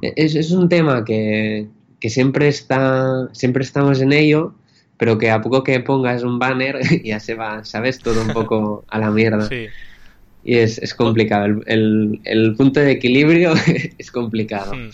Es, 0.00 0.34
es 0.34 0.50
un 0.52 0.68
tema 0.68 1.04
que, 1.04 1.68
que, 2.00 2.08
siempre 2.08 2.48
está, 2.48 3.28
siempre 3.32 3.62
estamos 3.62 4.00
en 4.00 4.12
ello, 4.12 4.54
pero 4.96 5.18
que 5.18 5.30
a 5.30 5.42
poco 5.42 5.62
que 5.62 5.78
pongas 5.80 6.22
un 6.22 6.38
banner 6.38 6.80
ya 7.04 7.20
se 7.20 7.34
va, 7.34 7.64
¿sabes? 7.64 7.98
Todo 7.98 8.22
un 8.22 8.32
poco 8.32 8.84
a 8.88 8.98
la 8.98 9.10
mierda. 9.10 9.46
Sí 9.48 9.66
y 10.44 10.56
es, 10.56 10.78
es 10.78 10.94
complicado. 10.94 11.46
El, 11.46 11.62
el, 11.66 12.20
el, 12.24 12.54
punto 12.56 12.80
de 12.80 12.92
equilibrio 12.92 13.54
es 13.98 14.10
complicado. 14.10 14.74
Hmm. 14.74 14.90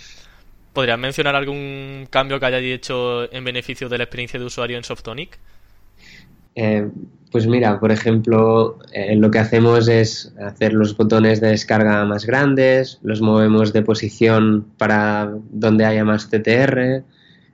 ¿Podrías 0.73 0.99
mencionar 0.99 1.35
algún 1.35 2.07
cambio 2.11 2.39
que 2.39 2.47
hayáis 2.47 2.77
hecho 2.77 3.33
en 3.33 3.43
beneficio 3.45 3.89
de 3.89 3.99
la 3.99 4.05
experiencia 4.05 4.39
de 4.39 4.47
usuario 4.47 4.77
en 4.77 4.85
Softonic? 4.85 5.39
Eh, 6.55 6.89
pues 7.31 7.47
mira, 7.47 7.79
por 7.79 7.93
ejemplo, 7.93 8.79
eh, 8.93 9.15
lo 9.17 9.31
que 9.31 9.39
hacemos 9.39 9.87
es 9.89 10.33
hacer 10.41 10.73
los 10.73 10.97
botones 10.97 11.41
de 11.41 11.49
descarga 11.49 12.05
más 12.05 12.27
grandes, 12.27 12.99
los 13.03 13.21
movemos 13.21 13.73
de 13.73 13.83
posición 13.83 14.67
para 14.77 15.33
donde 15.51 15.85
haya 15.85 16.05
más 16.05 16.31
TTR, 16.31 17.05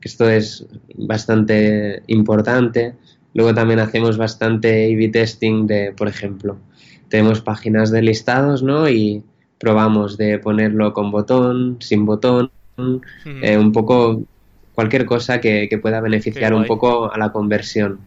que 0.01 0.09
esto 0.09 0.29
es 0.29 0.67
bastante 0.95 2.03
importante. 2.07 2.95
Luego 3.35 3.53
también 3.53 3.81
hacemos 3.81 4.17
bastante 4.17 4.93
A-B 4.93 5.09
testing 5.09 5.67
de, 5.67 5.93
por 5.93 6.09
ejemplo, 6.09 6.57
tenemos 7.15 7.41
páginas 7.43 7.93
de 7.93 8.03
listados, 8.03 8.65
¿no? 8.65 8.89
Y 8.89 9.23
probamos 9.61 10.17
de 10.17 10.41
ponerlo 10.41 10.93
con 10.93 11.13
botón, 11.13 11.77
sin 11.79 12.05
botón, 12.05 12.51
mm. 12.77 12.97
eh, 13.41 13.57
un 13.57 13.71
poco 13.71 14.25
cualquier 14.75 15.07
cosa 15.07 15.41
que, 15.41 15.69
que 15.69 15.79
pueda 15.79 16.01
beneficiar 16.01 16.53
un 16.53 16.67
poco 16.67 17.13
a 17.13 17.17
la 17.17 17.31
conversión. 17.31 18.01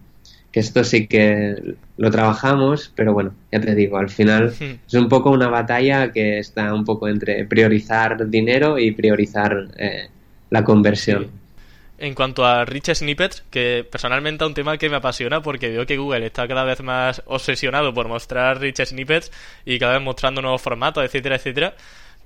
Que 0.52 0.60
esto 0.60 0.84
sí 0.84 1.08
que 1.08 1.78
lo 1.96 2.12
trabajamos, 2.12 2.92
pero 2.98 3.14
bueno, 3.14 3.32
ya 3.50 3.62
te 3.62 3.76
digo, 3.76 3.96
al 3.96 4.10
final 4.10 4.54
es 4.60 4.94
un 4.94 5.08
poco 5.08 5.32
una 5.32 5.48
batalla 5.48 6.12
que 6.12 6.40
está 6.40 6.74
un 6.74 6.84
poco 6.84 7.08
entre 7.08 7.46
priorizar 7.46 8.30
dinero 8.30 8.78
y 8.78 8.92
priorizar 8.92 9.70
eh, 9.78 10.10
la 10.50 10.66
conversión. 10.66 11.24
Sí. 11.24 11.30
En 12.00 12.14
cuanto 12.14 12.46
a 12.46 12.64
Rich 12.64 12.94
Snippets, 12.94 13.44
que 13.50 13.86
personalmente 13.90 14.44
es 14.44 14.48
un 14.48 14.54
tema 14.54 14.78
que 14.78 14.88
me 14.88 14.98
apasiona 14.98 15.42
porque 15.42 15.70
veo 15.70 15.86
que 15.88 15.98
Google 15.98 16.28
está 16.28 16.48
cada 16.48 16.64
vez 16.64 16.84
más 16.84 17.24
obsesionado 17.26 17.92
por 17.94 18.08
mostrar 18.08 18.60
Rich 18.60 18.86
Snippets 18.86 19.32
y 19.66 19.80
cada 19.80 19.94
vez 19.94 20.04
mostrando 20.04 20.42
nuevos 20.42 20.62
formatos, 20.62 21.04
etcétera, 21.04 21.38
etcétera. 21.38 21.76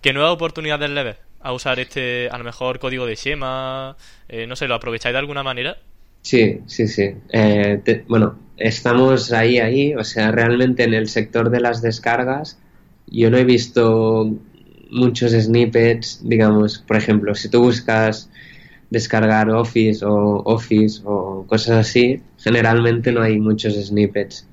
¿Qué 0.01 0.11
nuevas 0.11 0.33
oportunidades 0.33 0.89
le 0.89 1.03
ves 1.03 1.17
a 1.39 1.53
usar 1.53 1.79
este, 1.79 2.27
a 2.29 2.37
lo 2.37 2.43
mejor, 2.43 2.79
código 2.79 3.05
de 3.05 3.15
Schema? 3.15 3.95
Eh, 4.27 4.45
no 4.45 4.57
sé, 4.57 4.67
¿lo 4.67 4.75
aprovecháis 4.75 5.13
de 5.13 5.19
alguna 5.19 5.43
manera? 5.43 5.77
Sí, 6.21 6.59
sí, 6.65 6.87
sí. 6.87 7.13
Eh, 7.31 7.81
te, 7.83 8.03
bueno, 8.07 8.37
estamos 8.57 9.31
ahí, 9.31 9.59
ahí. 9.59 9.95
O 9.95 10.03
sea, 10.03 10.31
realmente 10.31 10.83
en 10.83 10.93
el 10.93 11.07
sector 11.07 11.49
de 11.49 11.61
las 11.61 11.81
descargas, 11.81 12.59
yo 13.07 13.31
no 13.31 13.37
he 13.37 13.45
visto 13.45 14.29
muchos 14.89 15.31
snippets, 15.31 16.27
digamos, 16.27 16.79
por 16.79 16.97
ejemplo, 16.97 17.33
si 17.35 17.49
tú 17.49 17.61
buscas 17.61 18.29
descargar 18.91 19.49
Office 19.49 20.05
o 20.05 20.43
Office 20.45 21.01
o 21.05 21.45
cosas 21.47 21.77
así, 21.87 22.21
generalmente 22.37 23.11
no 23.11 23.23
hay 23.23 23.39
muchos 23.39 23.73
snippets. 23.73 24.47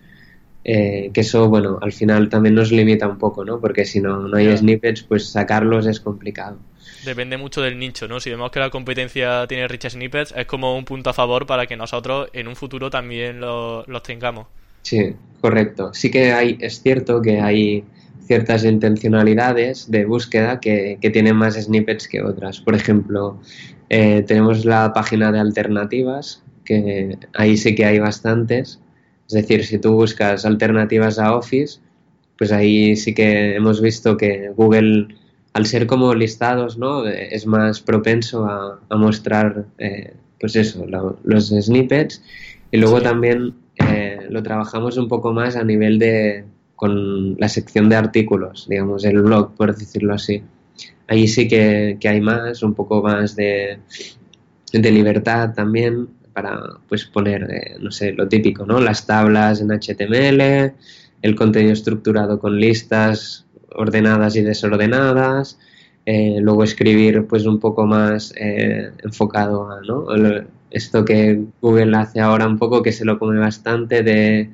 Eh, 0.65 1.11
que 1.15 1.21
eso, 1.23 1.49
bueno, 1.49 1.79
al 1.81 1.93
final 1.93 2.29
también 2.29 2.55
nos 2.55 2.71
limita 2.73 3.09
un 3.09 3.19
poco, 3.19 3.45
¿no? 3.45 3.61
Porque 3.61 3.85
si 3.85 4.01
no, 4.01 4.29
no 4.29 4.37
hay 4.37 4.55
snippets, 4.57 5.03
pues 5.03 5.29
sacarlos 5.31 5.87
es 5.87 6.01
complicado. 6.01 6.59
Depende 7.05 7.37
mucho 7.37 7.63
del 7.63 7.79
nicho, 7.79 8.09
¿no? 8.09 8.21
Si 8.21 8.29
vemos 8.31 8.51
que 8.51 8.61
la 8.61 8.71
competencia 8.71 9.47
tiene 9.47 9.69
Rich 9.69 9.91
Snippets, 9.91 10.35
es 10.37 10.47
como 10.47 10.77
un 10.77 10.85
punto 10.85 11.11
a 11.11 11.13
favor 11.15 11.47
para 11.47 11.67
que 11.67 11.77
nosotros 11.77 12.29
en 12.33 12.49
un 12.49 12.57
futuro 12.57 12.91
también 12.91 13.41
lo- 13.41 13.85
los 13.87 14.03
tengamos. 14.03 14.47
Sí, 14.83 15.15
correcto. 15.41 15.93
Sí 15.95 16.11
que 16.11 16.33
hay, 16.33 16.57
es 16.61 16.83
cierto 16.83 17.23
que 17.23 17.41
hay 17.41 17.85
ciertas 18.27 18.65
intencionalidades 18.65 19.91
de 19.91 20.05
búsqueda 20.05 20.61
que, 20.61 20.99
que 21.01 21.11
tienen 21.11 21.37
más 21.37 21.55
snippets 21.55 22.09
que 22.09 22.23
otras. 22.23 22.61
Por 22.61 22.75
ejemplo, 22.75 23.39
eh, 23.91 24.23
tenemos 24.27 24.65
la 24.65 24.93
página 24.93 25.33
de 25.33 25.39
alternativas, 25.41 26.43
que 26.65 27.19
ahí 27.35 27.57
sí 27.57 27.75
que 27.75 27.85
hay 27.85 27.99
bastantes. 27.99 28.81
Es 29.29 29.35
decir, 29.35 29.65
si 29.65 29.79
tú 29.79 29.93
buscas 29.95 30.45
alternativas 30.45 31.19
a 31.19 31.35
Office, 31.37 31.81
pues 32.39 32.53
ahí 32.53 32.97
sí 32.97 33.15
que 33.15 33.57
hemos 33.57 33.81
visto 33.81 34.17
que 34.17 34.51
Google, 34.57 35.09
al 35.55 35.67
ser 35.67 35.87
como 35.87 36.15
listados, 36.15 36.79
¿no? 36.79 37.07
Eh, 37.07 37.29
es 37.33 37.47
más 37.47 37.81
propenso 37.81 38.45
a, 38.45 38.79
a 38.89 38.97
mostrar, 38.97 39.65
eh, 39.79 40.13
pues 40.41 40.55
eso, 40.57 40.87
lo- 40.87 41.19
los 41.25 41.49
snippets. 41.49 42.23
Y 42.71 42.77
luego 42.79 42.99
Sí. 42.99 43.05
también 43.05 43.55
eh, 43.77 44.27
lo 44.31 44.43
trabajamos 44.43 44.97
un 44.99 45.09
poco 45.09 45.33
más 45.33 45.57
a 45.57 45.65
nivel 45.65 45.99
de 45.99 46.45
con 46.77 47.37
la 47.39 47.49
sección 47.49 47.89
de 47.89 47.97
artículos, 47.97 48.67
digamos, 48.69 49.05
el 49.05 49.21
blog, 49.23 49.55
por 49.57 49.75
decirlo 49.77 50.15
así. 50.15 50.43
Ahí 51.09 51.27
sí 51.27 51.49
que, 51.49 51.97
que 51.99 52.09
hay 52.09 52.21
más, 52.21 52.63
un 52.63 52.75
poco 52.75 53.03
más 53.03 53.35
de, 53.35 53.79
de 54.73 54.91
libertad 54.93 55.55
también 55.55 56.09
para 56.33 56.61
pues 56.89 57.05
poner, 57.07 57.49
eh, 57.51 57.77
no 57.81 57.91
sé, 57.91 58.13
lo 58.13 58.29
típico, 58.29 58.65
¿no? 58.65 58.79
Las 58.79 59.07
tablas 59.07 59.61
en 59.61 59.71
HTML, 59.71 60.73
el 61.23 61.35
contenido 61.35 61.73
estructurado 61.73 62.39
con 62.39 62.61
listas 62.61 63.47
ordenadas 63.75 64.37
y 64.37 64.43
desordenadas, 64.43 65.59
eh, 66.07 66.39
luego 66.41 66.63
escribir 66.63 67.27
pues 67.27 67.45
un 67.45 67.59
poco 67.59 67.87
más 67.87 68.33
eh, 68.37 68.93
enfocado 69.03 69.71
a, 69.71 69.81
¿no? 69.81 70.07
Esto 70.71 71.05
que 71.05 71.43
Google 71.61 71.97
hace 71.97 72.21
ahora 72.21 72.47
un 72.47 72.59
poco 72.59 72.83
que 72.83 72.93
se 72.93 73.05
lo 73.05 73.19
come 73.19 73.39
bastante 73.39 74.03
de 74.03 74.51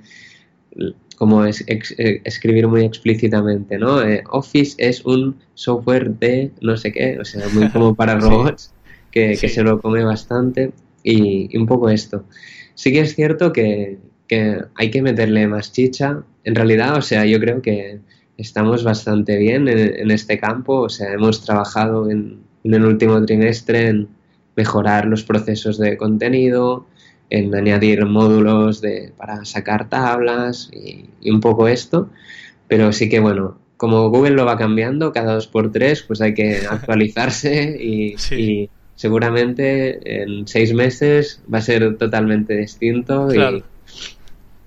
como 1.17 1.45
es, 1.45 1.65
ex- 1.69 1.95
eh, 1.99 2.21
escribir 2.25 2.67
muy 2.69 2.83
explícitamente, 2.85 3.79
¿no? 3.79 4.03
Eh, 4.03 4.25
Office 4.31 4.75
es 4.79 5.05
un 5.05 5.37
software 5.55 6.11
de 6.19 6.53
no 6.61 6.77
sé 6.77 6.93
qué, 6.93 7.19
o 7.21 7.25
sea, 7.25 7.49
muy 7.49 7.69
como 7.71 7.95
para 7.95 8.17
robots, 8.19 8.75
que, 9.11 9.39
que 9.39 9.49
Sí. 9.49 9.49
se 9.49 9.63
lo 9.63 9.81
come 9.81 10.05
bastante 10.05 10.73
y, 11.03 11.49
y 11.55 11.59
un 11.59 11.67
poco 11.67 11.89
esto. 11.89 12.25
Sí 12.75 12.93
que 12.93 13.01
es 13.01 13.15
cierto 13.15 13.53
que, 13.53 13.99
que 14.27 14.61
hay 14.75 14.91
que 14.91 15.03
meterle 15.03 15.47
más 15.47 15.73
chicha. 15.73 16.25
En 16.45 16.55
realidad, 16.55 16.97
o 16.97 17.03
sea, 17.03 17.25
yo 17.25 17.39
creo 17.41 17.63
que 17.63 18.01
estamos 18.37 18.83
bastante 18.85 19.37
bien 19.39 19.69
en, 19.69 19.79
en 19.79 20.11
este 20.11 20.39
campo, 20.39 20.81
o 20.81 20.89
sea, 20.89 21.13
hemos 21.13 21.45
trabajado 21.45 22.11
en, 22.11 22.41
en 22.65 22.75
el 22.75 22.85
último 22.85 23.25
trimestre 23.25 23.89
en 23.89 24.09
mejorar 24.57 25.07
los 25.07 25.25
procesos 25.25 25.79
de 25.79 25.97
contenido, 25.97 26.87
en 27.31 27.55
añadir 27.55 28.05
módulos 28.07 28.81
de, 28.81 29.13
para 29.17 29.45
sacar 29.45 29.89
tablas 29.89 30.71
y, 30.73 31.07
y 31.21 31.31
un 31.31 31.41
poco 31.41 31.69
esto, 31.69 32.11
pero 32.69 32.93
sí 32.93 33.09
que 33.09 33.21
bueno, 33.21 33.59
como 33.77 34.09
Google 34.11 34.31
lo 34.37 34.45
va 34.47 34.57
cambiando 34.57 35.13
cada 35.13 35.35
dos 35.35 35.47
por 35.47 35.73
tres, 35.73 36.03
pues 36.03 36.21
hay 36.21 36.35
que 36.35 36.63
actualizarse 36.71 37.77
y, 37.81 38.19
Sí. 38.19 38.35
y- 38.35 38.71
seguramente 38.97 40.23
en 40.23 40.47
seis 40.47 40.73
meses 40.73 41.43
va 41.53 41.59
a 41.59 41.63
ser 41.63 41.97
totalmente 41.99 42.57
distinto 42.57 43.27
Claro. 43.27 43.65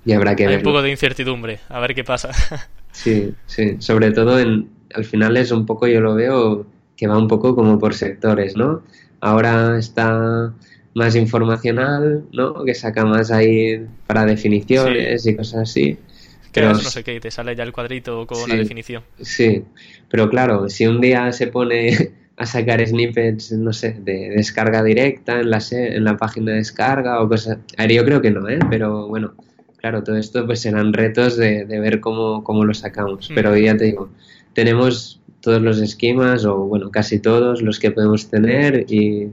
y, 0.05 0.10
y 0.10 0.14
habrá 0.14 0.36
que 0.36 0.45
Hay 0.47 0.55
un 0.58 0.64
poco 0.64 0.82
de 0.82 0.91
incertidumbre, 0.91 1.60
a 1.70 1.80
ver 1.80 1.95
qué 1.95 2.03
pasa. 2.03 2.32
Sí, 2.91 3.32
sí, 3.45 3.76
sobre 3.80 4.10
todo 4.12 4.39
en, 4.39 4.70
al 4.95 5.05
final 5.05 5.38
es 5.38 5.51
un 5.51 5.68
poco, 5.68 5.86
yo 5.88 6.01
lo 6.01 6.16
veo 6.16 6.66
que 6.95 7.05
va 7.05 7.16
un 7.18 7.28
poco 7.28 7.55
como 7.55 7.78
por 7.78 7.93
sectores, 7.93 8.55
¿no? 8.58 8.82
Ahora 9.22 9.78
está 9.78 10.51
más 10.98 11.16
informacional, 11.16 12.24
¿no? 12.34 12.66
Que 12.66 12.74
saca 12.74 13.06
más 13.06 13.30
ahí 13.32 13.86
para 14.08 14.26
definiciones 14.26 15.28
y 15.28 15.36
cosas 15.36 15.70
así. 15.70 15.98
Pero 16.52 16.70
no 16.70 16.80
sé 16.80 17.04
qué, 17.04 17.16
y 17.16 17.20
te 17.20 17.30
sale 17.30 17.56
ya 17.56 17.62
el 17.64 17.72
cuadrito 17.72 18.26
con 18.26 18.38
Sí. 18.38 18.50
la 18.50 18.56
definición. 18.56 19.04
Sí, 19.22 19.64
pero 20.10 20.28
claro, 20.28 20.70
si 20.70 20.88
un 20.88 21.00
día 21.00 21.32
se 21.32 21.48
pone 21.48 22.12
a 22.38 22.45
sacar 22.48 22.84
snippets, 22.86 23.52
no 23.52 23.74
sé, 23.74 23.95
de 24.00 24.30
descarga 24.36 24.84
directa 24.84 25.39
en 25.39 25.52
la, 25.52 25.60
en 25.72 26.04
la 26.04 26.18
página 26.18 26.52
de 26.54 26.58
descarga 26.58 27.22
o 27.22 27.30
cosas... 27.30 27.60
A 27.78 27.86
yo 27.86 28.04
creo 28.04 28.20
que 28.20 28.32
no, 28.32 28.50
¿eh? 28.50 28.58
Pero 28.72 29.08
bueno, 29.08 29.36
claro, 29.78 30.04
todo 30.04 30.18
esto 30.18 30.48
pues 30.48 30.62
serán 30.62 30.93
retos 30.93 31.38
de, 31.38 31.66
de 31.66 31.80
ver 31.80 32.00
cómo, 32.00 32.43
cómo 32.43 32.66
lo 32.66 32.74
sacamos. 32.74 33.30
Mm. 33.30 33.36
Pero 33.36 33.56
ya 33.56 33.78
te 33.78 33.86
digo, 33.86 34.10
tenemos 34.54 35.22
todos 35.41 35.62
los 35.62 35.80
esquemas, 35.80 36.43
o 36.43 36.58
bueno, 36.58 36.89
casi 36.89 37.20
todos 37.20 37.62
los 37.62 37.78
que 37.78 37.91
podemos 37.91 38.30
tener 38.32 38.91
y 38.91 39.28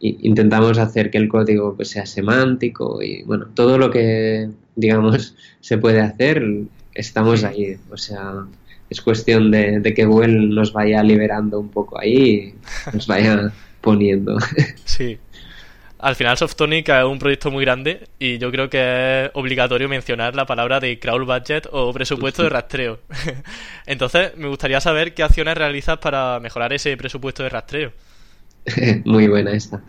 intentamos 0.00 0.78
hacer 0.78 1.10
que 1.10 1.18
el 1.18 1.28
código 1.28 1.74
pues 1.76 1.90
sea 1.90 2.06
semántico 2.06 3.02
y 3.02 3.22
bueno, 3.22 3.46
todo 3.54 3.78
lo 3.78 3.90
que 3.90 4.48
digamos 4.74 5.34
se 5.60 5.78
puede 5.78 6.00
hacer, 6.00 6.42
estamos 6.94 7.44
ahí. 7.44 7.76
O 7.90 7.96
sea, 7.96 8.46
es 8.88 9.00
cuestión 9.00 9.50
de, 9.50 9.80
de 9.80 9.94
que 9.94 10.04
Google 10.04 10.48
nos 10.48 10.72
vaya 10.72 11.02
liberando 11.02 11.60
un 11.60 11.68
poco 11.68 12.00
ahí 12.00 12.14
y 12.16 12.54
nos 12.92 13.06
vaya 13.06 13.52
poniendo. 13.80 14.38
Sí. 14.84 15.18
Al 15.98 16.16
final 16.16 16.38
Softonic 16.38 16.88
es 16.88 17.04
un 17.04 17.18
proyecto 17.18 17.50
muy 17.50 17.62
grande 17.62 18.08
y 18.18 18.38
yo 18.38 18.50
creo 18.50 18.70
que 18.70 19.26
es 19.26 19.30
obligatorio 19.34 19.86
mencionar 19.86 20.34
la 20.34 20.46
palabra 20.46 20.80
de 20.80 20.98
crowd 20.98 21.26
budget 21.26 21.68
o 21.72 21.92
presupuesto 21.92 22.42
de 22.42 22.48
rastreo. 22.48 23.00
Entonces, 23.84 24.34
me 24.36 24.48
gustaría 24.48 24.80
saber 24.80 25.12
qué 25.12 25.22
acciones 25.22 25.58
realizas 25.58 25.98
para 25.98 26.40
mejorar 26.40 26.72
ese 26.72 26.96
presupuesto 26.96 27.42
de 27.42 27.50
rastreo. 27.50 27.92
Muy 29.04 29.28
buena 29.28 29.52
esta. 29.52 29.82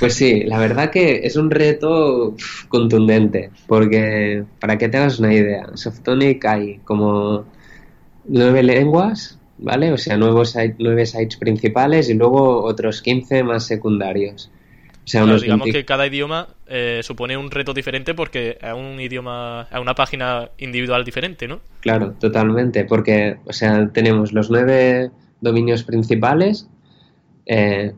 Pues 0.00 0.14
sí, 0.14 0.44
la 0.44 0.58
verdad 0.58 0.90
que 0.90 1.20
es 1.24 1.36
un 1.36 1.50
reto 1.50 2.36
contundente, 2.68 3.50
porque 3.66 4.44
para 4.60 4.78
que 4.78 4.88
te 4.88 4.98
hagas 4.98 5.18
una 5.18 5.32
idea, 5.32 5.66
Softonic 5.74 6.44
hay 6.44 6.78
como 6.84 7.44
nueve 8.24 8.62
lenguas, 8.62 9.38
¿vale? 9.58 9.92
O 9.92 9.98
sea, 9.98 10.16
nuevos 10.16 10.56
nueve 10.78 11.06
sites 11.06 11.36
principales 11.36 12.08
y 12.08 12.14
luego 12.14 12.62
otros 12.62 13.02
15 13.02 13.42
más 13.44 13.66
secundarios. 13.66 14.50
O 15.04 15.08
sea, 15.08 15.22
Claro, 15.22 15.32
unos 15.32 15.42
digamos 15.42 15.64
20 15.64 15.78
que 15.80 15.84
cada 15.84 16.06
idioma 16.06 16.48
eh, 16.68 17.00
supone 17.02 17.36
un 17.36 17.50
reto 17.50 17.74
diferente 17.74 18.14
porque 18.14 18.56
es 18.60 18.72
un 18.72 19.00
idioma, 19.00 19.66
es 19.70 19.80
una 19.80 19.96
página 19.96 20.50
individual 20.58 21.04
diferente, 21.04 21.48
¿no? 21.48 21.60
Claro, 21.80 22.12
totalmente, 22.20 22.84
porque, 22.84 23.38
o 23.44 23.52
sea, 23.52 23.90
tenemos 23.92 24.32
los 24.32 24.48
nueve 24.48 25.10
dominios 25.40 25.82
principales, 25.82 26.68
eh, 27.46 27.92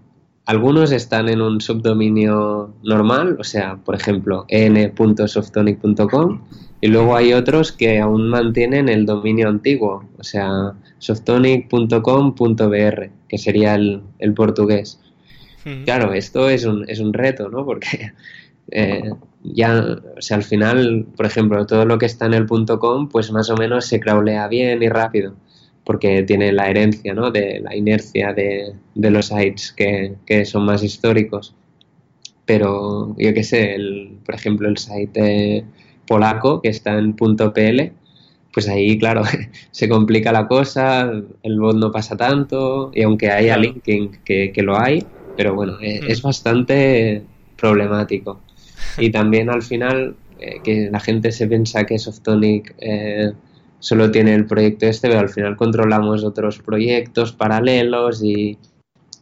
algunos 0.46 0.92
están 0.92 1.28
en 1.28 1.40
un 1.40 1.60
subdominio 1.60 2.72
normal, 2.82 3.36
o 3.40 3.44
sea, 3.44 3.76
por 3.76 3.94
ejemplo, 3.94 4.44
en.softonic.com, 4.48 6.40
y 6.80 6.88
luego 6.88 7.14
hay 7.16 7.32
otros 7.32 7.72
que 7.72 7.98
aún 7.98 8.28
mantienen 8.28 8.90
el 8.90 9.06
dominio 9.06 9.48
antiguo, 9.48 10.04
o 10.18 10.22
sea, 10.22 10.74
softonic.com.br, 10.98 13.10
que 13.28 13.38
sería 13.38 13.74
el, 13.74 14.02
el 14.18 14.34
portugués. 14.34 15.00
Claro, 15.86 16.12
esto 16.12 16.50
es 16.50 16.66
un, 16.66 16.84
es 16.90 17.00
un 17.00 17.14
reto, 17.14 17.48
¿no? 17.48 17.64
Porque 17.64 18.12
eh, 18.70 19.10
ya, 19.42 19.98
o 20.16 20.20
sea, 20.20 20.36
al 20.36 20.42
final, 20.42 21.06
por 21.16 21.24
ejemplo, 21.24 21.64
todo 21.64 21.86
lo 21.86 21.96
que 21.96 22.04
está 22.06 22.26
en 22.26 22.34
el 22.34 22.46
.com, 22.46 23.08
pues 23.08 23.32
más 23.32 23.48
o 23.48 23.56
menos 23.56 23.86
se 23.86 23.98
crawlea 23.98 24.46
bien 24.48 24.82
y 24.82 24.90
rápido, 24.90 25.36
porque 25.84 26.22
tiene 26.24 26.52
la 26.52 26.70
herencia, 26.70 27.14
¿no? 27.14 27.30
De 27.30 27.60
la 27.60 27.76
inercia 27.76 28.32
de, 28.32 28.74
de 28.94 29.10
los 29.10 29.26
sites 29.28 29.72
que, 29.72 30.14
que 30.26 30.44
son 30.44 30.64
más 30.66 30.82
históricos. 30.82 31.54
Pero 32.46 33.14
yo 33.18 33.32
qué 33.34 33.42
sé, 33.42 33.74
el, 33.74 34.18
por 34.24 34.34
ejemplo, 34.34 34.68
el 34.68 34.76
site 34.78 35.64
polaco 36.06 36.60
que 36.60 36.68
está 36.68 36.98
en 36.98 37.14
.pl, 37.14 37.92
pues 38.52 38.68
ahí, 38.68 38.98
claro, 38.98 39.22
se 39.70 39.88
complica 39.88 40.32
la 40.32 40.46
cosa, 40.46 41.10
el 41.42 41.58
bot 41.60 41.76
no 41.76 41.90
pasa 41.90 42.16
tanto, 42.16 42.90
y 42.94 43.02
aunque 43.02 43.30
haya 43.30 43.56
linking, 43.56 44.20
que, 44.24 44.52
que 44.52 44.62
lo 44.62 44.78
hay, 44.78 45.08
pero 45.34 45.54
bueno, 45.54 45.78
eh, 45.80 46.00
Mm. 46.02 46.10
es 46.10 46.22
bastante 46.22 47.22
problemático. 47.56 48.40
Y 48.96 49.10
también 49.10 49.50
al 49.50 49.62
final, 49.62 50.16
eh, 50.38 50.60
que 50.62 50.90
la 50.90 51.00
gente 51.00 51.32
se 51.32 51.46
piensa 51.48 51.84
que 51.86 51.98
Softonic 51.98 52.74
eh, 52.78 53.32
solo 53.84 54.10
tiene 54.10 54.34
el 54.34 54.46
proyecto 54.46 54.86
este, 54.86 55.08
pero 55.08 55.20
al 55.20 55.28
final 55.28 55.56
controlamos 55.56 56.24
otros 56.24 56.58
proyectos 56.58 57.32
paralelos 57.32 58.24
y, 58.24 58.56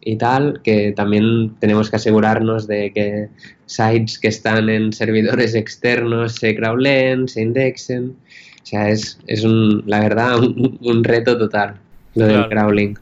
y 0.01 0.17
tal, 0.17 0.61
que 0.63 0.93
también 0.93 1.57
tenemos 1.59 1.91
que 1.91 1.97
asegurarnos 1.97 2.69
de 2.69 2.93
que 2.93 3.29
sites 3.67 4.21
que 4.21 4.29
están 4.29 4.69
en 4.69 4.93
servidores 4.93 5.57
externos 5.57 6.37
se 6.37 6.55
crawlen, 6.55 7.27
se 7.27 7.43
indexen. 7.43 8.15
O 8.63 8.65
sea, 8.67 8.89
es, 8.89 9.19
es 9.27 9.43
un, 9.43 9.83
la 9.87 9.99
verdad 9.99 10.39
un, 10.39 10.79
un 10.81 11.03
reto 11.03 11.37
total 11.37 11.75
lo 12.15 12.27
del 12.27 12.49
crawling. 12.49 12.95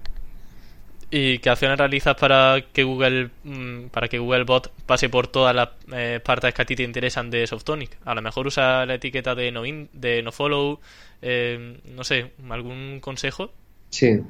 ¿Y 1.13 1.39
qué 1.41 1.51
acciones 1.51 1.77
realizas 1.79 2.15
para 2.17 2.63
que 2.73 2.85
Google 2.85 3.31
mm, 3.43 3.87
para 3.89 4.09
que 4.09 4.19
Google 4.19 4.45
Bot 4.45 4.71
pase 4.87 5.09
por 5.09 5.27
todas 5.27 5.55
las 5.57 5.71
eh, 5.93 6.21
partes 6.25 6.55
que 6.55 6.63
a 6.63 6.65
ti 6.65 6.77
te 6.77 6.85
interesan 6.85 7.31
de 7.31 7.47
Softonic? 7.49 7.99
A 8.05 8.15
lo 8.15 8.23
mejor 8.23 8.47
usa 8.47 8.87
la 8.87 8.95
etiqueta 8.95 9.35
de 9.35 9.51
no 9.51 9.67
in- 9.67 9.89
de 9.93 10.23
no 10.23 10.31
follow, 10.33 10.79
eh, 11.23 11.81
no 11.85 12.05
sé, 12.05 12.33
algún 12.49 13.01
consejo. 13.01 13.51
Sí, 13.91 14.21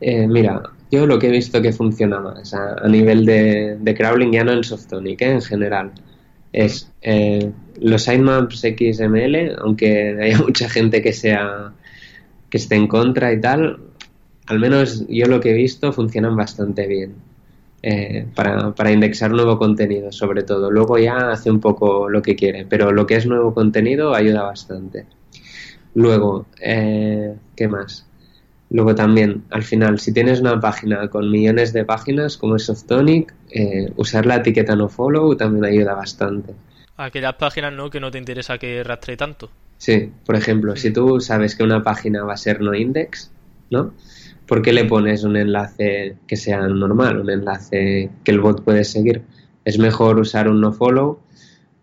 Eh, 0.00 0.26
mira, 0.28 0.62
yo 0.90 1.06
lo 1.06 1.18
que 1.18 1.28
he 1.28 1.30
visto 1.32 1.62
que 1.62 1.72
funciona 1.72 2.20
más 2.20 2.54
a, 2.54 2.74
a 2.84 2.88
nivel 2.88 3.26
de, 3.26 3.76
de 3.80 3.94
crawling, 3.94 4.32
ya 4.32 4.44
no 4.44 4.52
en 4.52 4.64
Softonic, 4.64 5.22
¿eh? 5.22 5.32
en 5.32 5.42
general, 5.42 5.92
es 6.52 6.92
eh, 7.02 7.52
los 7.80 8.04
sitemaps 8.04 8.64
XML, 8.64 9.56
aunque 9.58 10.16
haya 10.22 10.38
mucha 10.42 10.68
gente 10.70 11.02
que 11.02 11.12
sea 11.14 11.74
que 12.50 12.58
esté 12.58 12.76
en 12.76 12.88
contra 12.88 13.32
y 13.32 13.40
tal, 13.40 13.80
al 14.46 14.58
menos 14.58 15.04
yo 15.08 15.26
lo 15.26 15.40
que 15.40 15.50
he 15.50 15.54
visto 15.54 15.92
funcionan 15.92 16.36
bastante 16.36 16.86
bien 16.86 17.14
eh, 17.82 18.26
para, 18.34 18.74
para 18.74 18.90
indexar 18.90 19.30
nuevo 19.30 19.58
contenido, 19.58 20.12
sobre 20.12 20.42
todo. 20.42 20.70
Luego 20.70 20.98
ya 20.98 21.30
hace 21.30 21.50
un 21.50 21.60
poco 21.60 22.08
lo 22.08 22.22
que 22.22 22.36
quiere, 22.36 22.66
pero 22.66 22.92
lo 22.92 23.06
que 23.06 23.16
es 23.16 23.26
nuevo 23.26 23.54
contenido 23.54 24.14
ayuda 24.14 24.42
bastante. 24.42 25.06
Luego, 25.94 26.46
eh, 26.60 27.34
¿qué 27.54 27.68
más? 27.68 28.06
Luego 28.70 28.94
también, 28.94 29.44
al 29.50 29.62
final, 29.62 30.00
si 30.00 30.12
tienes 30.12 30.40
una 30.40 30.60
página 30.60 31.08
con 31.08 31.30
millones 31.30 31.72
de 31.72 31.84
páginas 31.84 32.36
como 32.36 32.56
es 32.56 32.64
Softonic, 32.64 33.32
eh, 33.50 33.92
usar 33.96 34.26
la 34.26 34.36
etiqueta 34.36 34.74
nofollow 34.74 35.36
también 35.36 35.64
ayuda 35.64 35.94
bastante. 35.94 36.54
Aquellas 36.96 37.34
páginas 37.34 37.72
no 37.72 37.88
que 37.88 38.00
no 38.00 38.10
te 38.10 38.18
interesa 38.18 38.58
que 38.58 38.82
rastree 38.82 39.16
tanto. 39.16 39.50
Sí, 39.78 40.10
por 40.24 40.34
ejemplo, 40.34 40.74
si 40.74 40.92
tú 40.92 41.20
sabes 41.20 41.54
que 41.54 41.62
una 41.62 41.82
página 41.82 42.24
va 42.24 42.32
a 42.32 42.36
ser 42.36 42.60
no 42.60 42.74
index, 42.74 43.30
¿no? 43.70 43.92
¿Por 44.46 44.62
qué 44.62 44.72
le 44.72 44.84
pones 44.84 45.24
un 45.24 45.36
enlace 45.36 46.16
que 46.26 46.36
sea 46.36 46.60
normal, 46.68 47.20
un 47.20 47.30
enlace 47.30 48.10
que 48.24 48.30
el 48.30 48.40
bot 48.40 48.62
puede 48.62 48.84
seguir? 48.84 49.22
Es 49.64 49.78
mejor 49.78 50.18
usar 50.18 50.48
un 50.48 50.60
nofollow 50.60 51.18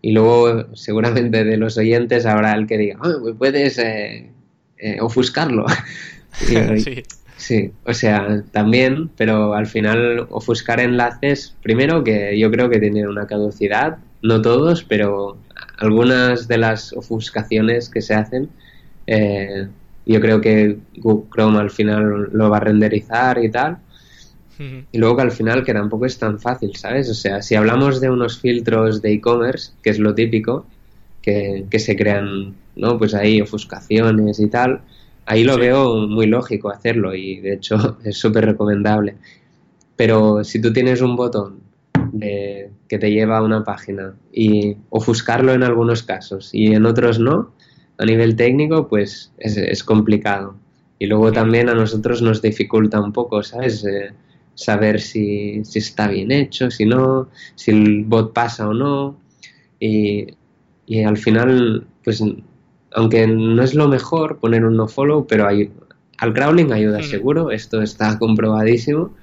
y 0.00 0.12
luego 0.12 0.74
seguramente 0.74 1.44
de 1.44 1.56
los 1.56 1.76
oyentes 1.76 2.24
habrá 2.26 2.54
el 2.54 2.66
que 2.66 2.78
diga, 2.78 2.98
"Ah, 3.02 3.12
pues 3.20 3.34
puedes 3.36 3.78
eh, 3.78 4.30
eh, 4.78 4.98
ofuscarlo. 5.00 5.66
Y- 6.74 6.80
sí. 6.80 7.02
Sí, 7.36 7.72
o 7.84 7.92
sea, 7.92 8.42
también, 8.52 9.10
pero 9.16 9.54
al 9.54 9.66
final 9.66 10.26
ofuscar 10.30 10.78
enlaces, 10.80 11.54
primero 11.62 12.02
que 12.04 12.38
yo 12.38 12.50
creo 12.50 12.70
que 12.70 12.78
tienen 12.78 13.06
una 13.08 13.26
caducidad, 13.26 13.98
no 14.22 14.40
todos, 14.40 14.84
pero 14.84 15.36
algunas 15.78 16.46
de 16.48 16.58
las 16.58 16.92
ofuscaciones 16.92 17.90
que 17.90 18.00
se 18.02 18.14
hacen, 18.14 18.50
eh, 19.08 19.66
yo 20.06 20.20
creo 20.20 20.40
que 20.40 20.78
Google 20.96 21.28
Chrome 21.32 21.58
al 21.58 21.70
final 21.70 22.28
lo 22.32 22.50
va 22.50 22.58
a 22.58 22.60
renderizar 22.60 23.42
y 23.42 23.50
tal, 23.50 23.78
y 24.92 24.98
luego 24.98 25.16
que 25.16 25.22
al 25.22 25.32
final 25.32 25.64
que 25.64 25.72
tampoco 25.74 26.06
es 26.06 26.18
tan 26.18 26.38
fácil, 26.38 26.76
¿sabes? 26.76 27.10
O 27.10 27.14
sea, 27.14 27.42
si 27.42 27.56
hablamos 27.56 28.00
de 28.00 28.08
unos 28.10 28.38
filtros 28.38 29.02
de 29.02 29.12
e-commerce, 29.12 29.72
que 29.82 29.90
es 29.90 29.98
lo 29.98 30.14
típico, 30.14 30.66
que, 31.20 31.66
que 31.70 31.78
se 31.80 31.96
crean, 31.96 32.54
¿no? 32.76 32.96
Pues 32.98 33.14
ahí 33.14 33.40
ofuscaciones 33.40 34.38
y 34.38 34.48
tal, 34.48 34.82
ahí 35.26 35.42
lo 35.42 35.54
Sí. 35.54 35.60
veo 35.60 36.06
muy 36.06 36.26
lógico 36.26 36.70
hacerlo 36.70 37.14
y 37.14 37.40
de 37.40 37.54
hecho 37.54 37.98
es 38.04 38.16
súper 38.16 38.44
recomendable. 38.46 39.16
Pero 39.96 40.44
si 40.44 40.60
tú 40.60 40.72
tienes 40.72 41.00
un 41.00 41.16
botón 41.16 41.60
de, 42.12 42.70
que 42.88 42.98
te 42.98 43.10
lleva 43.10 43.38
a 43.38 43.42
una 43.42 43.64
página 43.64 44.14
y 44.32 44.76
ofuscarlo 44.90 45.52
en 45.52 45.62
algunos 45.64 46.02
casos 46.04 46.50
y 46.52 46.74
en 46.74 46.86
otros 46.86 47.18
no, 47.18 47.52
a 47.98 48.04
nivel 48.04 48.36
técnico, 48.36 48.88
pues 48.88 49.32
es, 49.38 49.56
es 49.56 49.84
complicado. 49.84 50.56
Y 50.98 51.06
luego 51.06 51.32
también 51.32 51.68
a 51.68 51.74
nosotros 51.74 52.22
nos 52.22 52.40
dificulta 52.40 53.00
un 53.00 53.12
poco, 53.12 53.42
¿sabes? 53.42 53.84
Eh, 53.84 54.12
saber 54.54 55.00
si, 55.00 55.64
si, 55.64 55.80
está 55.80 56.08
bien 56.08 56.30
hecho, 56.30 56.70
si 56.70 56.84
no, 56.84 57.28
si 57.56 57.72
el 57.72 58.04
bot 58.04 58.32
pasa 58.32 58.68
o 58.68 58.74
no. 58.74 59.16
Y, 59.80 60.26
y 60.86 61.02
al 61.02 61.16
final, 61.16 61.86
pues, 62.04 62.22
aunque 62.92 63.26
no 63.26 63.62
es 63.62 63.74
lo 63.74 63.88
mejor 63.88 64.38
poner 64.38 64.64
un 64.64 64.76
nofollow, 64.76 65.26
pero 65.26 65.46
hay, 65.46 65.70
al 66.18 66.32
crawling 66.32 66.72
ayuda 66.72 67.02
seguro, 67.02 67.50
esto 67.50 67.82
está 67.82 68.18
comprobadísimo. 68.18 69.14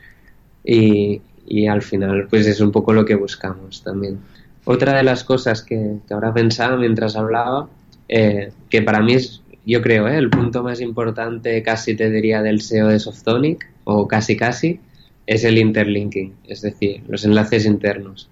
Y, 0.63 1.22
y 1.47 1.67
al 1.67 1.82
final, 1.82 2.28
pues 2.30 2.47
es 2.47 2.61
un 2.61 2.72
poco 2.72 2.93
lo 2.93 3.05
que 3.05 3.15
buscamos 3.15 3.84
también. 3.84 4.19
Otra 4.63 4.95
de 4.95 5.03
las 5.03 5.24
cosas 5.24 5.63
que, 5.63 5.97
ahora 6.11 6.34
pensaba 6.34 6.78
mientras 6.78 7.15
hablaba, 7.15 7.67
eh, 8.12 8.51
que 8.70 8.82
para 8.82 9.01
mí 9.01 9.14
es, 9.14 9.41
yo 9.66 9.82
creo, 9.82 10.07
eh, 10.07 10.18
el 10.18 10.30
punto 10.30 10.62
más 10.64 10.82
importante, 10.82 11.64
casi 11.64 11.95
te 11.95 12.12
diría, 12.12 12.41
del 12.41 12.62
SEO 12.62 12.89
de 12.89 12.99
Softonic, 12.99 13.68
o 13.86 14.05
casi 14.07 14.36
casi, 14.36 14.82
es 15.26 15.45
el 15.45 15.57
interlinking, 15.57 16.36
es 16.45 16.62
decir, 16.62 17.03
los 17.07 17.24
enlaces 17.24 17.66
internos. 17.66 18.30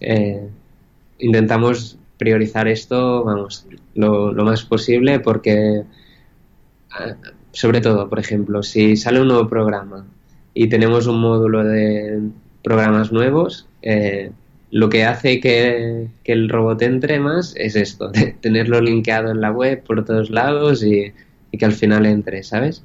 Eh, 0.00 0.48
intentamos 1.18 1.98
priorizar 2.16 2.66
esto, 2.66 3.24
vamos, 3.24 3.66
lo, 3.94 4.32
lo 4.32 4.44
más 4.44 4.64
posible 4.64 5.20
porque, 5.20 5.84
ah, 6.90 7.14
sobre 7.52 7.82
todo, 7.82 8.08
por 8.08 8.18
ejemplo, 8.18 8.62
si 8.62 8.96
sale 8.96 9.20
un 9.20 9.28
nuevo 9.28 9.48
programa 9.48 10.06
y 10.54 10.68
tenemos 10.68 11.06
un 11.06 11.20
módulo 11.20 11.62
de 11.62 12.22
programas 12.62 13.12
nuevos, 13.12 13.68
eh, 13.82 14.32
lo 14.70 14.88
que 14.88 15.04
hace 15.04 15.40
que, 15.40 16.08
el 16.24 16.48
robot 16.48 16.82
entre 16.82 17.20
más 17.20 17.54
es 17.56 17.76
esto, 17.76 18.08
de 18.08 18.32
tenerlo 18.40 18.80
linkeado 18.80 19.30
en 19.30 19.40
la 19.40 19.50
web 19.50 19.82
por 19.84 20.04
todos 20.04 20.30
lados 20.30 20.82
y, 20.82 21.12
que 21.58 21.64
al 21.64 21.72
final 21.72 22.04
entre, 22.04 22.42
¿sabes? 22.42 22.84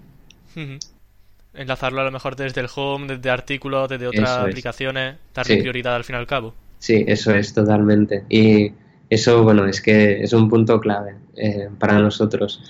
Enlazarlo 1.54 2.00
a 2.00 2.06
lo 2.06 2.12
mejor 2.12 2.38
desde 2.38 2.62
el 2.62 2.68
home, 2.74 3.08
desde 3.08 3.30
artículos, 3.30 3.90
desde 3.90 4.08
otras 4.08 4.30
aplicaciones, 4.30 5.18
darle 5.34 5.58
prioridad 5.58 5.96
al 5.96 6.06
fin 6.06 6.16
y 6.16 6.20
al 6.20 6.28
cabo. 6.28 6.54
Sí, 6.80 7.04
eso 7.06 7.36
es 7.36 7.54
totalmente. 7.54 8.24
Y 8.30 8.72
eso, 9.10 9.44
bueno, 9.44 9.66
es 9.68 9.82
que 9.82 10.24
es 10.24 10.32
un 10.32 10.50
punto 10.50 10.80
clave 10.80 11.16
eh, 11.36 11.68
para 11.78 12.00
nosotros. 12.00 12.64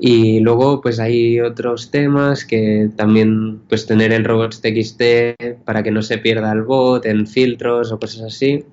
Y 0.00 0.40
luego, 0.40 0.80
pues 0.80 1.00
hay 1.00 1.40
otros 1.40 1.90
temas 1.90 2.44
que 2.44 2.90
también, 2.96 3.60
pues 3.68 3.86
tener 3.86 4.12
el 4.12 4.24
robots.txt 4.24 5.02
para 5.64 5.82
que 5.82 5.90
no 5.90 6.02
se 6.02 6.18
pierda 6.18 6.52
el 6.52 6.62
bot 6.62 7.04
en 7.04 7.26
filtros 7.26 7.90
o 7.90 7.98
cosas 7.98 8.22
así, 8.22 8.64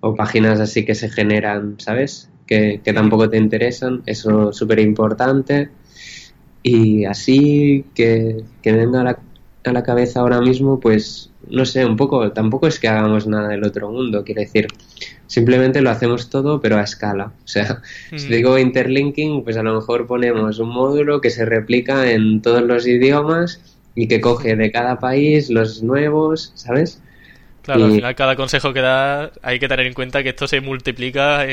o 0.00 0.14
páginas 0.14 0.60
así 0.60 0.84
que 0.84 0.94
se 0.94 1.08
generan, 1.08 1.76
¿sabes? 1.78 2.30
Que, 2.46 2.80
que 2.84 2.92
tampoco 2.92 3.28
te 3.28 3.38
interesan, 3.38 4.02
eso 4.06 4.50
es 4.50 4.56
súper 4.56 4.78
importante. 4.78 5.70
Y 6.62 7.04
así 7.06 7.84
que, 7.94 8.44
que 8.62 8.72
venga 8.72 9.00
a 9.00 9.04
la, 9.04 9.18
a 9.64 9.72
la 9.72 9.82
cabeza 9.82 10.20
ahora 10.20 10.40
mismo, 10.40 10.78
pues 10.78 11.30
no 11.48 11.64
sé, 11.64 11.84
un 11.84 11.96
poco, 11.96 12.32
tampoco 12.32 12.66
es 12.66 12.78
que 12.78 12.88
hagamos 12.88 13.26
nada 13.26 13.48
del 13.48 13.64
otro 13.64 13.90
mundo, 13.90 14.24
quiere 14.24 14.42
decir, 14.42 14.68
simplemente 15.32 15.80
lo 15.80 15.88
hacemos 15.88 16.28
todo, 16.28 16.60
pero 16.60 16.76
a 16.76 16.82
escala. 16.82 17.32
O 17.42 17.48
sea, 17.48 17.80
si 18.16 18.28
digo 18.28 18.58
interlinking, 18.58 19.44
pues 19.44 19.56
a 19.56 19.62
lo 19.62 19.74
mejor 19.74 20.06
ponemos 20.06 20.58
un 20.58 20.68
módulo 20.68 21.22
que 21.22 21.30
se 21.30 21.46
replica 21.46 22.10
en 22.10 22.42
todos 22.42 22.60
los 22.60 22.86
idiomas 22.86 23.62
y 23.94 24.08
que 24.08 24.20
coge 24.20 24.56
de 24.56 24.70
cada 24.70 24.98
país 24.98 25.48
los 25.48 25.82
nuevos, 25.82 26.52
¿sabes? 26.54 27.00
Claro, 27.62 27.86
al 27.86 27.92
final 27.92 28.14
cada 28.14 28.36
consejo 28.36 28.74
que 28.74 28.80
da 28.80 29.30
hay 29.40 29.58
que 29.58 29.68
tener 29.68 29.86
en 29.86 29.94
cuenta 29.94 30.22
que 30.22 30.30
esto 30.30 30.46
se 30.46 30.60
multiplica 30.60 31.46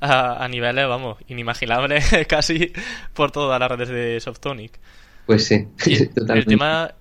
a, 0.00 0.48
niveles, 0.48 0.86
vamos, 0.86 1.16
inimaginables 1.28 2.04
casi 2.28 2.72
por 3.14 3.30
todas 3.30 3.58
las 3.58 3.70
redes 3.70 3.88
de 3.88 4.20
Softonic. 4.20 4.78
Pues 5.24 5.46
sí, 5.46 5.68
totalmente. 6.14 6.38
El 6.38 6.44
tema, 6.44 6.92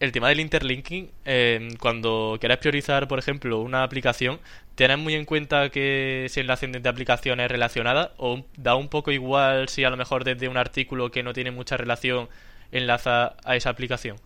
el 0.00 0.12
tema 0.12 0.28
del 0.28 0.40
interlinking, 0.40 1.10
eh, 1.24 1.68
cuando 1.80 2.36
quieras 2.40 2.58
priorizar, 2.58 3.08
por 3.08 3.18
ejemplo, 3.18 3.60
una 3.60 3.82
aplicación, 3.82 4.38
¿tienes 4.74 4.98
muy 4.98 5.14
en 5.14 5.24
cuenta 5.24 5.70
que 5.70 6.26
se 6.28 6.40
enlacen 6.40 6.72
desde 6.72 6.88
aplicaciones 6.88 7.50
relacionadas? 7.50 8.10
¿O 8.18 8.44
da 8.56 8.74
un 8.74 8.88
poco 8.88 9.10
igual 9.10 9.68
si 9.68 9.84
a 9.84 9.90
lo 9.90 9.96
mejor 9.96 10.24
desde 10.24 10.48
un 10.48 10.56
artículo 10.56 11.10
que 11.10 11.22
no 11.22 11.32
tiene 11.32 11.50
mucha 11.50 11.76
relación 11.76 12.28
enlaza 12.72 13.36
a 13.44 13.56
esa 13.56 13.70
aplicación? 13.70 14.16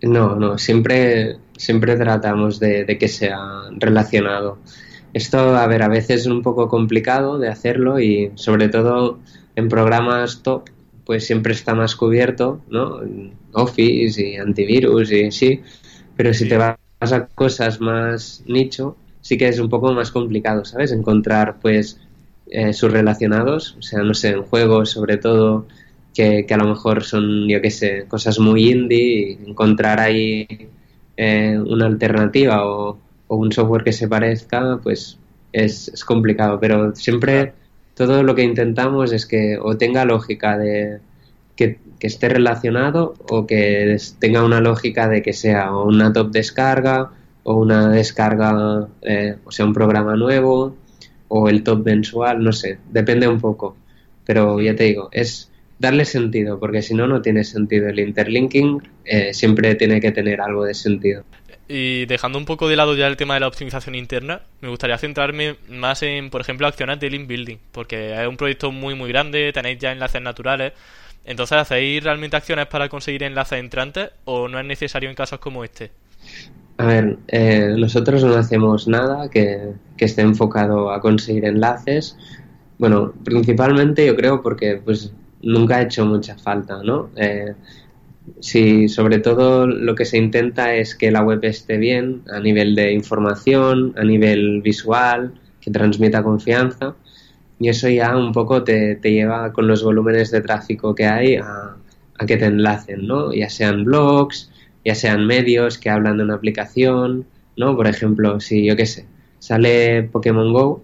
No, 0.00 0.34
no, 0.34 0.58
siempre, 0.58 1.36
siempre 1.56 1.96
tratamos 1.96 2.58
de, 2.58 2.84
de 2.84 2.98
que 2.98 3.08
sea 3.08 3.38
relacionado. 3.72 4.58
Esto, 5.12 5.56
a 5.56 5.66
ver, 5.66 5.82
a 5.82 5.88
veces 5.88 6.22
es 6.22 6.26
un 6.26 6.42
poco 6.42 6.68
complicado 6.68 7.38
de 7.38 7.48
hacerlo 7.48 8.00
y 8.00 8.32
sobre 8.34 8.68
todo 8.68 9.20
en 9.56 9.68
programas 9.68 10.42
top 10.42 10.70
pues 11.04 11.26
siempre 11.26 11.52
está 11.52 11.74
más 11.74 11.96
cubierto, 11.96 12.60
¿no? 12.70 13.00
Office 13.52 14.20
y 14.20 14.36
antivirus 14.36 15.12
y 15.12 15.30
sí, 15.30 15.60
pero 16.16 16.32
si 16.34 16.48
te 16.48 16.56
vas 16.56 16.76
a 17.00 17.26
cosas 17.26 17.80
más 17.80 18.42
nicho, 18.46 18.96
sí 19.20 19.38
que 19.38 19.48
es 19.48 19.58
un 19.58 19.68
poco 19.68 19.92
más 19.92 20.10
complicado, 20.10 20.64
¿sabes? 20.64 20.92
Encontrar, 20.92 21.56
pues, 21.60 21.98
eh, 22.50 22.72
sus 22.72 22.92
relacionados, 22.92 23.76
o 23.78 23.82
sea, 23.82 24.02
no 24.02 24.14
sé, 24.14 24.30
en 24.30 24.42
juegos 24.42 24.90
sobre 24.90 25.16
todo, 25.16 25.66
que, 26.14 26.46
a 26.50 26.56
lo 26.56 26.66
mejor 26.68 27.04
son, 27.04 27.48
yo 27.48 27.60
qué 27.60 27.70
sé, 27.70 28.04
cosas 28.08 28.38
muy 28.38 28.70
indie, 28.70 29.38
y 29.42 29.50
encontrar 29.50 30.00
ahí 30.00 30.46
eh, 31.16 31.58
una 31.58 31.86
alternativa 31.86 32.66
o, 32.66 32.98
un 33.28 33.50
software 33.50 33.84
que 33.84 33.92
se 33.92 34.08
parezca, 34.08 34.78
pues 34.82 35.18
es, 35.52 35.88
es 35.88 36.04
complicado, 36.04 36.60
pero 36.60 36.94
siempre 36.94 37.54
todo 37.94 38.22
lo 38.22 38.34
que 38.34 38.42
intentamos 38.42 39.10
es 39.12 39.24
que 39.24 39.58
o 39.58 39.76
tenga 39.78 40.04
lógica 40.04 40.58
de 40.58 41.00
que, 41.56 41.78
esté 42.00 42.28
relacionado 42.28 43.14
o 43.30 43.46
que 43.46 43.96
tenga 44.18 44.44
una 44.44 44.60
lógica 44.60 45.08
de 45.08 45.22
que 45.22 45.32
sea 45.32 45.72
una 45.76 46.12
top 46.12 46.32
descarga 46.32 47.12
o 47.44 47.54
una 47.54 47.90
descarga, 47.90 48.88
eh, 49.02 49.36
o 49.44 49.52
sea, 49.52 49.66
un 49.66 49.72
programa 49.72 50.16
nuevo 50.16 50.76
o 51.28 51.48
el 51.48 51.62
top 51.62 51.86
mensual, 51.86 52.42
no 52.42 52.52
sé, 52.52 52.78
depende 52.90 53.28
un 53.28 53.40
poco. 53.40 53.76
Pero 54.24 54.60
ya 54.60 54.74
te 54.74 54.84
digo, 54.84 55.10
es 55.12 55.52
darle 55.78 56.04
sentido, 56.04 56.58
porque 56.58 56.80
si 56.80 56.94
no, 56.94 57.06
no 57.06 57.22
tiene 57.22 57.44
sentido. 57.44 57.88
El 57.88 57.98
interlinking 57.98 58.82
eh, 59.04 59.34
siempre 59.34 59.74
tiene 59.74 60.00
que 60.00 60.12
tener 60.12 60.40
algo 60.40 60.64
de 60.64 60.74
sentido. 60.74 61.24
Y 61.68 62.06
dejando 62.06 62.38
un 62.38 62.44
poco 62.44 62.68
de 62.68 62.76
lado 62.76 62.94
ya 62.96 63.06
el 63.06 63.16
tema 63.16 63.34
de 63.34 63.40
la 63.40 63.48
optimización 63.48 63.94
interna, 63.94 64.42
me 64.60 64.68
gustaría 64.68 64.98
centrarme 64.98 65.56
más 65.68 66.02
en, 66.02 66.30
por 66.30 66.40
ejemplo, 66.40 66.66
acciones 66.66 67.00
de 67.00 67.10
link 67.10 67.26
building, 67.26 67.56
porque 67.72 68.20
es 68.20 68.28
un 68.28 68.36
proyecto 68.36 68.70
muy, 68.70 68.94
muy 68.94 69.08
grande, 69.08 69.52
tenéis 69.52 69.78
ya 69.78 69.92
enlaces 69.92 70.22
naturales. 70.22 70.72
Entonces, 71.24 71.58
¿hacéis 71.58 72.02
realmente 72.02 72.36
acciones 72.36 72.66
para 72.66 72.88
conseguir 72.88 73.22
enlaces 73.22 73.58
entrantes 73.58 74.10
o 74.24 74.48
no 74.48 74.58
es 74.58 74.64
necesario 74.64 75.08
en 75.08 75.14
casos 75.14 75.38
como 75.38 75.64
este? 75.64 75.90
A 76.78 76.86
ver, 76.86 77.18
eh, 77.28 77.74
nosotros 77.78 78.24
no 78.24 78.34
hacemos 78.34 78.88
nada 78.88 79.30
que, 79.30 79.72
que, 79.96 80.04
esté 80.04 80.22
enfocado 80.22 80.90
a 80.90 81.00
conseguir 81.00 81.44
enlaces. 81.44 82.16
Bueno, 82.78 83.12
principalmente 83.24 84.06
yo 84.06 84.16
creo 84.16 84.42
porque 84.42 84.80
pues 84.84 85.12
nunca 85.42 85.76
ha 85.76 85.82
hecho 85.82 86.04
mucha 86.06 86.36
falta, 86.36 86.82
¿no? 86.82 87.10
Eh, 87.16 87.54
Sí, 88.40 88.88
sobre 88.88 89.18
todo 89.18 89.66
lo 89.66 89.94
que 89.94 90.04
se 90.04 90.18
intenta 90.18 90.74
es 90.74 90.94
que 90.94 91.10
la 91.10 91.22
web 91.22 91.40
esté 91.44 91.76
bien 91.76 92.22
a 92.30 92.40
nivel 92.40 92.74
de 92.74 92.92
información, 92.92 93.94
a 93.96 94.04
nivel 94.04 94.62
visual, 94.62 95.34
que 95.60 95.70
transmita 95.70 96.22
confianza. 96.22 96.94
Y 97.62 97.68
eso 97.68 97.88
ya 97.88 98.16
un 98.16 98.32
poco 98.32 98.64
te, 98.64 98.98
lleva 99.02 99.52
con 99.52 99.66
los 99.68 99.82
volúmenes 99.82 100.30
de 100.30 100.40
tráfico 100.40 100.94
que 100.94 101.06
hay 101.06 101.36
a, 101.36 101.76
que 102.26 102.36
te 102.36 102.46
enlacen, 102.46 103.06
¿no? 103.06 103.32
Ya 103.32 103.48
sean 103.48 103.84
blogs, 103.84 104.50
ya 104.84 104.94
sean 104.94 105.26
medios 105.26 105.78
que 105.78 105.90
hablan 105.90 106.18
de 106.18 106.24
una 106.24 106.34
aplicación, 106.34 107.24
¿no? 107.56 107.76
Por 107.76 107.86
ejemplo, 107.86 108.40
si 108.40 108.64
yo 108.64 108.76
qué 108.76 108.86
sé, 108.86 109.06
sale 109.38 110.02
Pokémon 110.04 110.52
Go 110.52 110.82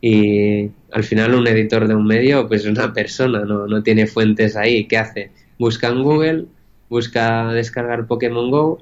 y 0.00 0.70
al 0.92 1.04
final 1.04 1.34
un 1.34 1.46
editor 1.46 1.88
de 1.88 1.94
un 1.94 2.06
medio, 2.06 2.46
pues 2.46 2.66
una 2.66 2.92
persona, 2.92 3.44
no, 3.44 3.66
no 3.66 3.82
tiene 3.82 4.06
fuentes 4.06 4.56
ahí, 4.56 4.86
¿qué 4.86 4.98
hace? 4.98 5.30
busca 5.58 5.88
en 5.88 6.02
Google, 6.02 6.46
busca 6.88 7.52
descargar 7.52 8.06
Pokémon 8.06 8.50
Go, 8.50 8.80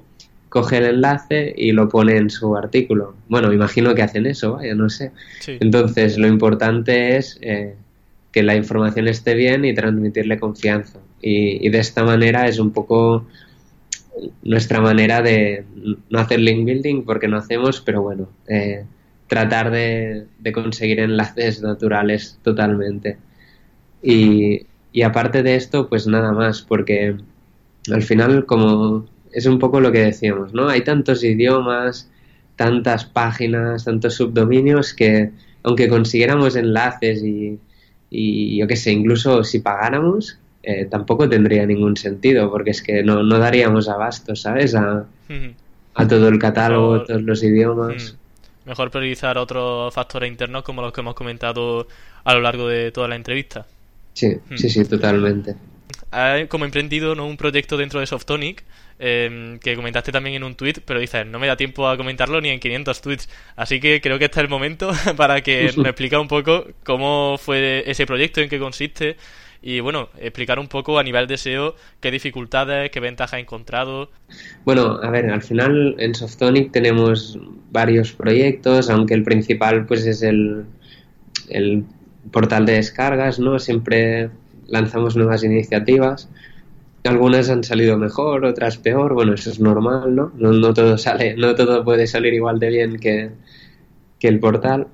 coge 0.53 0.77
el 0.77 0.85
enlace 0.85 1.51
y 1.57 1.71
lo 1.71 1.89
pone 1.89 2.15
en 2.15 2.29
su 2.29 2.55
artículo. 2.55 3.15
Bueno, 3.27 3.51
imagino 3.51 3.95
que 3.95 4.03
hacen 4.03 4.27
eso, 4.27 4.53
vaya, 4.53 4.75
no 4.75 4.87
sé. 4.87 5.11
Entonces, 5.47 6.19
lo 6.19 6.27
importante 6.27 7.17
es 7.17 7.39
eh, 7.41 7.73
que 8.31 8.43
la 8.43 8.55
información 8.55 9.07
esté 9.07 9.33
bien 9.33 9.65
y 9.65 9.73
transmitirle 9.73 10.39
confianza. 10.39 10.99
Y, 11.23 11.67
de 11.69 11.79
esta 11.79 12.03
manera 12.03 12.47
es 12.47 12.59
un 12.59 12.69
poco 12.69 13.25
nuestra 14.43 14.79
manera 14.79 15.23
de 15.23 15.65
no 16.11 16.19
hacer 16.19 16.39
link 16.39 16.65
building 16.65 17.01
porque 17.03 17.27
no 17.27 17.37
hacemos, 17.37 17.81
pero 17.81 18.03
bueno, 18.03 18.29
eh, 18.47 18.85
tratar 19.25 19.71
de, 19.71 20.27
de, 20.37 20.51
conseguir 20.51 20.99
enlaces 20.99 21.63
naturales 21.63 22.37
totalmente. 22.43 23.17
Y, 24.03 24.67
y 24.91 25.01
aparte 25.01 25.41
de 25.41 25.55
esto, 25.55 25.89
pues 25.89 26.05
nada 26.05 26.31
más, 26.31 26.61
porque 26.61 27.15
al 27.91 28.03
final, 28.03 28.45
como 28.45 29.07
es 29.33 29.45
un 29.45 29.59
poco 29.59 29.79
lo 29.79 29.91
que 29.91 29.99
decíamos, 29.99 30.53
¿no? 30.53 30.69
Hay 30.69 30.81
tantos 30.81 31.23
idiomas, 31.23 32.09
tantas 32.55 33.05
páginas, 33.05 33.85
tantos 33.85 34.15
subdominios 34.15 34.93
que 34.93 35.31
aunque 35.63 35.87
consiguiéramos 35.87 36.55
enlaces 36.55 37.23
y, 37.23 37.59
y 38.09 38.57
yo 38.57 38.67
qué 38.67 38.75
sé, 38.75 38.91
incluso 38.91 39.43
si 39.43 39.59
pagáramos, 39.59 40.37
eh, 40.61 40.85
tampoco 40.85 41.27
tendría 41.27 41.65
ningún 41.65 41.97
sentido, 41.97 42.49
porque 42.49 42.71
es 42.71 42.81
que 42.81 43.03
no, 43.03 43.23
no 43.23 43.39
daríamos 43.39 43.89
abasto, 43.89 44.35
¿sabes? 44.35 44.75
A, 44.75 45.05
a 45.95 46.07
todo 46.07 46.27
el 46.27 46.39
catálogo, 46.39 46.95
a 46.95 47.05
todos 47.05 47.21
los 47.21 47.43
idiomas. 47.43 48.15
Mejor 48.65 48.91
priorizar 48.91 49.37
otros 49.37 49.93
factores 49.93 50.29
internos 50.29 50.63
como 50.63 50.81
los 50.81 50.93
que 50.93 51.01
hemos 51.01 51.15
comentado 51.15 51.87
a 52.23 52.33
lo 52.33 52.41
largo 52.41 52.67
de 52.67 52.91
toda 52.91 53.09
la 53.09 53.15
entrevista. 53.15 53.65
Sí, 54.13 54.37
sí, 54.55 54.69
sí, 54.69 54.85
totalmente. 54.85 55.55
Como 56.47 56.65
emprendido 56.65 57.15
¿no? 57.15 57.25
un 57.25 57.35
proyecto 57.35 57.75
dentro 57.75 57.99
de 57.99 58.05
Softonic 58.05 58.63
em, 58.99 59.59
que 59.59 59.75
comentaste 59.75 60.11
también 60.11 60.35
en 60.35 60.43
un 60.43 60.55
tweet, 60.55 60.75
pero 60.85 60.99
dices, 60.99 61.25
no 61.25 61.39
me 61.39 61.47
da 61.47 61.55
tiempo 61.55 61.87
a 61.87 61.97
comentarlo 61.97 62.41
ni 62.41 62.49
en 62.49 62.59
500 62.59 63.01
tweets. 63.01 63.29
Así 63.55 63.79
que 63.79 64.01
creo 64.01 64.19
que 64.19 64.25
este 64.25 64.39
es 64.39 64.43
el 64.43 64.49
momento 64.49 64.91
para 65.17 65.41
que 65.41 65.71
me 65.77 65.89
explique 65.89 66.17
un 66.17 66.27
poco 66.27 66.67
cómo 66.83 67.37
fue 67.37 67.83
ese 67.89 68.05
proyecto, 68.05 68.41
en 68.41 68.49
qué 68.49 68.59
consiste 68.59 69.17
y 69.65 69.79
bueno, 69.79 70.09
explicar 70.19 70.59
un 70.59 70.67
poco 70.67 70.99
a 70.99 71.03
nivel 71.03 71.25
de 71.25 71.37
SEO 71.37 71.75
qué 72.01 72.11
dificultades, 72.11 72.91
qué 72.91 72.99
ventajas 72.99 73.35
ha 73.35 73.39
encontrado. 73.39 74.11
Bueno, 74.65 74.99
a 75.01 75.09
ver, 75.09 75.31
al 75.31 75.41
final 75.41 75.95
en 75.99 76.13
Softonic 76.13 76.73
tenemos 76.73 77.39
varios 77.71 78.11
proyectos, 78.11 78.89
aunque 78.89 79.13
el 79.13 79.23
principal 79.23 79.85
pues 79.85 80.05
es 80.05 80.21
el, 80.21 80.65
el 81.47 81.85
portal 82.31 82.65
de 82.65 82.73
descargas, 82.73 83.39
¿no? 83.39 83.57
Siempre 83.57 84.29
lanzamos 84.67 85.15
nuevas 85.15 85.45
iniciativas. 85.45 86.29
Algunas 87.05 87.49
han 87.49 87.63
salido 87.65 87.97
mejor, 87.97 88.45
otras 88.45 88.77
peor, 88.77 89.13
bueno, 89.13 89.33
eso 89.33 89.49
es 89.49 89.59
normal, 89.59 90.15
¿no? 90.15 90.31
No, 90.37 90.73
todo 90.73 90.97
sale, 90.97 91.35
no 91.35 91.53
todo 91.53 91.83
puede 91.83 92.07
salir 92.07 92.33
igual 92.33 92.59
de 92.59 92.69
bien 92.69 92.97
que, 92.97 93.29
que 94.19 94.27
el 94.29 94.39
portal. 94.39 94.87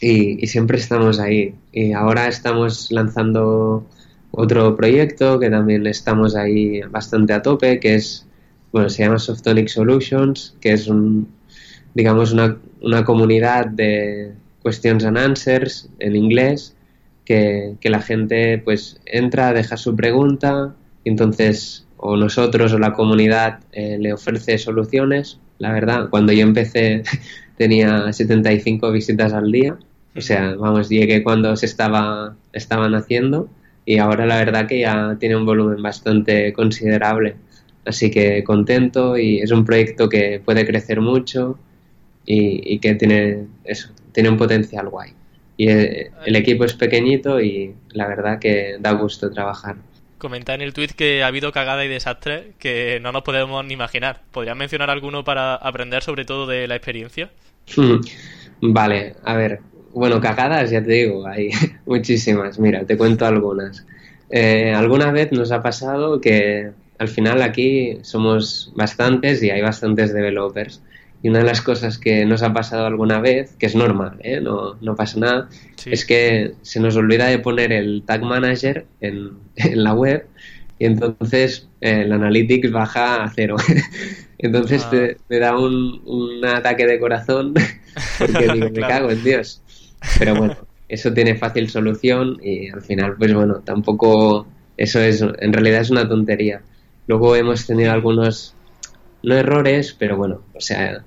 Y, 0.00 0.46
siempre 0.46 0.78
estamos 0.78 1.20
ahí. 1.20 1.54
Y 1.72 1.92
ahora 1.92 2.28
estamos 2.28 2.90
lanzando 2.90 3.86
otro 4.30 4.74
proyecto 4.74 5.38
que 5.38 5.50
también 5.50 5.86
estamos 5.86 6.34
ahí 6.34 6.80
bastante 6.90 7.34
a 7.34 7.42
tope, 7.42 7.78
que 7.78 7.96
es, 7.96 8.26
bueno, 8.72 8.88
se 8.88 9.04
llama 9.04 9.18
Softonic 9.18 9.68
Solutions, 9.68 10.56
que 10.60 10.72
es 10.72 10.88
un, 10.88 11.28
digamos, 11.94 12.32
una, 12.32 12.56
una 12.80 13.04
comunidad 13.04 13.66
de 13.66 14.32
questions 14.64 15.04
and 15.04 15.18
answers 15.18 15.90
en 15.98 16.16
inglés, 16.16 16.74
que, 17.26 17.76
que, 17.80 17.90
la 17.90 18.00
gente 18.00 18.58
pues 18.58 19.00
entra, 19.06 19.52
deja 19.52 19.76
su 19.76 19.94
pregunta, 19.94 20.74
entonces 21.04 21.86
o 21.96 22.16
nosotros 22.16 22.72
o 22.72 22.78
la 22.78 22.92
comunidad 22.92 23.60
eh, 23.72 23.96
le 23.98 24.12
ofrece 24.12 24.58
soluciones. 24.58 25.38
La 25.58 25.72
verdad, 25.72 26.08
cuando 26.10 26.32
yo 26.32 26.42
empecé 26.42 27.02
tenía 27.56 28.12
75 28.12 28.90
visitas 28.92 29.32
al 29.32 29.50
día, 29.50 29.78
o 30.16 30.20
sea, 30.20 30.54
vamos, 30.54 30.88
llegué 30.88 31.22
cuando 31.22 31.56
se 31.56 31.66
estaba, 31.66 32.36
estaban 32.52 32.94
haciendo 32.94 33.48
y 33.86 33.98
ahora 33.98 34.26
la 34.26 34.36
verdad 34.36 34.66
que 34.66 34.80
ya 34.80 35.16
tiene 35.18 35.36
un 35.36 35.46
volumen 35.46 35.82
bastante 35.82 36.52
considerable. 36.52 37.36
Así 37.84 38.10
que 38.10 38.42
contento 38.44 39.18
y 39.18 39.40
es 39.40 39.50
un 39.50 39.64
proyecto 39.64 40.08
que 40.08 40.40
puede 40.44 40.66
crecer 40.66 41.00
mucho 41.00 41.58
y, 42.24 42.78
que 42.78 42.94
tiene 42.94 43.46
eso, 43.64 43.90
tiene 44.12 44.30
un 44.30 44.36
potencial 44.36 44.88
guay. 44.88 45.12
Y 45.56 45.68
eh, 45.68 46.10
el, 46.24 46.36
equipo 46.36 46.64
es 46.64 46.74
pequeñito 46.74 47.40
y 47.40 47.74
la 47.90 48.08
verdad 48.08 48.38
que 48.38 48.76
da 48.80 48.92
gusto 48.92 49.30
trabajar. 49.30 49.76
Comenta 50.24 50.54
en 50.54 50.62
el 50.62 50.72
tweet 50.72 50.88
que 50.96 51.22
ha 51.22 51.26
habido 51.26 51.52
cagada 51.52 51.84
y 51.84 51.88
desastre 51.88 52.52
que 52.58 52.98
no 53.02 53.12
nos 53.12 53.24
podemos 53.24 53.62
ni 53.62 53.74
imaginar. 53.74 54.22
¿Podrías 54.32 54.56
mencionar 54.56 54.88
alguno 54.88 55.22
para 55.22 55.54
aprender 55.54 56.02
sobre 56.02 56.24
todo 56.24 56.46
de 56.46 56.66
la 56.66 56.76
experiencia? 56.76 57.28
vale, 58.62 59.16
a 59.22 59.34
ver, 59.34 59.60
bueno, 59.92 60.22
cagadas, 60.22 60.70
ya 60.70 60.82
te 60.82 60.92
digo, 60.92 61.26
hay 61.26 61.50
muchísimas. 61.84 62.58
Mira, 62.58 62.86
te 62.86 62.96
cuento 62.96 63.26
algunas. 63.26 63.84
Eh, 64.30 64.72
alguna 64.74 65.12
vez 65.12 65.30
nos 65.30 65.52
ha 65.52 65.62
pasado 65.62 66.22
que 66.22 66.70
al 66.96 67.08
final 67.08 67.42
aquí 67.42 67.98
somos 68.00 68.72
bastantes 68.74 69.42
y 69.42 69.50
hay 69.50 69.60
bastantes 69.60 70.14
developers. 70.14 70.80
Y 71.24 71.30
una 71.30 71.38
de 71.38 71.46
las 71.46 71.62
cosas 71.62 71.96
que 71.96 72.26
nos 72.26 72.42
ha 72.42 72.52
pasado 72.52 72.84
alguna 72.84 73.18
vez, 73.18 73.56
que 73.58 73.64
es 73.64 73.74
normal, 73.74 74.18
¿eh? 74.22 74.42
no, 74.42 74.74
no 74.82 74.94
pasa 74.94 75.18
nada, 75.18 75.48
es 75.86 76.04
que 76.04 76.52
se 76.60 76.80
nos 76.80 76.96
olvida 76.96 77.28
de 77.28 77.38
poner 77.38 77.72
el 77.72 78.02
Tag 78.04 78.22
Manager 78.22 78.84
en, 79.00 79.30
en 79.56 79.82
la 79.82 79.94
web 79.94 80.26
y 80.78 80.84
entonces 80.84 81.66
eh, 81.80 82.02
el 82.02 82.12
Analytics 82.12 82.70
baja 82.70 83.24
a 83.24 83.30
cero. 83.30 83.56
entonces 84.38 84.82
ah. 84.84 84.90
te, 84.90 85.16
te, 85.26 85.38
da 85.38 85.58
un, 85.58 86.02
un, 86.04 86.44
ataque 86.44 86.86
de 86.86 87.00
corazón 87.00 87.54
porque 88.18 88.52
digo, 88.52 88.68
me 88.68 88.80
cago 88.80 89.10
en 89.10 89.24
Dios. 89.24 89.62
Pero 90.18 90.34
bueno, 90.34 90.58
eso 90.90 91.14
tiene 91.14 91.36
fácil 91.36 91.70
solución 91.70 92.38
y 92.42 92.68
al 92.68 92.82
final, 92.82 93.16
pues 93.16 93.32
bueno, 93.32 93.62
tampoco 93.64 94.46
eso 94.76 95.00
es, 95.00 95.22
en 95.22 95.52
realidad 95.54 95.80
es 95.80 95.88
una 95.88 96.06
tontería. 96.06 96.60
Luego 97.06 97.34
hemos 97.34 97.66
tenido 97.66 97.92
algunos, 97.92 98.54
no 99.22 99.34
errores, 99.34 99.96
pero 99.98 100.18
bueno, 100.18 100.42
o 100.52 100.60
sea, 100.60 101.02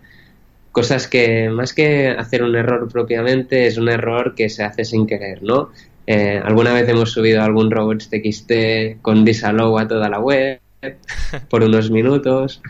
cosas 0.78 1.08
que 1.08 1.50
más 1.50 1.74
que 1.74 2.10
hacer 2.10 2.44
un 2.44 2.56
error 2.56 2.88
propiamente, 2.88 3.66
es 3.66 3.80
un 3.80 3.90
error 3.90 4.36
que 4.36 4.48
se 4.48 4.64
hace 4.64 4.86
sin 4.86 5.08
querer, 5.08 5.42
¿no? 5.42 5.72
Eh, 6.06 6.40
alguna 6.44 6.72
vez 6.72 6.88
hemos 6.88 7.10
subido 7.10 7.42
algún 7.42 7.72
robots.txt 7.72 9.02
con 9.02 9.26
disallow 9.26 9.76
a 9.80 9.88
toda 9.88 10.08
la 10.08 10.20
web 10.20 10.60
por 11.50 11.64
unos 11.64 11.90
minutos. 11.90 12.62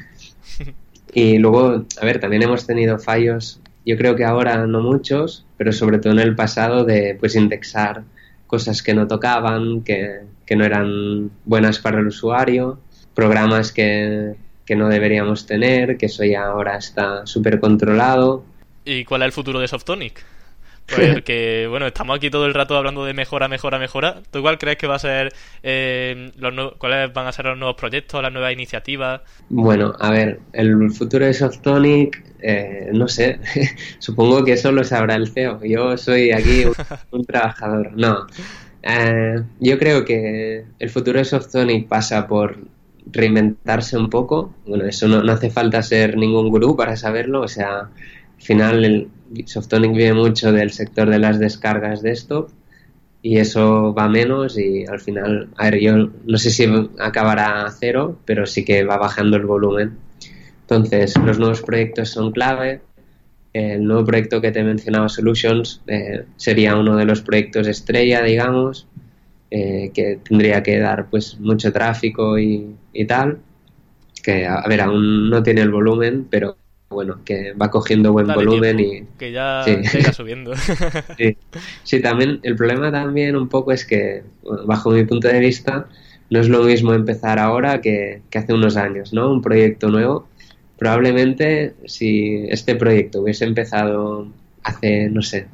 Y 1.13 1.37
luego, 1.37 1.85
a 1.99 2.05
ver, 2.05 2.21
también 2.21 2.43
hemos 2.43 2.65
tenido 2.65 2.97
fallos 2.97 3.59
yo 3.85 3.97
creo 3.97 4.15
que 4.15 4.23
ahora 4.23 4.65
no 4.67 4.79
muchos, 4.79 5.45
pero 5.57 5.73
sobre 5.73 5.99
todo 5.99 6.13
en 6.13 6.19
el 6.19 6.33
pasado 6.33 6.85
de 6.85 7.17
pues 7.19 7.35
indexar 7.35 8.03
cosas 8.45 8.81
que 8.81 8.93
no 8.93 9.05
tocaban, 9.05 9.81
que, 9.81 10.21
no 10.55 10.63
eran 10.63 11.29
buenas 11.43 11.79
para 11.79 11.99
el 11.99 12.07
usuario, 12.07 12.79
programas 13.13 13.73
que, 13.73 14.35
que 14.68 14.76
no 14.76 14.89
deberíamos 14.89 15.47
tener, 15.47 15.97
que 15.97 16.07
eso 16.07 16.24
ya 16.26 16.45
ahora 16.45 16.78
está 16.78 17.26
súper 17.26 17.59
controlado. 17.59 18.43
¿Y 18.86 19.05
cuál 19.05 19.22
es 19.22 19.28
el 19.28 19.32
futuro 19.32 19.59
de 19.59 19.68
Softonic? 19.68 20.24
Porque, 20.95 21.68
bueno, 21.70 21.88
estamos 21.88 22.15
aquí 22.15 22.30
todo 22.30 22.45
el 22.45 22.53
rato 22.53 22.78
hablando 22.78 23.03
de 23.03 23.13
mejora, 23.13 23.47
mejora, 23.47 23.78
mejora. 23.78 24.22
¿Tú 24.32 24.41
cuál 24.41 24.57
crees 24.57 24.78
que 24.78 24.88
va 24.88 24.95
a 24.95 24.99
ser, 24.99 25.34
eh, 25.63 26.32
los 26.38 26.74
cuáles 26.78 27.11
van 27.11 27.28
a 27.28 27.32
ser 27.32 27.45
los 27.45 27.57
nuevos 27.57 27.76
proyectos, 27.76 28.22
las 28.22 28.32
nuevas 28.32 28.53
iniciativas? 28.53 29.22
Bueno, 29.49 29.93
a 29.99 30.11
ver, 30.11 30.39
el 30.53 30.91
futuro 30.91 31.26
de 31.26 31.34
Softonic, 31.34 32.24
eh, 32.41 32.89
no 32.93 33.07
sé, 33.09 33.39
supongo 33.99 34.45
que 34.45 34.53
eso 34.53 34.72
lo 34.72 34.84
sabrá 34.84 35.15
el 35.15 35.30
CEO. 35.30 35.61
Yo 35.63 35.97
soy 35.97 36.32
aquí 36.32 36.63
un, 37.11 37.26
trabajador. 37.26 37.91
No, 37.93 38.26
eh, 38.84 39.41
yo 39.59 39.80
creo 39.80 40.05
que 40.05 40.65
el 40.80 40.89
futuro 40.89 41.20
de 41.20 41.26
Softonic 41.26 41.88
pasa 41.88 42.28
por 42.28 42.57
reinventarse 43.11 43.97
un 43.97 44.09
poco. 44.09 44.53
Bueno, 44.65 44.85
eso 44.85 45.07
no, 45.07 45.23
no 45.23 45.31
hace 45.31 45.49
falta 45.49 45.81
ser 45.83 46.17
ningún 46.17 46.49
gurú 46.49 46.75
para 46.75 46.95
saberlo, 46.97 47.41
o 47.41 47.47
sea, 47.47 47.79
al 47.79 48.41
final 48.41 48.85
el, 48.85 49.07
Softonic 49.45 49.91
vive 49.91 50.13
mucho 50.13 50.51
del 50.51 50.71
sector 50.71 51.09
de 51.09 51.19
las 51.19 51.37
descargas 51.37 52.01
desktop 52.01 52.49
y 53.21 53.39
eso 53.39 53.93
va 53.93 54.07
menos 54.07 54.57
y 54.57 54.85
al 54.85 55.01
final, 55.01 55.49
a 55.57 55.65
ver, 55.65 55.79
yo 55.79 56.09
no 56.25 56.37
sé 56.37 56.49
si 56.49 56.65
acabará 56.99 57.65
a 57.65 57.71
cero, 57.71 58.17
pero 58.25 58.45
sí 58.45 58.63
que 58.63 58.83
va 58.83 58.97
bajando 58.97 59.35
el 59.35 59.45
volumen. 59.45 59.97
Entonces, 60.61 61.17
los 61.17 61.39
nuevos 61.39 61.61
proyectos 61.61 62.09
son 62.09 62.31
clave. 62.31 62.81
El 63.53 63.85
nuevo 63.85 64.05
proyecto 64.05 64.39
que 64.39 64.51
te 64.51 64.63
mencionaba, 64.63 65.09
Solutions, 65.09 65.81
eh, 65.87 66.25
sería 66.35 66.75
uno 66.75 66.95
de 66.95 67.05
los 67.05 67.21
proyectos 67.21 67.67
estrella, 67.67 68.21
digamos, 68.21 68.87
eh, 69.49 69.91
que 69.93 70.19
tendría 70.27 70.61
que 70.63 70.79
dar 70.79 71.09
pues 71.09 71.39
mucho 71.39 71.71
tráfico 71.71 72.37
y, 72.37 72.75
y 72.93 73.05
tal. 73.05 73.39
Que, 74.23 74.45
a 74.45 74.65
ver, 74.67 74.81
aún 74.81 75.29
no 75.29 75.41
tiene 75.43 75.61
el 75.61 75.71
volumen, 75.71 76.27
pero 76.29 76.57
bueno, 76.89 77.19
que 77.25 77.53
va 77.53 77.69
cogiendo 77.69 78.13
buen 78.13 78.27
volumen 78.27 78.79
y... 78.79 79.03
Que 79.17 79.31
ya 79.31 79.63
sí. 79.65 79.77
subiendo. 80.13 80.53
sí. 81.83 82.01
también 82.01 82.39
el 82.43 82.55
problema 82.55 82.91
también 82.91 83.35
un 83.35 83.49
poco 83.49 83.71
es 83.71 83.85
que, 83.85 84.23
bajo 84.65 84.91
mi 84.91 85.03
punto 85.03 85.27
de 85.27 85.39
vista, 85.39 85.87
no 86.29 86.39
es 86.39 86.49
lo 86.49 86.63
mismo 86.63 86.93
empezar 86.93 87.39
ahora 87.39 87.81
que, 87.81 88.21
hace 88.33 88.53
unos 88.53 88.77
años, 88.77 89.13
¿no? 89.13 89.31
Un 89.31 89.41
proyecto 89.41 89.89
nuevo. 89.89 90.27
Probablemente 90.77 91.73
si 91.85 92.45
este 92.49 92.75
proyecto 92.75 93.21
hubiese 93.21 93.45
empezado 93.45 94.27
hace, 94.63 95.09
no 95.09 95.21
sé, 95.21 95.47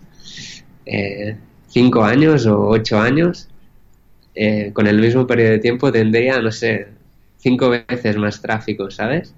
eh, 0.86 1.36
cinco 1.68 2.04
años 2.04 2.46
o 2.46 2.68
ocho 2.68 3.00
años, 3.00 3.50
eh, 4.36 4.72
con 4.74 4.88
el 4.88 5.00
mismo 5.00 5.28
periodo 5.28 5.52
de 5.52 5.60
tiempo 5.60 5.92
tendría, 5.92 6.42
no 6.42 6.52
sé, 6.52 6.88
cinco 7.38 7.70
veces 7.70 8.18
más 8.18 8.42
tráfico, 8.42 8.90
¿sabes? 8.90 9.34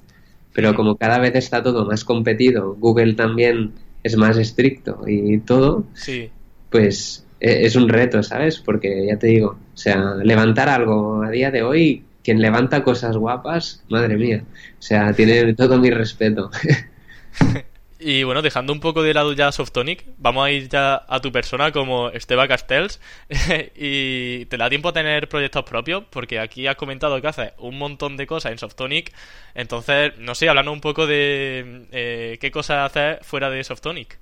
pero 0.55 0.73
como 0.73 0.95
cada 0.95 1.19
vez 1.19 1.35
está 1.35 1.61
todo 1.61 1.85
más 1.85 2.05
competido, 2.05 2.75
Google 2.79 3.13
también 3.13 3.73
es 4.03 4.15
más 4.15 4.37
estricto 4.37 5.03
y 5.05 5.39
todo, 5.39 5.85
sí. 5.93 6.29
pues 6.71 7.25
e, 7.41 7.65
es 7.65 7.75
un 7.75 7.89
reto, 7.89 8.23
¿sabes? 8.23 8.59
Porque 8.59 9.05
ya 9.05 9.19
te 9.19 9.27
digo, 9.27 9.49
o 9.49 9.77
sea, 9.77 10.15
levantar 10.23 10.69
algo 10.69 11.23
a 11.23 11.29
día 11.29 11.51
de 11.51 11.61
hoy, 11.61 12.05
quien 12.23 12.41
levanta 12.41 12.85
cosas 12.85 13.17
guapas, 13.17 13.83
madre 13.89 14.15
mía, 14.15 14.45
o 14.79 14.81
sea, 14.81 15.11
tiene 15.11 15.53
todo 15.55 15.77
mi 15.77 15.91
respeto. 15.91 16.49
Y 18.07 18.23
bueno, 18.23 18.43
dejando 18.43 18.71
un 18.71 18.79
poco 18.79 19.01
de 19.01 19.15
lado 19.15 19.33
ya 19.33 19.51
Softonic, 19.51 20.05
vamos 20.19 20.45
a 20.45 20.51
ir 20.51 20.69
ya 20.69 21.03
a 21.07 21.21
tu 21.21 21.31
persona 21.31 21.71
como 21.71 22.09
Esteba 22.09 22.47
Castells. 22.47 23.01
y 23.75 24.45
te 24.45 24.57
da 24.57 24.69
tiempo 24.69 24.89
a 24.89 24.93
tener 24.93 25.27
proyectos 25.27 25.63
propios, 25.63 26.03
porque 26.11 26.37
aquí 26.37 26.67
has 26.67 26.75
comentado 26.75 27.19
que 27.19 27.27
haces 27.27 27.53
un 27.57 27.79
montón 27.79 28.15
de 28.15 28.27
cosas 28.27 28.51
en 28.51 28.59
Softonic. 28.59 29.11
Entonces, 29.55 30.19
no 30.19 30.35
sé, 30.35 30.47
hablando 30.47 30.71
un 30.71 30.81
poco 30.81 31.07
de 31.07 31.87
eh, 31.91 32.37
qué 32.39 32.51
cosas 32.51 32.91
haces 32.91 33.25
fuera 33.25 33.49
de 33.49 33.63
Softonic. 33.63 34.19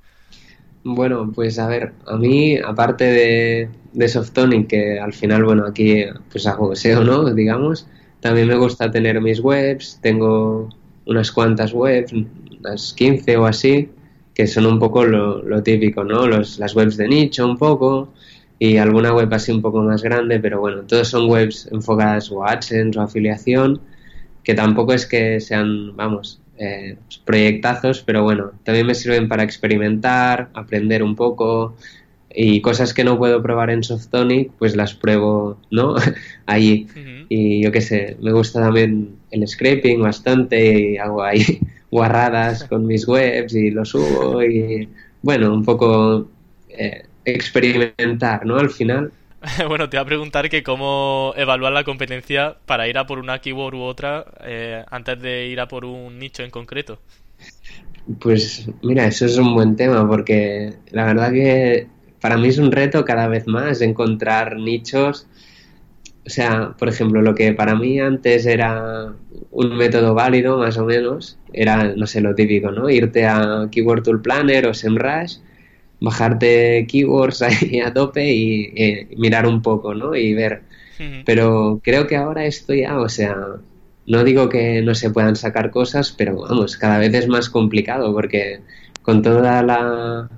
Bueno, 0.86 1.29
pues 1.36 1.59
a 1.59 1.67
ver, 1.67 1.91
a 2.07 2.15
mí, 2.15 2.57
aparte 2.59 3.03
de, 3.03 3.69
de 3.91 4.07
Softonic, 4.07 4.67
que 4.67 4.97
al 4.97 5.11
final, 5.11 5.43
bueno, 5.43 5.65
aquí 5.67 6.05
pues 6.31 6.47
hago 6.47 6.73
SEO, 6.73 7.03
¿no? 7.03 7.34
Digamos, 7.34 7.86
también 8.21 8.47
me 8.47 8.55
gusta 8.55 8.89
tener 8.89 9.19
mis 9.19 9.41
webs, 9.41 9.99
tengo 10.01 10.69
unas 11.05 11.31
cuantas 11.31 11.73
webs, 11.73 12.13
unas 12.64 12.93
15 12.93 13.38
o 13.38 13.45
así, 13.45 13.89
que 14.34 14.47
son 14.47 14.66
un 14.66 14.80
poco 14.80 15.05
lo, 15.05 15.64
típico, 15.64 16.03
¿no? 16.03 16.28
Los, 16.28 16.59
las 16.59 16.76
webs 16.76 16.97
de 16.97 17.07
nicho 17.07 17.45
un 17.45 17.57
poco 17.57 18.14
y 18.59 18.78
alguna 18.78 19.14
web 19.14 19.32
así 19.34 19.51
un 19.51 19.61
poco 19.61 19.82
más 19.82 20.01
grande, 20.01 20.39
pero 20.39 20.59
bueno, 20.59 20.84
todos 20.84 21.09
son 21.09 21.30
webs 21.30 21.68
enfocadas 21.72 22.32
o 22.32 22.43
a 22.43 22.51
AdSense 22.51 22.97
o 22.97 23.01
afiliación, 23.01 23.82
que 24.43 24.53
tampoco 24.53 24.93
es 24.93 25.05
que 25.05 25.39
sean, 25.39 25.95
vamos, 25.95 26.41
eh, 26.57 26.97
proyectazos, 27.26 28.03
pero 28.03 28.24
bueno, 28.24 28.51
también 28.64 28.88
me 28.88 28.95
sirven 28.95 29.28
para 29.28 29.43
experimentar, 29.43 30.49
aprender 30.53 31.03
un 31.03 31.16
poco 31.16 31.76
y 32.36 32.61
cosas 32.61 32.93
que 32.93 33.03
no 33.03 33.18
puedo 33.18 33.43
probar 33.43 33.70
en 33.70 33.84
Softonic, 33.84 34.51
pues 34.57 34.76
las 34.76 34.93
pruebo, 34.93 35.57
¿no? 35.70 35.95
Allí. 36.45 36.88
Y 37.30 37.64
yo 37.64 37.72
qué 37.72 37.82
sé, 37.82 38.18
me 38.22 38.32
gusta 38.32 38.61
también 38.61 39.16
el 39.32 39.47
scraping 39.47 40.01
bastante 40.01 40.91
y 40.91 40.97
hago 40.97 41.24
ahí 41.24 41.59
guarradas 41.93 42.63
con 42.69 42.85
mis 42.85 43.07
webs 43.07 43.53
y 43.53 43.69
lo 43.69 43.85
subo 43.85 44.43
y 44.43 44.89
bueno, 45.21 45.53
un 45.53 45.63
poco 45.63 46.27
eh, 46.69 47.05
experimentar, 47.23 48.45
¿no? 48.45 48.57
Al 48.57 48.69
final. 48.69 49.11
bueno, 49.67 49.89
te 49.89 49.97
voy 49.97 50.01
a 50.01 50.05
preguntar 50.05 50.49
que 50.49 50.63
cómo 50.63 51.33
evaluar 51.37 51.71
la 51.71 51.83
competencia 51.83 52.57
para 52.65 52.87
ir 52.87 52.97
a 52.97 53.05
por 53.05 53.19
una 53.19 53.39
keyword 53.39 53.75
u 53.75 53.81
otra 53.81 54.25
eh, 54.43 54.83
antes 54.89 55.21
de 55.21 55.47
ir 55.47 55.59
a 55.59 55.67
por 55.67 55.85
un 55.85 56.17
nicho 56.19 56.43
en 56.43 56.49
concreto. 56.49 56.99
Pues 58.19 58.67
mira, 58.81 59.05
eso 59.05 59.25
es 59.25 59.37
un 59.37 59.53
buen 59.53 59.75
tema 59.75 60.07
porque 60.07 60.73
la 60.91 61.05
verdad 61.05 61.31
que 61.31 61.87
para 62.19 62.37
mí 62.37 62.47
es 62.49 62.57
un 62.57 62.71
reto 62.71 63.05
cada 63.05 63.27
vez 63.27 63.47
más 63.47 63.81
encontrar 63.81 64.57
nichos 64.57 65.27
o 66.26 66.30
sea, 66.30 66.74
por 66.78 66.88
ejemplo, 66.88 67.21
lo 67.21 67.36
que 67.36 67.53
para 67.53 67.76
mí 67.76 67.99
antes 67.99 68.45
era 68.45 69.13
un 69.51 69.78
método 69.78 70.13
válido, 70.13 70.57
más 70.57 70.78
o 70.78 70.86
menos, 70.86 71.38
era, 71.51 71.93
no 71.95 72.07
sé, 72.07 72.21
lo 72.21 72.34
típico, 72.34 72.71
¿no? 72.71 72.89
Irte 72.89 73.26
a 73.26 73.67
Keyword 73.69 74.03
Tool 74.03 74.21
Planner 74.21 74.67
o 74.67 74.74
SEMrush, 74.74 75.38
bajarte 75.99 76.88
keywords 76.88 77.41
ahí 77.43 77.82
a 77.82 77.93
tope 77.93 78.34
y, 78.34 78.71
eh, 78.76 79.07
mirar 79.17 79.45
un 79.47 79.61
poco, 79.61 79.93
¿no? 79.93 80.15
Y 80.15 80.34
ver. 80.34 80.61
Pero 81.26 81.82
creo 81.84 82.07
que 82.07 82.15
ahora 82.15 82.45
esto 82.45 82.74
ya, 82.74 82.97
o 82.97 83.09
sea, 83.09 83.36
no 84.05 84.24
digo 84.24 84.47
que 84.47 84.82
no 84.82 84.95
se 84.95 85.09
puedan 85.09 85.36
sacar 85.36 85.69
cosas, 85.69 86.13
pero 86.17 86.38
vamos, 86.41 86.78
cada 86.78 86.97
vez 86.97 87.13
es 87.13 87.28
más 87.28 87.49
complicado 87.49 88.13
porque 88.13 88.61
con 89.01 89.21
toda 89.21 89.63
la, 89.63 90.30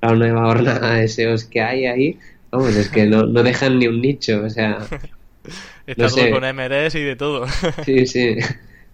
la 0.00 0.14
nueva 0.14 0.48
hornada 0.48 0.94
de 0.94 1.08
SEOs 1.08 1.44
que 1.44 1.60
hay 1.60 1.84
ahí, 1.84 2.18
vamos, 2.50 2.74
es 2.74 2.88
que 2.88 3.04
no, 3.04 3.26
no 3.26 3.42
dejan 3.42 3.78
ni 3.78 3.86
un 3.86 4.00
nicho, 4.00 4.42
o 4.44 4.48
sea, 4.48 4.78
Está 5.86 6.08
todo 6.08 6.30
con 6.30 6.42
MDs 6.42 6.94
y 6.94 7.02
de 7.02 7.16
todo. 7.16 7.46
Sí, 7.84 8.06
sí. 8.06 8.36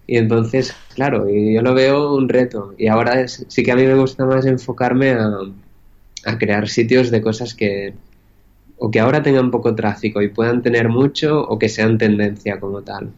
Y 0.07 0.17
entonces, 0.17 0.75
claro, 0.95 1.29
y 1.29 1.53
yo 1.53 1.61
lo 1.61 1.73
veo 1.73 2.13
un 2.13 2.27
reto. 2.27 2.73
Y 2.77 2.87
ahora 2.87 3.27
sí 3.27 3.63
que 3.63 3.71
a 3.71 3.75
mí 3.75 3.85
me 3.85 3.95
gusta 3.95 4.25
más 4.25 4.45
enfocarme 4.45 5.11
a, 5.11 5.29
a 6.25 6.37
crear 6.37 6.67
sitios 6.67 7.11
de 7.11 7.21
cosas 7.21 7.53
que 7.53 7.93
o 8.83 8.89
que 8.89 8.99
ahora 8.99 9.21
tengan 9.21 9.51
poco 9.51 9.75
tráfico 9.75 10.21
y 10.23 10.29
puedan 10.29 10.63
tener 10.63 10.89
mucho 10.89 11.39
o 11.41 11.59
que 11.59 11.69
sean 11.69 11.99
tendencia 11.99 12.59
como 12.59 12.81
tal. 12.81 13.11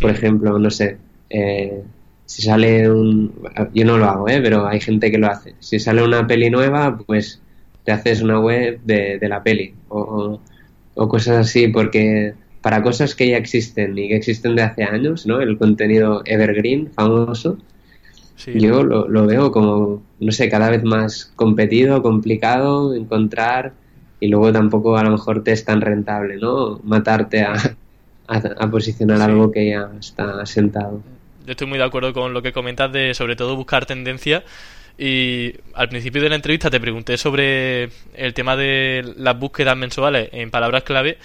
Por 0.00 0.10
ejemplo, 0.10 0.58
no 0.58 0.70
sé, 0.70 0.98
eh, 1.30 1.82
si 2.26 2.42
sale 2.42 2.90
un... 2.90 3.32
Yo 3.72 3.84
no 3.84 3.96
lo 3.96 4.06
hago, 4.06 4.28
¿eh? 4.28 4.40
pero 4.42 4.66
hay 4.66 4.80
gente 4.80 5.10
que 5.10 5.18
lo 5.18 5.28
hace. 5.28 5.54
Si 5.60 5.78
sale 5.78 6.02
una 6.02 6.26
peli 6.26 6.50
nueva, 6.50 6.98
pues 6.98 7.40
te 7.84 7.92
haces 7.92 8.22
una 8.22 8.40
web 8.40 8.80
de, 8.84 9.18
de 9.20 9.28
la 9.28 9.42
peli 9.42 9.72
o, 9.88 10.40
o 10.94 11.08
cosas 11.08 11.36
así, 11.38 11.68
porque 11.68 12.34
para 12.60 12.82
cosas 12.82 13.14
que 13.14 13.28
ya 13.28 13.36
existen 13.36 13.96
y 13.98 14.08
que 14.08 14.16
existen 14.16 14.56
de 14.56 14.62
hace 14.62 14.84
años, 14.84 15.26
¿no? 15.26 15.40
El 15.40 15.58
contenido 15.58 16.22
evergreen, 16.24 16.90
famoso, 16.90 17.58
yo 18.46 18.84
lo, 18.84 19.08
lo, 19.08 19.26
veo 19.26 19.50
como, 19.50 20.02
no 20.20 20.32
sé, 20.32 20.48
cada 20.48 20.70
vez 20.70 20.84
más 20.84 21.32
competido, 21.34 22.02
complicado 22.02 22.94
encontrar 22.94 23.72
y 24.20 24.28
luego 24.28 24.52
tampoco 24.52 24.96
a 24.96 25.02
lo 25.02 25.10
mejor 25.10 25.42
te 25.42 25.52
es 25.52 25.64
tan 25.64 25.80
rentable, 25.80 26.36
¿no? 26.36 26.80
Matarte 26.84 27.42
a, 27.42 27.54
a, 28.28 28.70
posicionar 28.70 29.20
algo 29.22 29.50
que 29.50 29.70
ya 29.70 29.90
está 29.98 30.44
sentado. 30.46 31.02
Yo 31.46 31.52
estoy 31.52 31.66
muy 31.66 31.78
de 31.78 31.84
acuerdo 31.84 32.12
con 32.12 32.32
lo 32.32 32.42
que 32.42 32.52
comentas 32.52 32.92
de 32.92 33.14
sobre 33.14 33.34
todo 33.34 33.56
buscar 33.56 33.86
tendencia 33.86 34.44
y 34.96 35.54
al 35.74 35.88
principio 35.88 36.22
de 36.22 36.28
la 36.28 36.36
entrevista 36.36 36.70
te 36.70 36.80
pregunté 36.80 37.16
sobre 37.16 37.90
el 38.14 38.34
tema 38.34 38.56
de 38.56 39.14
las 39.16 39.38
búsquedas 39.38 39.76
mensuales 39.76 40.28
en 40.32 40.50
palabras 40.50 40.82
clave 40.82 41.18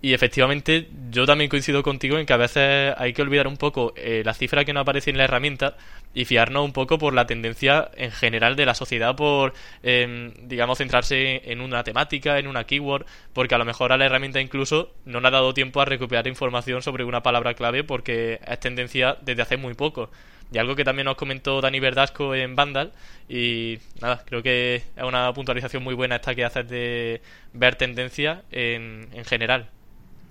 y 0.00 0.14
efectivamente, 0.14 0.88
yo 1.10 1.26
también 1.26 1.50
coincido 1.50 1.82
contigo 1.82 2.18
en 2.18 2.26
que 2.26 2.32
a 2.32 2.36
veces 2.36 2.94
hay 2.96 3.12
que 3.12 3.22
olvidar 3.22 3.48
un 3.48 3.56
poco 3.56 3.92
eh, 3.96 4.22
la 4.24 4.32
cifra 4.32 4.64
que 4.64 4.72
no 4.72 4.80
aparece 4.80 5.10
en 5.10 5.18
la 5.18 5.24
herramienta 5.24 5.76
y 6.14 6.24
fiarnos 6.24 6.64
un 6.64 6.72
poco 6.72 6.98
por 6.98 7.14
la 7.14 7.26
tendencia 7.26 7.90
en 7.96 8.12
general 8.12 8.54
de 8.54 8.64
la 8.64 8.74
sociedad 8.74 9.16
por, 9.16 9.54
em, 9.82 10.32
digamos, 10.46 10.78
centrarse 10.78 11.42
en 11.50 11.60
una 11.60 11.82
temática, 11.82 12.38
en 12.38 12.46
una 12.46 12.62
keyword, 12.64 13.06
porque 13.32 13.56
a 13.56 13.58
lo 13.58 13.64
mejor 13.64 13.92
a 13.92 13.96
la 13.96 14.06
herramienta 14.06 14.40
incluso 14.40 14.94
no 15.04 15.20
le 15.20 15.28
ha 15.28 15.30
dado 15.32 15.52
tiempo 15.52 15.80
a 15.80 15.84
recuperar 15.84 16.28
información 16.28 16.80
sobre 16.80 17.02
una 17.02 17.22
palabra 17.24 17.54
clave 17.54 17.82
porque 17.82 18.40
es 18.46 18.60
tendencia 18.60 19.18
desde 19.22 19.42
hace 19.42 19.56
muy 19.56 19.74
poco. 19.74 20.10
Y 20.52 20.58
algo 20.58 20.76
que 20.76 20.84
también 20.84 21.06
nos 21.06 21.16
comentó 21.16 21.60
Dani 21.60 21.80
Verdasco 21.80 22.34
en 22.34 22.56
Vandal. 22.56 22.92
Y 23.28 23.78
nada, 24.00 24.24
creo 24.24 24.42
que 24.42 24.76
es 24.76 25.02
una 25.02 25.32
puntualización 25.34 25.82
muy 25.82 25.94
buena 25.94 26.16
esta 26.16 26.34
que 26.34 26.44
haces 26.44 26.68
de 26.68 27.20
ver 27.52 27.74
tendencia 27.76 28.44
en, 28.50 29.08
en 29.12 29.24
general. 29.26 29.68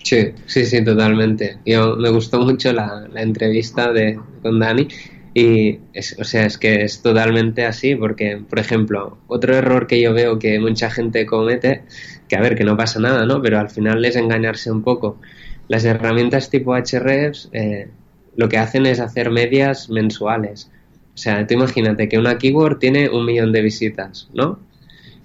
Sí, 0.03 0.33
sí, 0.45 0.65
sí, 0.65 0.83
totalmente. 0.83 1.57
Yo 1.65 1.95
me 1.97 2.09
gustó 2.09 2.39
mucho 2.39 2.71
la, 2.71 3.09
entrevista 3.15 3.91
de 3.91 4.19
con 4.41 4.59
Dani 4.59 4.87
y 5.33 5.79
o 6.17 6.23
sea, 6.23 6.45
es 6.45 6.57
que 6.57 6.83
es 6.83 7.01
totalmente 7.01 7.65
así 7.65 7.95
porque, 7.95 8.41
por 8.49 8.59
ejemplo, 8.59 9.17
otro 9.27 9.55
error 9.55 9.85
que 9.85 10.01
yo 10.01 10.13
veo 10.13 10.39
que 10.39 10.59
mucha 10.59 10.89
gente 10.89 11.25
comete, 11.25 11.83
que 12.27 12.35
a 12.35 12.41
ver, 12.41 12.55
que 12.55 12.63
no 12.63 12.77
pasa 12.77 12.99
nada, 12.99 13.25
¿no? 13.25 13.41
Pero 13.41 13.59
al 13.59 13.69
final 13.69 14.03
es 14.05 14.15
engañarse 14.15 14.71
un 14.71 14.81
poco. 14.81 15.19
Las 15.67 15.83
herramientas 15.83 16.49
tipo 16.49 16.75
Hrefs 16.75 17.49
eh, 17.51 17.89
lo 18.35 18.47
que 18.49 18.57
hacen 18.57 18.85
es 18.85 18.99
hacer 18.99 19.29
medias 19.29 19.89
mensuales. 19.89 20.71
O 21.13 21.17
sea, 21.17 21.45
tú 21.45 21.55
imagínate 21.55 22.07
que 22.07 22.17
una 22.17 22.37
keyword 22.37 22.77
tiene 22.79 23.09
un 23.09 23.25
millón 23.25 23.51
de 23.51 23.61
visitas, 23.61 24.29
¿no? 24.33 24.59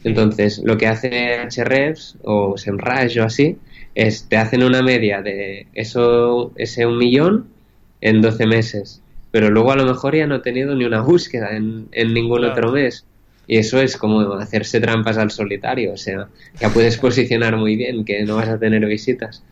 Entonces, 0.04 0.60
lo 0.64 0.76
que 0.76 0.88
hace 0.88 1.46
Hrefs 1.56 2.16
o 2.24 2.56
SEMrush 2.56 3.20
o 3.20 3.24
así 3.24 3.58
es, 3.94 4.28
te 4.28 4.36
hacen 4.36 4.62
una 4.62 4.82
media 4.82 5.22
de 5.22 5.66
eso, 5.74 6.52
ese 6.56 6.86
un 6.86 6.98
millón 6.98 7.48
en 8.00 8.20
12 8.20 8.46
meses, 8.46 9.02
pero 9.30 9.50
luego 9.50 9.72
a 9.72 9.76
lo 9.76 9.84
mejor 9.84 10.16
ya 10.16 10.26
no 10.26 10.36
he 10.36 10.40
tenido 10.40 10.74
ni 10.74 10.84
una 10.84 11.02
búsqueda 11.02 11.56
en, 11.56 11.88
en 11.92 12.14
ningún 12.14 12.44
otro 12.44 12.72
mes. 12.72 13.04
Y 13.46 13.58
eso 13.58 13.80
es 13.82 13.96
como 13.96 14.34
hacerse 14.34 14.80
trampas 14.80 15.18
al 15.18 15.30
solitario, 15.30 15.92
o 15.92 15.96
sea, 15.96 16.28
ya 16.60 16.72
puedes 16.72 16.96
posicionar 16.98 17.56
muy 17.56 17.76
bien 17.76 18.04
que 18.04 18.22
no 18.24 18.36
vas 18.36 18.48
a 18.48 18.58
tener 18.58 18.84
visitas. 18.86 19.42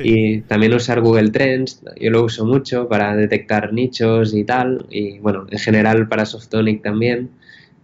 Y 0.00 0.40
también 0.42 0.74
usar 0.74 1.00
Google 1.00 1.30
Trends, 1.30 1.80
yo 1.98 2.10
lo 2.10 2.22
uso 2.22 2.44
mucho 2.44 2.88
para 2.88 3.16
detectar 3.16 3.72
nichos 3.72 4.34
y 4.34 4.44
tal, 4.44 4.84
y 4.90 5.18
bueno, 5.18 5.46
en 5.50 5.58
general 5.58 6.08
para 6.08 6.26
Softonic 6.26 6.82
también, 6.82 7.30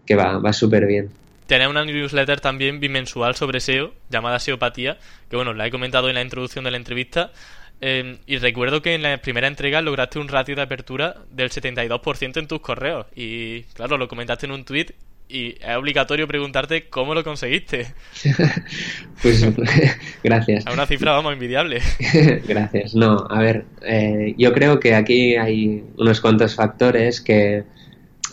que 0.05 0.14
va, 0.14 0.38
va 0.38 0.52
súper 0.52 0.86
bien. 0.86 1.09
Tiene 1.47 1.68
una 1.68 1.84
newsletter 1.84 2.40
también 2.40 2.80
bimensual 2.80 3.34
sobre 3.34 3.61
SEO, 3.61 3.92
llamada 4.09 4.38
Seopatía, 4.38 4.99
que 5.28 5.36
bueno, 5.36 5.53
la 5.53 5.66
he 5.66 5.70
comentado 5.70 6.09
en 6.09 6.14
la 6.14 6.22
introducción 6.22 6.64
de 6.64 6.70
la 6.70 6.76
entrevista. 6.78 7.32
Em, 7.80 8.18
y 8.26 8.38
recuerdo 8.38 8.80
que 8.80 8.95
en 8.95 9.03
la 9.03 9.18
primera 9.18 9.47
entrega 9.47 9.82
lograste 9.82 10.18
un 10.18 10.28
ratio 10.28 10.57
de 10.57 10.62
apertura 10.62 11.16
del 11.30 11.51
72% 11.51 12.40
en 12.40 12.47
tus 12.47 12.61
correos. 12.61 13.07
Y 13.14 13.62
claro, 13.74 13.99
lo 13.99 14.09
comentaste 14.09 14.47
en 14.47 14.53
un 14.53 14.64
tweet 14.64 14.95
y 15.28 15.57
es 15.61 15.76
obligatorio 15.76 16.26
preguntarte 16.26 16.88
cómo 16.88 17.14
lo 17.14 17.24
conseguiste. 17.24 17.88
pues 19.22 19.47
gracias. 20.22 20.66
A 20.66 20.72
una 20.72 20.86
cifra, 20.86 21.12
vamos, 21.12 21.32
envidiable. 21.32 21.80
gracias. 22.49 22.95
No, 22.95 23.26
a 23.28 23.40
ver, 23.40 23.64
eh, 23.82 24.34
yo 24.38 24.53
creo 24.53 24.80
que 24.80 24.95
aquí 24.95 25.36
hay 25.36 25.84
unos 25.97 26.20
cuantos 26.20 26.55
factores 26.55 27.20
que 27.20 27.64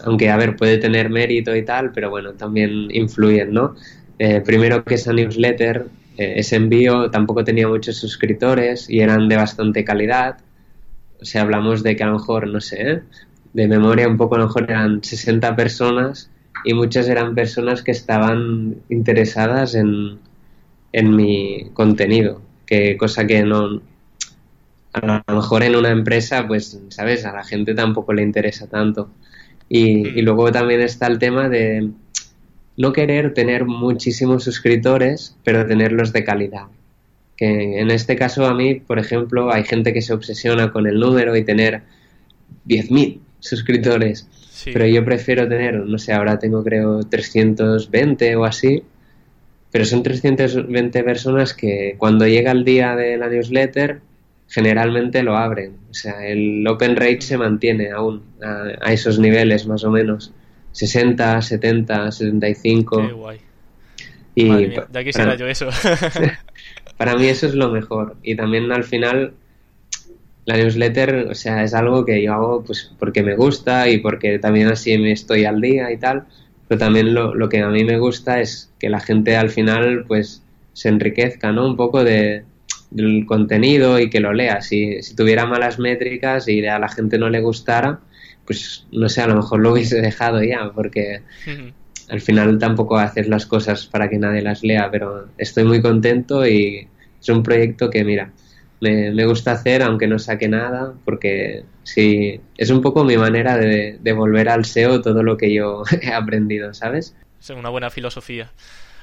aunque 0.03 0.29
a 0.29 0.37
ver, 0.37 0.55
puede 0.55 0.77
tener 0.77 1.09
mérito 1.09 1.55
y 1.55 1.63
tal, 1.63 1.91
pero 1.91 2.09
bueno, 2.09 2.33
también 2.33 2.89
influyen, 2.91 3.53
¿no? 3.53 3.75
Eh, 4.19 4.41
primero 4.41 4.83
que 4.83 4.95
esa 4.95 5.13
newsletter, 5.13 5.87
eh, 6.17 6.33
ese 6.37 6.55
envío 6.55 7.09
tampoco 7.11 7.43
tenía 7.43 7.67
muchos 7.67 7.97
suscriptores 7.97 8.89
y 8.89 8.99
eran 8.99 9.27
de 9.29 9.35
bastante 9.35 9.83
calidad. 9.83 10.37
O 11.21 11.25
sea, 11.25 11.41
hablamos 11.43 11.83
de 11.83 11.95
que 11.95 12.03
a 12.03 12.07
lo 12.07 12.13
mejor, 12.13 12.47
no 12.47 12.61
sé, 12.61 13.01
de 13.53 13.67
memoria 13.67 14.07
un 14.07 14.17
poco 14.17 14.35
a 14.35 14.39
lo 14.39 14.47
mejor 14.47 14.63
eran 14.63 15.03
60 15.03 15.55
personas 15.55 16.29
y 16.63 16.73
muchas 16.73 17.07
eran 17.09 17.35
personas 17.35 17.81
que 17.83 17.91
estaban 17.91 18.77
interesadas 18.89 19.75
en, 19.75 20.19
en 20.93 21.15
mi 21.15 21.69
contenido, 21.73 22.41
que 22.65 22.97
cosa 22.97 23.25
que 23.27 23.43
no, 23.43 23.81
a 24.93 25.23
lo 25.27 25.35
mejor 25.35 25.63
en 25.63 25.75
una 25.75 25.89
empresa, 25.89 26.47
pues, 26.47 26.79
¿sabes? 26.89 27.25
A 27.25 27.33
la 27.33 27.43
gente 27.43 27.73
tampoco 27.73 28.13
le 28.13 28.23
interesa 28.23 28.67
tanto. 28.67 29.09
Y, 29.73 30.19
y, 30.19 30.21
luego 30.21 30.51
también 30.51 30.81
está 30.81 31.07
el 31.07 31.17
tema 31.17 31.47
de 31.47 31.91
no 32.75 32.91
querer 32.91 33.33
tener 33.33 33.63
muchísimos 33.63 34.43
suscriptores, 34.43 35.37
pero 35.45 35.65
tenerlos 35.65 36.11
de 36.11 36.25
calidad. 36.25 36.65
Que 37.37 37.79
en 37.79 37.89
este 37.89 38.17
caso 38.17 38.45
a 38.45 38.53
mí, 38.53 38.75
por 38.75 38.99
ejemplo, 38.99 39.49
hay 39.49 39.63
gente 39.63 39.93
que 39.93 40.01
se 40.01 40.11
obsesiona 40.11 40.73
con 40.73 40.87
el 40.87 40.99
número 40.99 41.37
y 41.37 41.45
tener 41.45 41.83
10.000 42.67 43.19
suscriptores. 43.39 44.27
Pero 44.65 44.85
yo 44.85 45.05
prefiero 45.05 45.47
tener, 45.47 45.75
no 45.75 45.97
sé, 45.97 46.11
ahora 46.11 46.37
tengo 46.37 46.65
creo 46.65 47.03
320 47.03 48.35
o 48.35 48.43
así, 48.43 48.83
pero 49.71 49.85
son 49.85 50.03
320 50.03 51.03
personas 51.03 51.53
que 51.53 51.95
cuando 51.97 52.27
llega 52.27 52.51
el 52.51 52.65
día 52.65 52.95
de 52.97 53.15
la 53.15 53.29
newsletter 53.29 54.01
generalmente 54.51 55.23
lo 55.23 55.37
abren. 55.37 55.77
O 55.89 55.93
sea, 55.93 56.27
el 56.27 56.67
open 56.67 56.97
rate 56.97 57.21
se 57.21 57.37
mantiene 57.37 57.91
aún 57.91 58.21
a, 58.43 58.91
esos 58.91 59.17
niveles 59.17 59.65
más 59.65 59.83
o 59.85 59.91
menos. 59.91 60.33
60, 60.73 61.41
70, 61.41 62.11
75. 62.11 63.07
Qué 63.07 63.13
guay. 63.13 63.39
Y 64.35 64.43
mía, 64.45 64.87
ya 64.91 65.03
quisiera 65.03 65.35
yo 65.35 65.47
eso. 65.47 65.69
para 66.97 67.15
mí 67.15 67.27
eso 67.27 67.47
es 67.47 67.55
lo 67.55 67.69
mejor. 67.69 68.17
Y 68.23 68.35
también 68.35 68.71
al 68.73 68.83
final 68.83 69.33
la 70.45 70.57
newsletter, 70.57 71.27
o 71.29 71.35
sea, 71.35 71.63
es 71.63 71.73
algo 71.73 72.05
que 72.05 72.21
yo 72.21 72.33
hago 72.33 72.63
pues 72.63 72.91
porque 72.99 73.23
me 73.23 73.35
gusta 73.35 73.87
y 73.87 73.99
porque 73.99 74.37
también 74.37 74.67
así 74.67 74.97
me 74.97 75.13
estoy 75.13 75.45
al 75.45 75.61
día 75.61 75.91
y 75.91 75.97
tal, 75.97 76.25
pero 76.67 76.79
también 76.79 77.13
lo, 77.13 77.35
lo 77.35 77.47
que 77.47 77.61
a 77.61 77.69
mí 77.69 77.85
me 77.85 77.99
gusta 77.99 78.41
es 78.41 78.69
que 78.79 78.89
la 78.89 78.99
gente 78.99 79.37
al 79.37 79.49
final 79.49 80.03
pues 80.07 80.43
se 80.73 80.89
enriquezca, 80.89 81.51
¿no? 81.51 81.67
Un 81.67 81.75
poco 81.75 82.03
de, 82.03 82.43
del 82.91 83.25
contenido 83.25 83.99
y 83.99 84.09
que 84.09 84.19
lo 84.19 84.33
lea. 84.33 84.61
Si, 84.61 85.01
si 85.01 85.15
tuviera 85.15 85.45
malas 85.45 85.79
métricas 85.79 86.47
y 86.47 86.65
a 86.67 86.77
la 86.77 86.89
gente 86.89 87.17
no 87.17 87.29
le 87.29 87.41
gustara, 87.41 87.99
pues 88.45 88.85
no 88.91 89.09
sé, 89.09 89.21
a 89.21 89.27
lo 89.27 89.35
mejor 89.35 89.61
lo 89.61 89.71
hubiese 89.71 90.01
dejado 90.01 90.43
ya, 90.43 90.71
porque 90.75 91.21
al 92.09 92.21
final 92.21 92.59
tampoco 92.59 92.97
haces 92.97 93.27
las 93.27 93.45
cosas 93.45 93.87
para 93.87 94.09
que 94.09 94.17
nadie 94.17 94.41
las 94.41 94.63
lea, 94.63 94.89
pero 94.91 95.29
estoy 95.37 95.63
muy 95.63 95.81
contento 95.81 96.45
y 96.45 96.87
es 97.19 97.29
un 97.29 97.43
proyecto 97.43 97.89
que, 97.89 98.03
mira, 98.03 98.31
me, 98.81 99.25
gusta 99.25 99.53
hacer 99.53 99.83
aunque 99.83 100.07
no 100.07 100.19
saque 100.19 100.49
nada, 100.49 100.93
porque 101.05 101.63
sí, 101.83 102.41
es 102.57 102.69
un 102.69 102.81
poco 102.81 103.03
mi 103.03 103.15
manera 103.15 103.57
de, 103.57 103.97
de 104.01 104.13
volver 104.13 104.49
al 104.49 104.65
SEO 104.65 105.01
todo 105.01 105.23
lo 105.23 105.37
que 105.37 105.53
yo 105.53 105.83
he 106.01 106.11
aprendido, 106.11 106.73
¿sabes? 106.73 107.15
Es 107.39 107.49
una 107.51 107.69
buena 107.69 107.89
filosofía. 107.89 108.51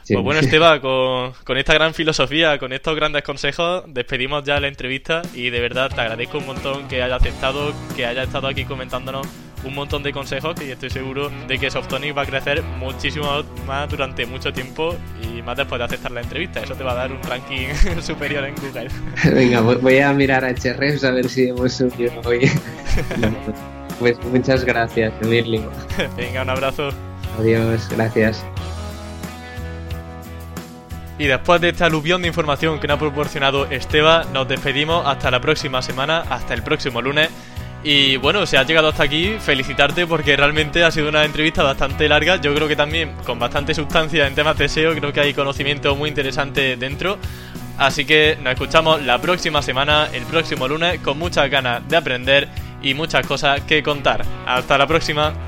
Pues 0.08 0.24
bueno, 0.24 0.40
Esteban, 0.40 0.80
con, 0.80 1.32
con, 1.44 1.58
esta 1.58 1.74
gran 1.74 1.94
filosofía, 1.94 2.58
con 2.58 2.72
estos 2.72 2.94
grandes 2.96 3.22
consejos, 3.22 3.84
despedimos 3.88 4.44
ya 4.44 4.58
la 4.60 4.68
entrevista 4.68 5.22
y 5.34 5.50
de 5.50 5.60
verdad 5.60 5.90
te 5.94 6.00
agradezco 6.00 6.38
un 6.38 6.46
montón 6.46 6.88
que 6.88 7.02
haya 7.02 7.16
aceptado, 7.16 7.72
que 7.96 8.06
haya 8.06 8.22
estado 8.22 8.48
aquí 8.48 8.64
comentándonos 8.64 9.26
un 9.64 9.74
montón 9.74 10.02
de 10.02 10.12
consejos 10.12 10.54
y 10.60 10.70
estoy 10.70 10.90
seguro 10.90 11.30
de 11.46 11.58
que 11.58 11.70
Softonic 11.70 12.16
va 12.16 12.22
a 12.22 12.26
crecer 12.26 12.62
muchísimo 12.62 13.42
más 13.66 13.88
durante 13.88 14.26
mucho 14.26 14.52
tiempo 14.52 14.94
y 15.22 15.42
más 15.42 15.56
después 15.56 15.78
de 15.78 15.84
aceptar 15.84 16.12
la 16.12 16.20
entrevista. 16.20 16.60
Eso 16.60 16.74
te 16.74 16.84
va 16.84 16.92
a 16.92 16.94
dar 16.94 17.12
un 17.12 17.22
ranking 17.22 17.68
superior 18.00 18.44
en 18.44 18.54
Google. 18.56 18.88
Venga, 19.34 19.60
voy 19.60 19.98
a 19.98 20.12
mirar 20.12 20.44
a 20.44 20.50
HRS 20.50 21.04
a 21.04 21.10
ver 21.10 21.28
si 21.28 21.48
hemos 21.48 21.72
subido 21.72 22.12
hoy. 22.24 22.50
pues 23.98 24.18
muchas 24.24 24.64
gracias, 24.64 25.12
Emilio. 25.22 25.70
Venga, 26.16 26.42
un 26.42 26.50
abrazo. 26.50 26.90
Adiós, 27.38 27.88
gracias. 27.90 28.44
Y 31.18 31.26
después 31.26 31.60
de 31.60 31.70
esta 31.70 31.86
aluvión 31.86 32.22
de 32.22 32.28
información 32.28 32.78
que 32.78 32.86
nos 32.86 32.96
ha 32.96 33.00
proporcionado 33.00 33.66
Esteban, 33.66 34.32
nos 34.32 34.46
despedimos 34.46 35.04
hasta 35.06 35.30
la 35.30 35.40
próxima 35.40 35.82
semana, 35.82 36.20
hasta 36.30 36.54
el 36.54 36.62
próximo 36.62 37.02
lunes. 37.02 37.28
Y 37.82 38.16
bueno, 38.16 38.46
si 38.46 38.56
has 38.56 38.66
llegado 38.66 38.88
hasta 38.88 39.04
aquí, 39.04 39.36
felicitarte 39.40 40.06
porque 40.06 40.36
realmente 40.36 40.84
ha 40.84 40.90
sido 40.90 41.08
una 41.08 41.24
entrevista 41.24 41.62
bastante 41.62 42.08
larga. 42.08 42.36
Yo 42.36 42.54
creo 42.54 42.68
que 42.68 42.76
también 42.76 43.14
con 43.24 43.38
bastante 43.38 43.74
sustancia 43.74 44.26
en 44.26 44.34
temas 44.34 44.56
de 44.58 44.68
SEO, 44.68 44.94
creo 44.94 45.12
que 45.12 45.20
hay 45.20 45.34
conocimiento 45.34 45.94
muy 45.96 46.08
interesante 46.08 46.76
dentro. 46.76 47.18
Así 47.78 48.04
que 48.04 48.36
nos 48.42 48.52
escuchamos 48.52 49.02
la 49.02 49.20
próxima 49.20 49.62
semana, 49.62 50.08
el 50.12 50.24
próximo 50.24 50.66
lunes, 50.66 51.00
con 51.00 51.18
muchas 51.18 51.48
ganas 51.48 51.88
de 51.88 51.96
aprender 51.96 52.48
y 52.82 52.94
muchas 52.94 53.26
cosas 53.26 53.60
que 53.62 53.82
contar. 53.82 54.24
Hasta 54.46 54.76
la 54.78 54.86
próxima. 54.86 55.47